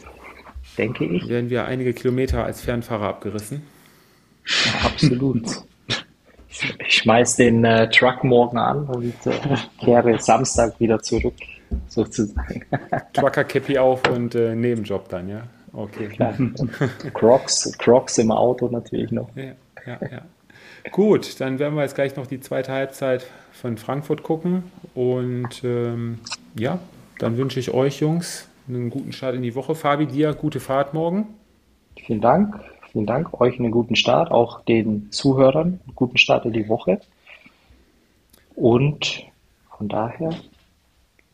denke 0.78 1.06
ich. 1.06 1.28
Werden 1.28 1.50
wir 1.50 1.66
einige 1.66 1.94
Kilometer 1.94 2.44
als 2.44 2.62
Fernfahrer 2.62 3.08
abgerissen. 3.08 3.64
Ja, 4.66 4.82
absolut. 4.86 5.48
Ich 6.50 6.98
schmeiß 6.98 7.38
den 7.38 7.64
äh, 7.64 7.90
Truck 7.90 8.24
morgen 8.24 8.58
an 8.58 8.86
und 8.86 9.16
äh, 9.26 9.58
kehre 9.80 10.20
Samstag 10.20 10.80
wieder 10.80 11.00
zurück, 11.00 11.36
sozusagen. 11.88 12.66
Trucker 13.14 13.46
Cappy 13.46 13.78
auf 13.78 14.08
und 14.10 14.36
äh, 14.36 14.54
Nebenjob 14.54 15.08
dann, 15.10 15.30
ja? 15.30 15.48
Okay. 15.74 16.08
Klar. 16.10 16.36
Crocs, 17.14 17.78
Crocs 17.78 18.18
im 18.18 18.32
Auto 18.32 18.68
natürlich 18.68 19.12
noch. 19.12 19.30
Ja, 19.36 19.56
ja, 19.86 20.00
ja. 20.12 20.22
Gut, 20.92 21.40
dann 21.40 21.60
werden 21.60 21.76
wir 21.76 21.84
jetzt 21.84 21.96
gleich 21.96 22.16
noch 22.16 22.28
die 22.28 22.40
zweite 22.40 22.72
Halbzeit 22.72 23.28
von 23.52 23.78
Frankfurt 23.78 24.24
gucken. 24.24 24.64
Und 24.96 25.64
ähm, 25.64 26.20
ja, 26.58 26.80
dann 27.20 27.38
wünsche 27.38 27.60
ich 27.60 27.72
euch 27.72 28.00
Jungs 28.00 28.48
einen 28.68 28.90
guten 28.90 29.12
Start 29.12 29.36
in 29.36 29.44
die 29.44 29.56
Woche. 29.56 29.76
Fabi, 29.76 30.08
dir 30.08 30.34
gute 30.34 30.60
Fahrt 30.60 30.94
morgen. 30.94 31.28
Vielen 32.06 32.22
Dank. 32.22 32.60
Vielen 32.92 33.06
Dank. 33.06 33.40
Euch 33.40 33.60
einen 33.60 33.72
guten 33.72 33.96
Start, 33.96 34.32
auch 34.32 34.62
den 34.62 35.12
Zuhörern 35.12 35.80
einen 35.86 35.96
guten 35.96 36.18
Start 36.18 36.46
in 36.46 36.54
die 36.54 36.68
Woche. 36.68 37.00
Und 38.56 39.24
von 39.78 39.88
daher. 39.88 40.32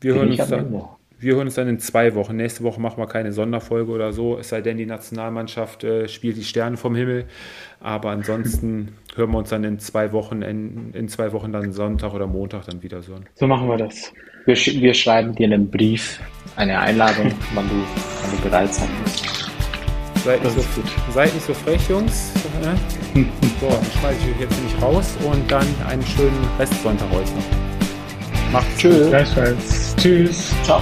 Wir 0.02 0.14
hören 0.14 0.30
uns 0.30 0.38
dann. 0.38 0.68
Ende. 0.68 0.84
Wir 1.20 1.34
hören 1.34 1.48
uns 1.48 1.56
dann 1.56 1.68
in 1.68 1.80
zwei 1.80 2.14
Wochen. 2.14 2.36
Nächste 2.36 2.64
Woche 2.64 2.80
machen 2.80 3.00
wir 3.00 3.08
keine 3.08 3.32
Sonderfolge 3.32 3.92
oder 3.92 4.14
so, 4.14 4.38
es 4.38 4.50
sei 4.50 4.62
denn, 4.62 4.78
die 4.78 4.86
Nationalmannschaft 4.86 5.84
äh, 5.84 6.08
spielt 6.08 6.38
die 6.38 6.44
Sterne 6.44 6.78
vom 6.78 6.96
Himmel. 6.96 7.26
Aber 7.80 8.12
ansonsten 8.12 8.90
hören 9.16 9.32
wir 9.32 9.40
uns 9.40 9.50
dann 9.50 9.64
in 9.64 9.80
zwei 9.80 10.12
Wochen, 10.12 10.44
in, 10.44 10.94
in 10.94 11.08
zwei 11.08 11.34
Wochen 11.34 11.52
dann 11.52 11.72
Sonntag 11.72 12.14
oder 12.14 12.28
Montag 12.28 12.66
dann 12.66 12.84
wieder 12.84 13.02
so. 13.02 13.16
So 13.34 13.48
machen 13.48 13.68
wir 13.68 13.78
das. 13.78 14.14
Wir, 14.46 14.56
sch 14.56 14.80
wir 14.80 14.94
schreiben 14.94 15.34
dir 15.34 15.46
einen 15.46 15.72
Brief, 15.72 16.20
eine 16.56 16.80
Einladung, 16.80 17.32
wann 17.56 17.68
du, 17.68 17.76
wann 18.22 18.38
du 18.38 18.50
bereit 18.50 18.74
sein 18.74 18.90
musst. 19.02 19.26
Seid 20.24 20.44
nicht, 20.44 20.56
so, 20.56 20.62
seid 21.12 21.34
nicht 21.34 21.46
so 21.46 21.54
frech, 21.54 21.82
Jungs. 21.90 22.34
Ne? 22.62 22.76
so, 23.60 23.70
dann 23.70 23.84
schmeiße 24.00 24.20
ich 24.22 24.36
euch 24.36 24.42
jetzt 24.42 24.64
nicht 24.64 24.82
raus 24.82 25.18
und 25.26 25.52
dann 25.52 25.66
einen 25.88 26.06
schönen 26.06 26.48
Restsonntag 26.60 27.10
heute 27.12 27.32
noch. 27.32 28.52
Macht's 28.52 28.78
Tschüss. 28.78 29.10
Gleichfalls. 29.10 29.96
Tschüss. 29.98 30.54
Ciao. 30.64 30.82